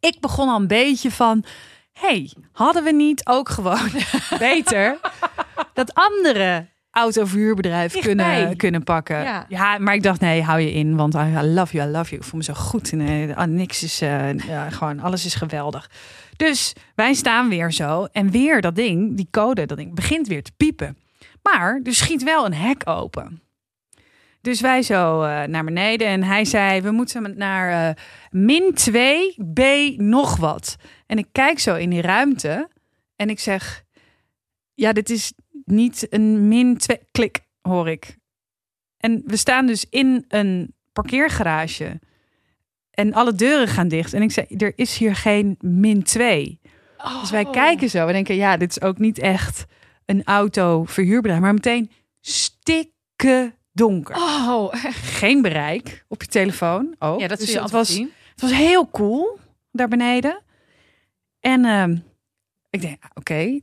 Ik 0.00 0.20
begon 0.20 0.48
al 0.48 0.60
een 0.60 0.66
beetje 0.66 1.10
van, 1.10 1.44
hey, 1.92 2.32
hadden 2.52 2.84
we 2.84 2.92
niet 2.92 3.26
ook 3.26 3.48
gewoon 3.48 3.90
beter 4.38 4.98
dat 5.72 5.94
andere 5.94 6.66
autoverhuurbedrijf 6.94 7.92
Dichtbij. 7.92 8.36
kunnen, 8.36 8.56
kunnen 8.56 8.84
pakken? 8.84 9.46
Ja. 9.48 9.78
maar 9.78 9.94
ik 9.94 10.02
dacht, 10.02 10.20
nee, 10.20 10.42
hou 10.42 10.60
je 10.60 10.72
in, 10.72 10.96
want 10.96 11.14
I 11.14 11.40
love 11.42 11.76
you, 11.76 11.88
I 11.88 11.92
love 11.92 12.10
you. 12.10 12.20
Ik 12.20 12.22
voel 12.22 12.38
me 12.38 12.44
zo 12.44 12.54
goed. 12.54 12.92
En, 12.92 13.00
eh, 13.00 13.36
ah, 13.36 13.48
niks 13.48 13.82
is, 13.82 14.00
eh, 14.00 14.38
ja, 14.38 14.70
gewoon, 14.70 15.00
alles 15.00 15.24
is 15.24 15.34
geweldig. 15.34 15.90
Dus 16.36 16.72
wij 16.94 17.14
staan 17.14 17.48
weer 17.48 17.72
zo 17.72 18.04
en 18.04 18.30
weer 18.30 18.60
dat 18.60 18.74
ding, 18.74 19.16
die 19.16 19.28
code, 19.30 19.66
dat 19.66 19.76
ding 19.76 19.94
begint 19.94 20.28
weer 20.28 20.42
te 20.42 20.52
piepen. 20.56 20.96
Maar 21.42 21.80
er 21.82 21.94
schiet 21.94 22.22
wel 22.22 22.46
een 22.46 22.54
hek 22.54 22.82
open. 22.84 23.42
Dus 24.44 24.60
wij 24.60 24.82
zo 24.82 25.22
eh, 25.22 25.42
naar 25.42 25.64
beneden 25.64 26.06
en 26.06 26.22
hij 26.22 26.44
zei, 26.44 26.80
we 26.80 26.90
moeten 26.90 27.36
naar 27.36 27.88
eh, 27.88 27.94
min 28.30 28.74
2 28.74 29.34
B 29.54 29.60
nog 30.00 30.36
wat. 30.36 30.76
En 31.06 31.18
ik 31.18 31.26
kijk 31.32 31.58
zo 31.58 31.74
in 31.74 31.90
die 31.90 32.00
ruimte 32.00 32.68
en 33.16 33.30
ik 33.30 33.40
zeg, 33.40 33.82
ja, 34.74 34.92
dit 34.92 35.10
is 35.10 35.32
niet 35.64 36.06
een 36.10 36.48
min 36.48 36.76
2, 36.76 36.98
klik, 37.10 37.40
hoor 37.62 37.88
ik. 37.88 38.16
En 38.96 39.22
we 39.26 39.36
staan 39.36 39.66
dus 39.66 39.86
in 39.90 40.24
een 40.28 40.74
parkeergarage 40.92 42.00
en 42.90 43.12
alle 43.12 43.34
deuren 43.34 43.68
gaan 43.68 43.88
dicht. 43.88 44.12
En 44.12 44.22
ik 44.22 44.30
zei, 44.30 44.46
er 44.56 44.72
is 44.76 44.96
hier 44.98 45.16
geen 45.16 45.56
min 45.60 46.02
2. 46.02 46.60
Dus 47.20 47.30
wij 47.30 47.44
Oh. 47.44 47.52
kijken 47.52 47.90
zo 47.90 48.06
en 48.06 48.12
denken, 48.12 48.34
ja, 48.34 48.56
dit 48.56 48.70
is 48.70 48.80
ook 48.80 48.98
niet 48.98 49.18
echt 49.18 49.64
een 50.04 50.24
autoverhuurbedrijf, 50.24 51.40
maar 51.40 51.54
meteen 51.54 51.90
stikken 52.20 53.54
donker. 53.72 54.16
Oh, 54.16 54.68
Geen 54.92 55.42
bereik 55.42 56.04
op 56.08 56.22
je 56.22 56.28
telefoon. 56.28 56.94
Ook. 56.98 57.20
ja, 57.20 57.28
dat 57.28 57.38
dus 57.38 57.52
je 57.52 57.60
het 57.60 57.70
was, 57.70 57.94
zien. 57.94 58.10
het 58.30 58.40
was 58.40 58.52
heel 58.52 58.90
cool 58.90 59.38
daar 59.72 59.88
beneden. 59.88 60.42
En 61.40 61.64
ehm, 61.64 61.96
ik 62.70 62.80
denk, 62.80 63.02
oké, 63.14 63.60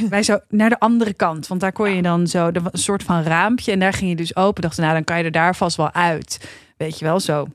wij 0.08 0.22
zo 0.22 0.38
naar 0.48 0.68
de 0.68 0.78
andere 0.78 1.14
kant, 1.14 1.46
want 1.46 1.60
daar 1.60 1.72
kon 1.72 1.90
je 1.94 2.02
dan 2.02 2.26
zo 2.26 2.46
een 2.52 2.68
soort 2.72 3.02
van 3.02 3.22
raampje 3.22 3.72
en 3.72 3.78
daar 3.78 3.92
ging 3.92 4.10
je 4.10 4.16
dus 4.16 4.36
open. 4.36 4.62
Dachten, 4.62 4.82
nou, 4.82 4.94
dan 4.94 5.04
kan 5.04 5.18
je 5.18 5.24
er 5.24 5.30
daar 5.30 5.56
vast 5.56 5.76
wel 5.76 5.92
uit, 5.92 6.48
weet 6.76 6.98
je 6.98 7.04
wel 7.04 7.20
zo. 7.20 7.46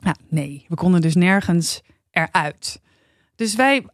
Nou, 0.00 0.16
nee, 0.28 0.64
we 0.68 0.74
konden 0.74 1.00
dus 1.00 1.14
nergens 1.14 1.80
eruit. 2.10 2.80
Dus 3.36 3.54
wij 3.54 3.86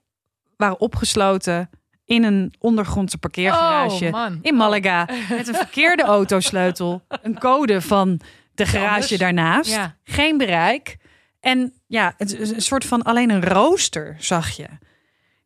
waren 0.57 0.81
opgesloten 0.81 1.71
in 2.05 2.25
een 2.25 2.55
ondergrondse 2.59 3.19
parkeergarage 3.19 4.11
Oh, 4.13 4.27
in 4.43 4.55
Malaga 4.55 5.09
met 5.29 5.49
een 5.49 5.55
verkeerde 5.55 6.03
autosleutel, 6.03 7.03
een 7.23 7.39
code 7.39 7.81
van 7.81 8.21
de 8.55 8.67
garage 8.67 9.19
daarnaast, 9.19 9.71
Ja. 9.71 9.97
geen 10.05 10.37
bereik 10.39 10.97
en 11.41 11.73
ja, 11.87 12.15
het 12.17 12.39
een 12.55 12.63
soort 12.63 12.85
van 12.85 13.03
alleen 13.03 13.31
een 13.31 13.45
rooster 13.45 14.17
zag 14.19 14.51
je. 14.51 14.67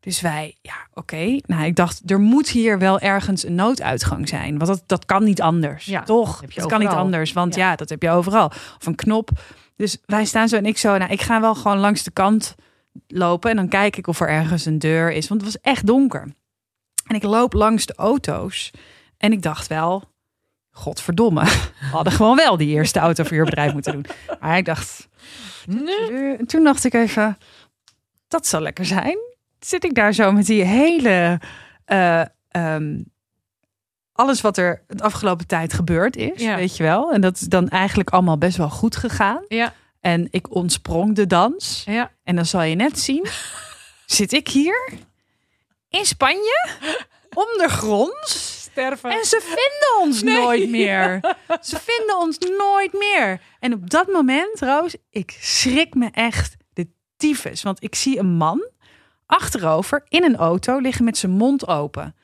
Dus 0.01 0.21
wij, 0.21 0.57
ja, 0.63 0.75
oké. 0.95 1.39
Nou, 1.47 1.65
ik 1.65 1.77
dacht, 1.77 2.11
er 2.11 2.21
moet 2.21 2.49
hier 2.49 2.79
wel 2.79 2.99
ergens 2.99 3.45
een 3.45 3.55
nooduitgang 3.55 4.29
zijn, 4.29 4.59
want 4.59 4.67
dat, 4.71 4.83
dat 4.87 5.05
kan 5.05 5.25
niet 5.25 5.43
anders. 5.43 5.85
Ja, 5.85 6.03
toch? 6.03 6.41
Dat 6.55 6.67
kan 6.67 6.81
niet 6.81 6.89
anders, 6.89 7.33
want 7.33 7.55
Ja. 7.55 7.71
ja. 7.71 7.77
dat 7.77 7.89
heb 7.89 8.03
je 8.03 8.11
overal. 8.11 8.47
Of 8.47 8.87
een 8.87 8.95
knop. 8.95 9.31
Dus 9.77 9.99
wij 10.07 10.25
staan 10.25 10.49
zo 10.49 10.57
en 10.57 10.67
ik 10.67 10.79
zo, 10.79 10.97
nou, 10.99 11.11
ik 11.13 11.21
ga 11.23 11.41
wel 11.41 11.55
gewoon 11.55 11.79
langs 11.79 12.03
de 12.03 12.11
kant 12.11 12.55
lopen 13.07 13.51
en 13.51 13.57
dan 13.57 13.69
kijk 13.69 13.97
ik 13.97 14.07
of 14.07 14.21
er 14.21 14.29
ergens 14.29 14.65
een 14.65 14.79
deur 14.79 15.13
is, 15.13 15.29
want 15.29 15.41
het 15.43 15.53
was 15.53 15.63
echt 15.63 15.87
donker. 15.87 16.35
En 17.07 17.15
ik 17.17 17.23
loop 17.23 17.53
langs 17.53 17.87
de 17.87 17.95
auto's 17.95 18.71
en 19.17 19.33
ik 19.33 19.43
dacht 19.43 19.67
wel, 19.67 20.05
godverdomme, 20.71 21.45
we 21.45 21.87
hadden 21.97 22.13
gewoon 22.13 22.37
wel 22.37 22.57
die 22.57 22.69
eerste 22.69 22.99
autoverhuurbedrijf 22.99 23.73
moeten 23.73 23.93
doen. 23.93 24.07
Maar 24.41 24.57
ik 24.57 24.65
dacht, 24.65 25.09
Nee. 25.67 26.37
en 26.37 26.47
toen 26.47 26.65
dacht 26.65 26.85
ik 26.85 26.95
even, 26.95 27.39
dat 28.29 28.47
zal 28.47 28.61
lekker 28.61 28.85
zijn. 28.87 29.19
Zit 29.61 29.85
ik 29.85 29.94
daar 29.94 30.12
zo 30.12 30.33
met 30.33 30.46
die 30.46 30.62
hele, 30.64 31.40
eh, 31.85 32.23
ehm, 32.49 33.03
alles 34.12 34.40
wat 34.40 34.57
er 34.57 34.83
het 34.87 35.03
afgelopen 35.03 35.46
tijd 35.46 35.73
gebeurd 35.73 36.16
is, 36.16 36.42
Ja. 36.42 36.57
weet 36.57 36.77
je 36.77 36.83
wel. 36.83 37.12
En 37.12 37.20
dat 37.20 37.35
is 37.35 37.40
dan 37.46 37.68
eigenlijk 37.68 38.11
allemaal 38.11 38.38
best 38.38 38.57
wel 38.57 38.70
goed 38.70 38.96
gegaan. 38.96 39.44
Ja, 39.49 39.75
En 40.01 40.29
ik 40.31 40.55
ontsprong 40.55 41.14
de 41.14 41.27
dans. 41.27 41.83
ja. 41.87 42.11
En 42.25 42.37
dan 42.37 42.46
zal 42.46 42.62
je 42.62 42.75
net 42.75 42.99
zien, 42.99 43.27
zit 44.07 44.33
ik 44.33 44.49
hier 44.49 44.90
in 45.88 46.05
Spanje, 46.05 46.68
ondergronds. 47.35 48.59
Sterven. 48.70 49.11
En 49.11 49.25
ze 49.25 49.40
vinden 49.42 50.09
ons 50.09 50.23
nooit 50.23 50.70
meer. 50.79 51.20
Ze 51.61 51.79
vinden 51.81 52.18
ons 52.18 52.38
nooit 52.38 52.92
meer. 52.92 53.40
En 53.59 53.73
op 53.73 53.90
dat 53.90 54.07
moment, 54.09 54.61
Roos, 54.61 54.94
ik 55.11 55.37
schrik 55.40 55.94
me 55.94 56.09
echt 56.12 56.57
de 56.73 56.88
tyfus. 57.16 57.62
Want 57.62 57.83
ik 57.83 57.94
zie 57.94 58.18
een 58.18 58.33
man 58.37 58.68
achterover 59.31 60.05
in 60.09 60.25
een 60.25 60.37
auto 60.37 60.79
liggen 60.79 61.05
met 61.05 61.16
zijn 61.19 61.33
mond 61.33 61.66
open. 61.69 62.14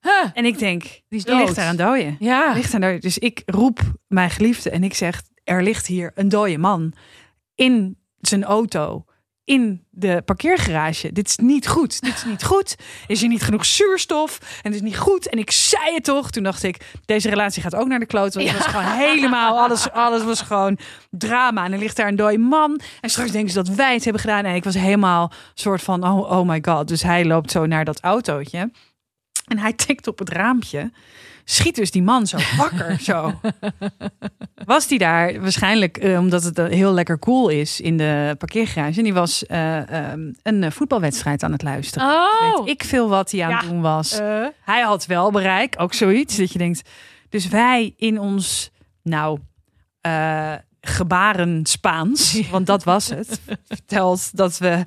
Huh, 0.00 0.30
En 0.34 0.44
ik 0.44 0.58
denk, 0.58 0.82
die 0.82 1.02
is 1.08 1.24
die 1.24 1.34
ligt 1.34 1.46
dood. 1.46 1.56
daar 1.56 1.68
een 1.68 1.76
dode. 1.76 2.16
Ja. 2.18 2.52
Ligt 2.52 2.72
daar 2.72 2.80
dode. 2.80 2.98
Dus 2.98 3.18
ik 3.18 3.42
roep 3.46 3.80
mijn 4.06 4.30
geliefde 4.30 4.70
en 4.70 4.84
ik 4.84 4.94
zeg, 4.94 5.22
er 5.44 5.62
ligt 5.62 5.86
hier 5.86 6.12
een 6.14 6.28
dode 6.28 6.58
man 6.58 6.92
in 7.54 7.98
zijn 8.20 8.44
auto. 8.44 9.04
In 9.46 9.84
de 9.90 10.22
parkeergarage. 10.24 11.12
Dit 11.12 11.28
is 11.28 11.36
niet 11.36 11.68
goed. 11.68 12.00
Dit 12.00 12.14
is 12.14 12.24
niet 12.24 12.44
goed. 12.44 12.76
Is 13.06 13.20
hier 13.20 13.28
niet 13.28 13.42
genoeg 13.42 13.66
zuurstof? 13.66 14.38
En 14.40 14.72
het 14.72 14.74
is 14.74 14.80
niet 14.80 14.98
goed. 14.98 15.28
En 15.28 15.38
ik 15.38 15.50
zei 15.50 15.94
het 15.94 16.04
toch. 16.04 16.30
Toen 16.30 16.42
dacht 16.42 16.62
ik, 16.62 16.76
deze 17.04 17.28
relatie 17.28 17.62
gaat 17.62 17.74
ook 17.74 17.86
naar 17.86 17.98
de 17.98 18.06
kloot. 18.06 18.34
Want 18.34 18.48
het 18.48 18.58
was 18.58 18.66
gewoon 18.66 18.96
helemaal, 18.98 19.58
alles, 19.58 19.90
alles 19.90 20.24
was 20.24 20.40
gewoon 20.40 20.78
drama. 21.10 21.64
En 21.64 21.72
er 21.72 21.78
ligt 21.78 21.96
daar 21.96 22.08
een 22.08 22.16
dode 22.16 22.38
man. 22.38 22.80
En 23.00 23.10
straks 23.10 23.30
denken 23.30 23.52
ze 23.52 23.62
dat 23.62 23.74
wij 23.74 23.94
het 23.94 24.04
hebben 24.04 24.22
gedaan. 24.22 24.44
En 24.44 24.54
ik 24.54 24.64
was 24.64 24.74
helemaal 24.74 25.32
soort 25.54 25.82
van, 25.82 26.04
oh, 26.04 26.30
oh 26.30 26.48
my 26.48 26.58
god. 26.62 26.88
Dus 26.88 27.02
hij 27.02 27.24
loopt 27.24 27.50
zo 27.50 27.66
naar 27.66 27.84
dat 27.84 28.00
autootje. 28.00 28.70
En 29.46 29.58
hij 29.58 29.72
tikt 29.72 30.06
op 30.06 30.18
het 30.18 30.28
raampje. 30.28 30.90
Schiet 31.48 31.74
dus 31.74 31.90
die 31.90 32.02
man 32.02 32.26
zo 32.26 32.38
wakker. 32.56 33.00
zo. 33.10 33.40
Was 34.64 34.86
die 34.86 34.98
daar 34.98 35.40
waarschijnlijk 35.40 35.96
eh, 35.96 36.18
omdat 36.18 36.42
het 36.42 36.58
eh, 36.58 36.66
heel 36.66 36.92
lekker 36.92 37.18
cool 37.18 37.48
is 37.48 37.80
in 37.80 37.96
de 37.96 38.34
parkeergarage. 38.38 38.98
En 38.98 39.04
die 39.04 39.14
was 39.14 39.46
eh, 39.46 40.10
ehm, 40.10 40.32
een 40.42 40.72
voetbalwedstrijd 40.72 41.42
aan 41.42 41.52
het 41.52 41.62
luisteren. 41.62 42.08
Oh. 42.08 42.58
Weet 42.58 42.68
ik 42.68 42.84
veel 42.84 43.08
wat 43.08 43.30
hij 43.30 43.44
aan 43.44 43.52
het 43.52 43.62
Ja. 43.62 43.68
doen 43.68 43.80
was. 43.80 44.18
Hij 44.64 44.80
had 44.82 45.06
wel 45.06 45.30
bereik, 45.30 45.74
ook 45.78 45.94
zoiets 45.94 46.36
dat 46.36 46.52
je 46.52 46.58
denkt. 46.58 46.88
Dus 47.28 47.48
wij 47.48 47.94
in 47.96 48.20
ons, 48.20 48.70
nou, 49.02 49.38
gebaren 50.80 51.66
Spaans, 51.66 52.40
want 52.50 52.66
dat 52.66 52.84
was 52.84 53.08
het, 53.08 53.40
verteld 53.68 54.36
dat 54.36 54.58
we, 54.58 54.82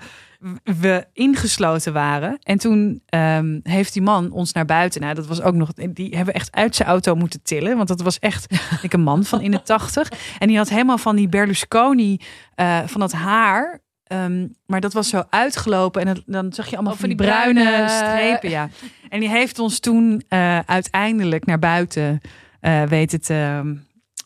we 0.63 1.05
ingesloten 1.13 1.93
waren. 1.93 2.37
En 2.43 2.57
toen 2.57 3.01
ehm, 3.05 3.59
heeft 3.63 3.93
die 3.93 4.01
man 4.01 4.31
ons 4.31 4.53
naar 4.53 4.65
buiten, 4.65 5.01
nou, 5.01 5.13
dat 5.13 5.27
was 5.27 5.41
ook 5.41 5.53
nog, 5.55 5.73
die 5.73 6.07
hebben 6.15 6.25
we 6.33 6.39
echt 6.39 6.55
uit 6.55 6.75
zijn 6.75 6.87
auto 6.89 7.15
moeten 7.15 7.41
tillen, 7.43 7.75
want 7.75 7.87
dat 7.87 8.01
was 8.01 8.19
echt 8.19 8.53
ik, 8.81 8.93
een 8.93 9.01
man 9.01 9.23
van 9.23 9.41
in 9.41 9.51
de 9.51 9.61
tachtig. 9.61 10.11
En 10.39 10.47
die 10.47 10.57
had 10.57 10.69
helemaal 10.69 10.97
van 10.97 11.15
die 11.15 11.29
Berlusconi, 11.29 12.19
eh, 12.55 12.79
van 12.85 12.99
dat 13.01 13.11
haar. 13.11 13.79
Ehm, 14.03 14.47
maar 14.65 14.81
dat 14.81 14.93
was 14.93 15.09
zo 15.09 15.23
uitgelopen 15.29 16.01
en 16.01 16.07
het- 16.07 16.23
dan 16.25 16.53
zag 16.53 16.69
je 16.69 16.75
allemaal 16.75 16.93
Oh, 16.93 16.99
van 16.99 17.07
die 17.09 17.17
bruine, 17.17 17.61
bruine- 17.63 17.89
strepen. 17.89 18.49
Ja. 18.49 18.69
En 19.09 19.19
die 19.19 19.29
heeft 19.29 19.59
ons 19.59 19.79
toen 19.79 20.23
eh, 20.27 20.59
uiteindelijk 20.59 21.45
naar 21.45 21.59
buiten 21.59 22.21
eh, 22.59 22.83
weten 22.83 23.21
te 23.21 23.33
ehm, 23.33 23.75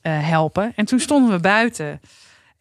eh, 0.01 0.27
helpen. 0.29 0.71
En 0.75 0.85
toen 0.85 0.99
stonden 0.99 1.31
we 1.31 1.39
buiten. 1.39 1.99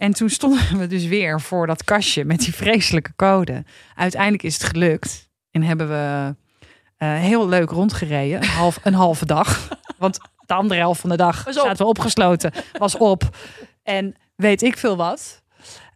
En 0.02 0.12
toen 0.12 0.30
stonden 0.30 0.78
we 0.78 0.86
dus 0.86 1.06
weer 1.06 1.40
voor 1.40 1.66
dat 1.66 1.84
kastje 1.84 2.24
met 2.24 2.38
die 2.38 2.54
vreselijke 2.54 3.12
code. 3.16 3.64
Uiteindelijk 3.94 4.42
is 4.42 4.54
het 4.54 4.64
gelukt. 4.64 5.30
En 5.50 5.62
hebben 5.62 5.88
we 5.88 6.34
eh, 6.96 7.14
heel 7.14 7.48
leuk 7.48 7.70
rondgereden. 7.70 8.42
Een, 8.42 8.48
half, 8.48 8.78
een 8.82 8.94
halve 8.94 9.26
dag. 9.26 9.68
Want 9.98 10.18
de 10.46 10.54
andere 10.54 10.80
helft 10.80 11.00
van 11.00 11.10
de 11.10 11.16
dag 11.16 11.46
zaten 11.50 11.76
we 11.76 11.84
opgesloten. 11.84 12.52
Was 12.78 12.96
op. 12.96 13.36
En 13.82 14.14
weet 14.36 14.62
ik 14.62 14.76
veel 14.76 14.96
wat. 14.96 15.41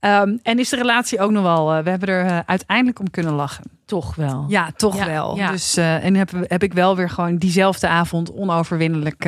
Ehm, 0.01 0.37
en 0.43 0.59
is 0.59 0.69
de 0.69 0.77
relatie 0.77 1.21
ook 1.21 1.31
nog 1.31 1.43
wel... 1.43 1.73
eh, 1.75 1.83
we 1.85 1.91
hebben 1.91 2.09
er 2.09 2.27
eh, 2.27 2.39
uiteindelijk 2.47 2.99
om 2.99 3.11
kunnen 3.11 3.33
lachen. 3.33 3.65
Toch 3.85 4.15
wel. 4.15 4.45
Ja, 4.49 4.71
toch 4.77 4.97
Ja, 4.97 5.07
wel. 5.07 5.37
ja. 5.37 5.51
Dus, 5.51 5.77
eh, 5.77 6.05
en 6.05 6.15
heb, 6.15 6.31
heb 6.41 6.63
ik 6.63 6.73
wel 6.73 6.97
weer 6.97 7.11
gewoon 7.11 7.37
diezelfde 7.37 7.89
avond 7.89 8.33
onoverwinnelijk 8.33 9.27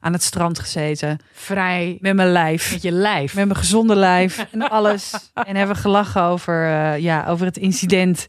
aan 0.00 0.12
het 0.12 0.22
strand 0.22 0.58
gezeten. 0.58 1.18
Vrij 1.32 1.98
Met 2.00 2.14
mijn 2.14 2.32
lijf. 2.32 2.72
met 2.72 2.82
je 2.82 2.92
lijf. 2.92 3.34
Met 3.34 3.44
mijn 3.46 3.58
gezonde 3.58 3.94
lijf 3.96 4.46
en 4.52 4.70
alles. 4.70 5.12
en 5.34 5.56
hebben 5.56 5.76
gelachen 5.76 6.22
over, 6.22 6.66
ja, 6.96 7.26
over 7.26 7.46
het 7.46 7.56
incident 7.56 8.26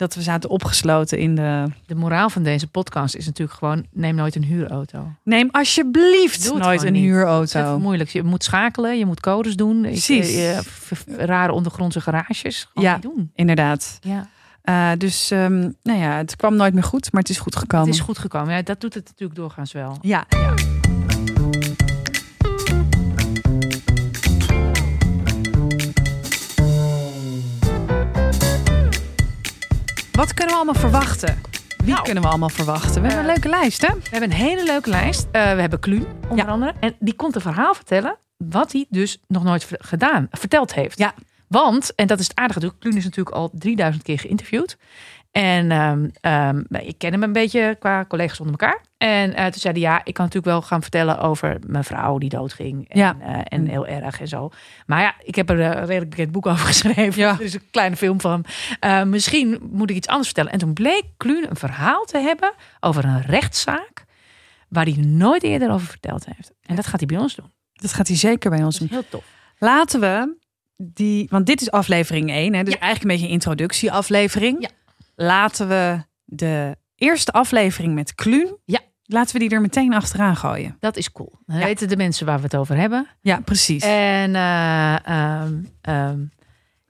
Dat 0.00 0.14
we 0.14 0.22
zaten 0.22 0.50
opgesloten 0.50 1.18
in 1.18 1.34
de... 1.34 1.64
De 1.86 1.94
moraal 1.94 2.30
van 2.30 2.42
deze 2.42 2.66
podcast 2.66 3.14
is 3.14 3.26
natuurlijk 3.26 3.58
gewoon: 3.58 3.86
neem 3.92 4.14
nooit 4.14 4.36
een 4.36 4.44
huurauto. 4.44 5.06
Neem 5.24 5.48
alsjeblieft 5.50 6.52
nooit 6.54 6.82
een 6.82 6.92
niet. 6.92 7.02
Het 7.10 7.12
is 7.44 7.52
huurauto. 7.52 7.78
moeilijk. 7.78 8.10
Je 8.10 8.22
moet 8.22 8.44
schakelen, 8.44 8.98
je 8.98 9.06
moet 9.06 9.20
codes 9.20 9.56
doen. 9.56 9.80
Precies. 9.82 10.34
eh, 10.36 10.58
v- 10.58 11.02
rare 11.16 11.52
ondergrondse 11.52 12.00
garages. 12.00 12.68
Gewoon 12.72 12.88
Ja. 12.88 12.92
niet 12.94 13.02
doen. 13.02 13.30
Inderdaad. 13.34 13.98
Ja. 14.00 14.28
Eh, 14.62 14.90
dus 14.98 15.30
ehm, 15.30 15.58
nou 15.82 15.98
ja, 15.98 16.16
het 16.16 16.36
kwam 16.36 16.56
nooit 16.56 16.74
meer 16.74 16.82
goed, 16.82 17.12
maar 17.12 17.20
het 17.22 17.30
is 17.30 17.38
goed 17.38 17.56
gekomen. 17.56 17.86
Het 17.86 17.94
is 17.94 18.00
goed 18.00 18.18
gekomen. 18.18 18.54
Ja, 18.54 18.62
dat 18.62 18.80
doet 18.80 18.94
het 18.94 19.04
natuurlijk 19.06 19.38
doorgaans 19.38 19.72
wel. 19.72 19.96
Ja. 20.00 20.24
Wat 30.20 30.34
kunnen 30.34 30.54
we 30.54 30.60
allemaal 30.62 30.80
verwachten? 30.80 31.40
Wie 31.76 31.92
Nou, 31.92 32.02
kunnen 32.04 32.22
we 32.22 32.28
allemaal 32.28 32.48
verwachten? 32.48 33.02
We 33.02 33.08
hebben 33.08 33.24
een 33.24 33.30
eh, 33.30 33.40
leuke 33.42 33.48
lijst, 33.48 33.86
hè? 33.86 33.94
We 33.94 34.08
hebben 34.10 34.30
een 34.30 34.36
hele 34.36 34.64
leuke 34.64 34.90
lijst. 34.90 35.26
Eh, 35.32 35.54
we 35.54 35.60
hebben 35.60 35.80
Kluun, 35.80 36.06
onder 36.28 36.44
Ja. 36.44 36.52
andere. 36.52 36.74
En 36.80 36.96
die 36.98 37.14
komt 37.14 37.34
een 37.34 37.40
verhaal 37.40 37.74
vertellen 37.74 38.16
wat 38.36 38.72
hij 38.72 38.86
dus 38.88 39.18
nog 39.26 39.42
nooit 39.42 39.66
gedaan, 39.78 40.28
verteld 40.30 40.74
heeft. 40.74 40.98
Ja. 40.98 41.14
Want, 41.46 41.94
en 41.94 42.06
dat 42.06 42.18
is 42.18 42.28
het 42.28 42.36
aardige 42.36 42.58
natuurlijk, 42.58 42.80
Kluun 42.82 42.96
is 42.96 43.04
natuurlijk 43.04 43.36
al 43.36 43.50
3000 43.52 44.04
keer 44.04 44.18
geïnterviewd. 44.18 44.76
En 45.30 45.70
ehm, 45.70 46.08
ehm, 46.20 46.62
ik 46.68 46.98
ken 46.98 47.12
hem 47.12 47.22
een 47.22 47.32
beetje 47.32 47.76
qua 47.78 48.04
collega's 48.08 48.40
onder 48.40 48.58
elkaar. 48.60 48.80
En 48.98 49.34
eh, 49.34 49.44
toen 49.44 49.60
zei 49.60 49.72
hij, 49.72 49.82
ja, 49.82 49.96
ik 50.04 50.14
kan 50.14 50.24
natuurlijk 50.24 50.52
wel 50.52 50.62
gaan 50.62 50.82
vertellen 50.82 51.18
over 51.18 51.58
mijn 51.66 51.84
vrouw 51.84 52.18
die 52.18 52.28
doodging. 52.28 52.88
En, 52.88 52.98
Ja. 52.98 53.16
eh, 53.20 53.40
en 53.44 53.66
heel 53.66 53.86
erg 53.86 54.20
en 54.20 54.28
zo. 54.28 54.50
Maar 54.86 55.00
ja, 55.00 55.14
ik 55.22 55.34
heb 55.34 55.50
er 55.50 55.60
een 55.60 55.72
redelijk 55.86 56.10
bekend 56.10 56.32
boek 56.32 56.46
over 56.46 56.66
geschreven. 56.72 57.20
Ja. 57.22 57.30
Er 57.32 57.40
is 57.40 57.54
een 57.54 57.70
kleine 57.70 57.96
film 57.96 58.20
van. 58.20 58.44
Eh, 58.80 59.02
misschien 59.02 59.58
moet 59.72 59.90
ik 59.90 59.96
iets 59.96 60.08
anders 60.08 60.26
vertellen. 60.26 60.52
En 60.52 60.58
toen 60.58 60.72
bleek 60.72 61.02
Kluun 61.16 61.46
een 61.50 61.56
verhaal 61.56 62.04
te 62.04 62.18
hebben 62.18 62.52
over 62.80 63.04
een 63.04 63.22
rechtszaak 63.22 64.04
waar 64.68 64.84
hij 64.84 64.96
nooit 64.98 65.42
eerder 65.42 65.70
over 65.72 65.86
verteld 65.86 66.24
heeft. 66.26 66.52
En 66.66 66.76
dat 66.76 66.86
gaat 66.86 67.00
hij 67.00 67.08
bij 67.08 67.18
ons 67.18 67.34
doen. 67.34 67.50
Dat 67.72 67.92
gaat 67.92 68.08
hij 68.08 68.16
zeker 68.16 68.50
bij 68.50 68.62
ons 68.64 68.78
doen. 68.78 68.88
heel 68.90 69.08
tof. 69.08 69.24
Laten 69.58 70.00
we 70.00 70.34
die, 70.76 71.26
want 71.30 71.46
dit 71.46 71.60
is 71.60 71.70
aflevering 71.70 72.30
1, 72.30 72.54
hè, 72.54 72.62
dus 72.62 72.74
Ja. 72.74 72.80
eigenlijk 72.80 73.02
een 73.02 73.08
beetje 73.10 73.26
een 73.26 73.32
introductieaflevering. 73.32 74.56
Ja. 74.62 74.68
Laten 75.22 75.68
we 75.68 76.04
de 76.24 76.76
eerste 76.96 77.32
aflevering 77.32 77.94
met 77.94 78.14
Kluun, 78.14 78.56
Ja. 78.64 78.78
laten 79.02 79.32
we 79.32 79.38
die 79.38 79.50
er 79.50 79.60
meteen 79.60 79.94
achteraan 79.94 80.36
gooien. 80.36 80.76
Dat 80.80 80.96
is 80.96 81.12
cool. 81.12 81.32
Dan 81.46 81.58
Ja. 81.58 81.64
weten 81.64 81.88
de 81.88 81.96
mensen 81.96 82.26
waar 82.26 82.36
we 82.36 82.42
het 82.42 82.56
over 82.56 82.76
hebben. 82.76 83.06
Ja, 83.20 83.40
precies. 83.40 83.82
En 83.84 84.34
eh, 84.34 85.06
ehm, 85.06 85.54
ehm, 85.80 86.18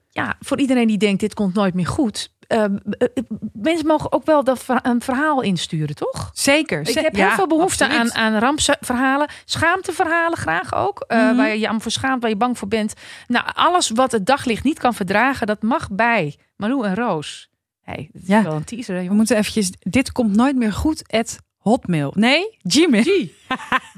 ja, 0.09 0.35
voor 0.39 0.59
iedereen 0.59 0.87
die 0.87 0.97
denkt 0.97 1.19
dit 1.19 1.33
komt 1.33 1.53
nooit 1.53 1.73
meer 1.73 1.87
goed. 1.87 2.29
ehm, 2.47 2.77
eh, 2.97 3.07
eh, 3.13 3.23
mensen 3.53 3.87
mogen 3.87 4.11
ook 4.11 4.25
wel 4.25 4.43
dat 4.43 4.65
een 4.81 5.01
verhaal 5.01 5.41
insturen, 5.41 5.95
toch? 5.95 6.29
Zeker. 6.33 6.89
Ik 6.89 6.95
heb 6.95 7.15
ja, 7.15 7.25
heel 7.27 7.35
veel 7.35 7.47
behoefte 7.47 7.83
aan, 7.83 7.91
absoluut. 7.91 8.13
aan 8.13 8.37
rampverhalen. 8.37 9.29
Schaamteverhalen 9.45 10.37
graag 10.37 10.73
ook. 10.73 11.05
Mhm. 11.07 11.35
Waar 11.35 11.47
je 11.49 11.59
je 11.59 11.67
aan 11.67 11.81
voor 11.81 11.91
schaamt, 11.91 12.21
waar 12.21 12.29
je 12.29 12.35
bang 12.37 12.57
voor 12.57 12.67
bent. 12.67 12.93
Nou, 13.27 13.45
alles 13.53 13.89
wat 13.89 14.11
het 14.11 14.25
daglicht 14.25 14.63
niet 14.63 14.79
kan 14.79 14.93
verdragen, 14.93 15.47
dat 15.47 15.61
mag 15.61 15.91
bij 15.91 16.35
Malou 16.55 16.85
en 16.85 16.95
Roos. 16.95 17.49
Hey, 17.81 18.09
dat 18.13 18.21
is 18.21 18.27
Ja. 18.27 18.43
wel 18.43 18.53
een 18.55 18.63
teaser, 18.63 18.95
hè, 18.95 19.07
We 19.07 19.13
moeten 19.13 19.37
eventjes, 19.37 19.71
dit 19.79 20.11
komt 20.11 20.35
nooit 20.35 20.55
meer 20.55 20.73
goed, 20.73 21.03
at 21.13 21.37
Hotmail. 21.57 22.13
Nee, 22.15 22.57
Gmail. 22.63 23.03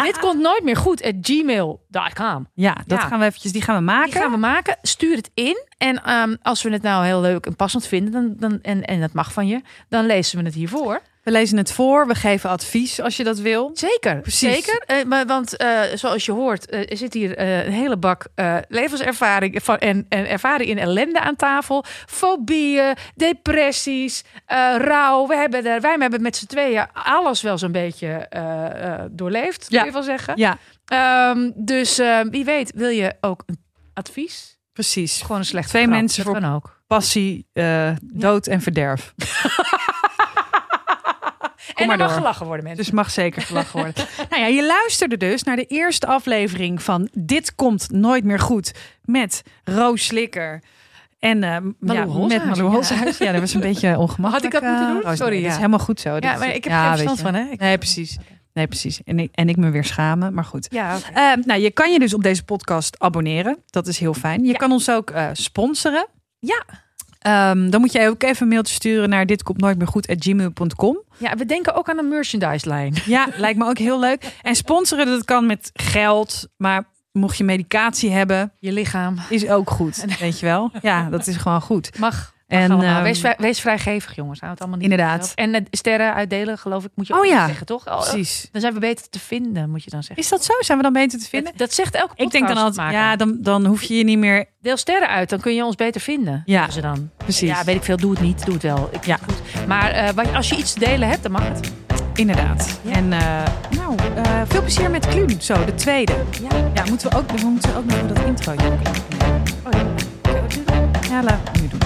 Dit 0.05 0.19
komt 0.19 0.41
nooit 0.41 0.63
meer 0.63 0.75
goed 0.77 1.03
at 1.03 1.13
gmail.com. 1.21 2.47
Ja, 2.53 2.73
dat 2.87 3.01
Ja. 3.01 3.07
gaan 3.07 3.19
we 3.19 3.25
eventjes, 3.25 3.51
die 3.51 3.61
gaan 3.61 3.75
we 3.75 3.81
maken. 3.81 4.11
Die 4.11 4.19
gaan 4.21 4.31
we 4.31 4.37
maken. 4.37 4.77
Stuur 4.81 5.15
het 5.15 5.29
in. 5.33 5.65
En 5.77 6.03
ehm, 6.03 6.35
als 6.41 6.61
we 6.63 6.69
het 6.69 6.81
nou 6.81 7.05
heel 7.05 7.21
leuk 7.21 7.45
en 7.45 7.55
passend 7.55 7.87
vinden, 7.87 8.11
dan, 8.11 8.33
dan, 8.37 8.61
en, 8.61 8.83
en 8.83 8.99
dat 8.99 9.13
mag 9.13 9.33
van 9.33 9.47
je, 9.47 9.61
dan 9.89 10.05
lezen 10.05 10.39
we 10.39 10.45
het 10.45 10.53
hiervoor. 10.53 11.01
We 11.23 11.31
lezen 11.31 11.57
het 11.57 11.71
voor, 11.71 12.07
we 12.07 12.15
geven 12.15 12.49
advies 12.49 12.99
als 13.01 13.17
je 13.17 13.23
dat 13.23 13.39
wil. 13.39 13.71
Zeker, 13.73 14.19
Precies. 14.21 14.53
zeker. 14.53 14.83
Eh, 14.85 15.03
maar, 15.03 15.25
want 15.25 15.57
eh, 15.57 15.81
zoals 15.93 16.25
je 16.25 16.31
hoort, 16.31 16.71
er 16.73 16.97
zit 16.97 17.13
hier 17.13 17.39
een 17.39 17.71
hele 17.71 17.97
bak 17.97 18.25
levenservaring 18.67 19.63
van, 19.63 19.77
en, 19.77 20.05
en 20.09 20.29
ervaring 20.29 20.69
in 20.69 20.77
ellende 20.77 21.19
aan 21.19 21.35
tafel. 21.35 21.83
Fobieën, 22.05 22.95
depressies, 23.15 24.23
rouw. 24.77 25.27
We 25.27 25.35
hebben 25.35 25.65
er, 25.65 25.81
wij 25.81 25.95
hebben 25.99 26.21
met 26.21 26.35
z'n 26.35 26.45
tweeën 26.45 26.85
alles 26.93 27.41
wel 27.41 27.57
zo'n 27.57 27.71
beetje 27.71 28.27
doorleefd, 29.11 29.65
Ja. 29.69 29.77
kun 29.77 29.87
je 29.87 29.93
wel 29.93 30.03
zeggen. 30.03 30.33
Ja, 30.37 30.57
Ehm, 30.85 31.51
dus 31.55 31.97
wie 32.29 32.45
weet, 32.45 32.71
wil 32.75 32.89
je 32.89 33.13
ook 33.21 33.43
een 33.45 33.63
advies? 33.93 34.57
precies. 34.73 35.21
Gewoon 35.21 35.37
een 35.37 35.45
slecht 35.45 35.69
Twee 35.69 35.83
grap, 35.83 35.95
mensen 35.95 36.23
voor- 36.23 36.43
ook. 36.53 36.81
Passie, 36.87 37.47
dood 38.01 38.47
en 38.47 38.61
verderf. 38.61 39.13
en 41.73 41.89
er 41.89 41.97
mag 41.97 42.07
door. 42.07 42.17
gelachen 42.17 42.45
worden, 42.45 42.65
mensen. 42.65 42.83
Dus 42.83 42.93
mag 42.93 43.11
zeker 43.11 43.41
gelachen 43.41 43.79
worden. 43.79 44.05
nou 44.29 44.41
ja, 44.41 44.47
je 44.47 44.65
luisterde 44.65 45.17
dus 45.17 45.43
naar 45.43 45.55
de 45.55 45.65
eerste 45.65 46.07
aflevering 46.07 46.81
van 46.81 47.09
Dit 47.13 47.55
komt 47.55 47.91
nooit 47.91 48.23
meer 48.23 48.39
goed 48.39 48.71
met 49.01 49.43
Roos 49.63 50.05
Slikker. 50.05 50.61
En 51.19 51.43
eh, 51.43 51.49
ja, 51.49 51.59
met 51.59 51.75
Malou 51.79 52.63
ja. 52.63 52.69
Holshuis. 52.69 53.17
Ja, 53.17 53.31
dat 53.31 53.41
was 53.41 53.53
een 53.53 53.61
beetje 53.61 53.97
ongemakkelijk. 53.97 54.53
Had 54.53 54.63
ik 54.63 54.69
dat 54.69 54.79
moeten 54.79 54.97
eh, 54.97 55.07
doen? 55.07 55.17
Sorry, 55.17 55.41
ja. 55.41 55.49
is 55.49 55.55
helemaal 55.55 55.79
goed 55.79 55.99
zo. 55.99 56.17
ja, 56.19 56.37
maar 56.37 56.55
ik 56.55 56.63
heb 56.63 56.73
ja, 56.73 56.87
geen 56.87 56.91
verstand 56.91 57.19
van, 57.19 57.33
hè? 57.33 57.51
Ik- 57.51 57.59
Nee, 57.59 57.77
precies. 57.77 58.17
Nee, 58.53 58.67
precies. 58.67 59.03
En 59.03 59.19
ik, 59.19 59.29
en 59.33 59.49
ik 59.49 59.57
me 59.57 59.69
weer 59.69 59.83
schamen, 59.83 60.33
maar 60.33 60.45
goed. 60.45 60.67
Ja. 60.69 60.97
Eh, 61.13 61.43
nou, 61.45 61.61
je 61.61 61.71
kan 61.71 61.91
je 61.91 61.99
dus 61.99 62.13
op 62.13 62.23
deze 62.23 62.43
podcast 62.43 62.99
abonneren. 62.99 63.57
Dat 63.65 63.87
is 63.87 63.97
heel 63.99 64.13
fijn. 64.13 64.43
Je 64.43 64.57
kan 64.57 64.71
ons 64.71 64.89
ook 64.89 65.13
sponsoren. 65.33 66.07
Ja. 66.39 66.65
Ehm, 67.23 67.69
dan 67.69 67.81
moet 67.81 67.91
jij 67.91 68.09
ook 68.09 68.23
even 68.23 68.41
een 68.41 68.47
mailtje 68.47 68.73
sturen 68.73 69.09
naar 69.09 69.25
dit 69.25 69.43
komt 69.43 69.59
nooit 69.61 69.77
meer 69.77 69.87
goed 69.87 70.13
gmail.com. 70.19 70.97
ja, 71.17 71.35
we 71.35 71.45
denken 71.45 71.75
ook 71.75 71.89
aan 71.89 71.97
een 71.97 72.07
merchandise-lijn. 72.07 72.93
Ja, 73.05 73.27
lijkt 73.35 73.57
me 73.59 73.65
ook 73.65 73.77
heel 73.77 73.99
leuk. 73.99 74.33
En 74.41 74.55
sponsoren, 74.55 75.05
dat 75.05 75.25
kan 75.25 75.45
met 75.45 75.69
geld. 75.73 76.47
Maar 76.57 76.83
mocht 77.11 77.37
je 77.37 77.43
medicatie 77.43 78.11
hebben, 78.11 78.51
Je 78.59 78.71
lichaam. 78.71 79.15
is 79.29 79.47
ook 79.47 79.69
goed. 79.69 80.05
Weet 80.19 80.39
je 80.39 80.45
wel? 80.45 80.71
Ja, 80.81 81.09
dat 81.09 81.27
is 81.27 81.35
gewoon 81.37 81.61
goed. 81.61 81.99
Mag. 81.99 82.32
En, 82.53 82.81
ehm, 82.81 83.03
wees, 83.03 83.19
vrij- 83.19 83.35
wees 83.37 83.59
vrijgevig, 83.59 84.15
jongens. 84.15 84.39
Hou 84.39 84.51
het 84.51 84.61
allemaal 84.61 84.79
niet 84.79 84.89
Inderdaad. 84.91 85.31
En 85.35 85.53
eh, 85.55 85.61
sterren 85.71 86.13
uitdelen, 86.13 86.57
geloof 86.57 86.83
ik, 86.83 86.91
moet 86.95 87.07
je 87.07 87.13
ook 87.13 87.19
Oh 87.19 87.25
ja. 87.25 87.45
zeggen, 87.45 87.65
toch? 87.65 87.87
Oh, 87.87 87.99
Precies. 87.99 88.49
Dan 88.51 88.61
zijn 88.61 88.73
we 88.73 88.79
beter 88.79 89.09
te 89.09 89.19
vinden, 89.19 89.69
moet 89.69 89.83
je 89.83 89.89
dan 89.89 90.03
zeggen. 90.03 90.23
Is 90.23 90.29
dat 90.29 90.43
zo? 90.43 90.53
Zijn 90.59 90.77
we 90.77 90.83
dan 90.83 90.93
beter 90.93 91.19
te 91.19 91.29
vinden? 91.29 91.49
Dat, 91.51 91.59
dat 91.59 91.73
zegt 91.73 91.95
elke 91.95 92.13
Ik 92.15 92.31
denk 92.31 92.47
dan 92.47 92.57
altijd, 92.57 92.91
ja, 92.91 93.15
dan, 93.15 93.37
dan 93.39 93.65
hoef 93.65 93.81
je 93.83 93.97
je 93.97 94.03
niet 94.03 94.17
meer... 94.17 94.45
Deel 94.61 94.77
sterren 94.77 95.07
uit, 95.09 95.29
dan 95.29 95.39
kun 95.39 95.55
je 95.55 95.65
ons 95.65 95.75
beter 95.75 96.01
vinden. 96.01 96.41
Ja. 96.45 96.69
Ze 96.69 96.81
dan. 96.81 97.09
Precies. 97.17 97.49
Ja, 97.49 97.63
weet 97.63 97.75
ik 97.75 97.83
veel. 97.83 97.97
Doe 97.97 98.11
het 98.11 98.21
niet. 98.21 98.45
Doe 98.45 98.53
het 98.53 98.63
wel. 98.63 98.89
Ik 98.91 99.05
Ja. 99.05 99.17
goed. 99.25 99.67
Maar 99.67 99.91
eh, 99.91 100.09
wat- 100.13 100.33
als 100.33 100.49
je 100.49 100.55
iets 100.55 100.73
te 100.73 100.79
delen 100.79 101.07
hebt, 101.07 101.23
dan 101.23 101.31
mag 101.31 101.47
het. 101.47 101.71
Inderdaad. 102.13 102.79
Ja. 102.81 102.91
En 102.91 103.13
eh, 103.13 103.19
nou, 103.77 103.95
veel 104.47 104.61
plezier 104.61 104.89
met 104.91 105.07
Kluun. 105.07 105.35
Zo, 105.41 105.65
de 105.65 105.75
tweede. 105.75 106.13
Ja. 106.41 106.57
Ja, 106.73 106.83
moeten 106.89 107.09
we 107.09 107.17
ook, 107.17 107.31
we 107.31 107.45
moeten 107.45 107.75
ook 107.75 107.85
nog 107.85 108.07
dat 108.07 108.19
intro 108.25 108.55
doen. 108.55 108.73
Oh, 109.63 109.71
ja. 109.71 109.85
Ja, 111.09 111.23
laat 111.23 111.61
nu 111.61 111.67
doen. 111.67 111.79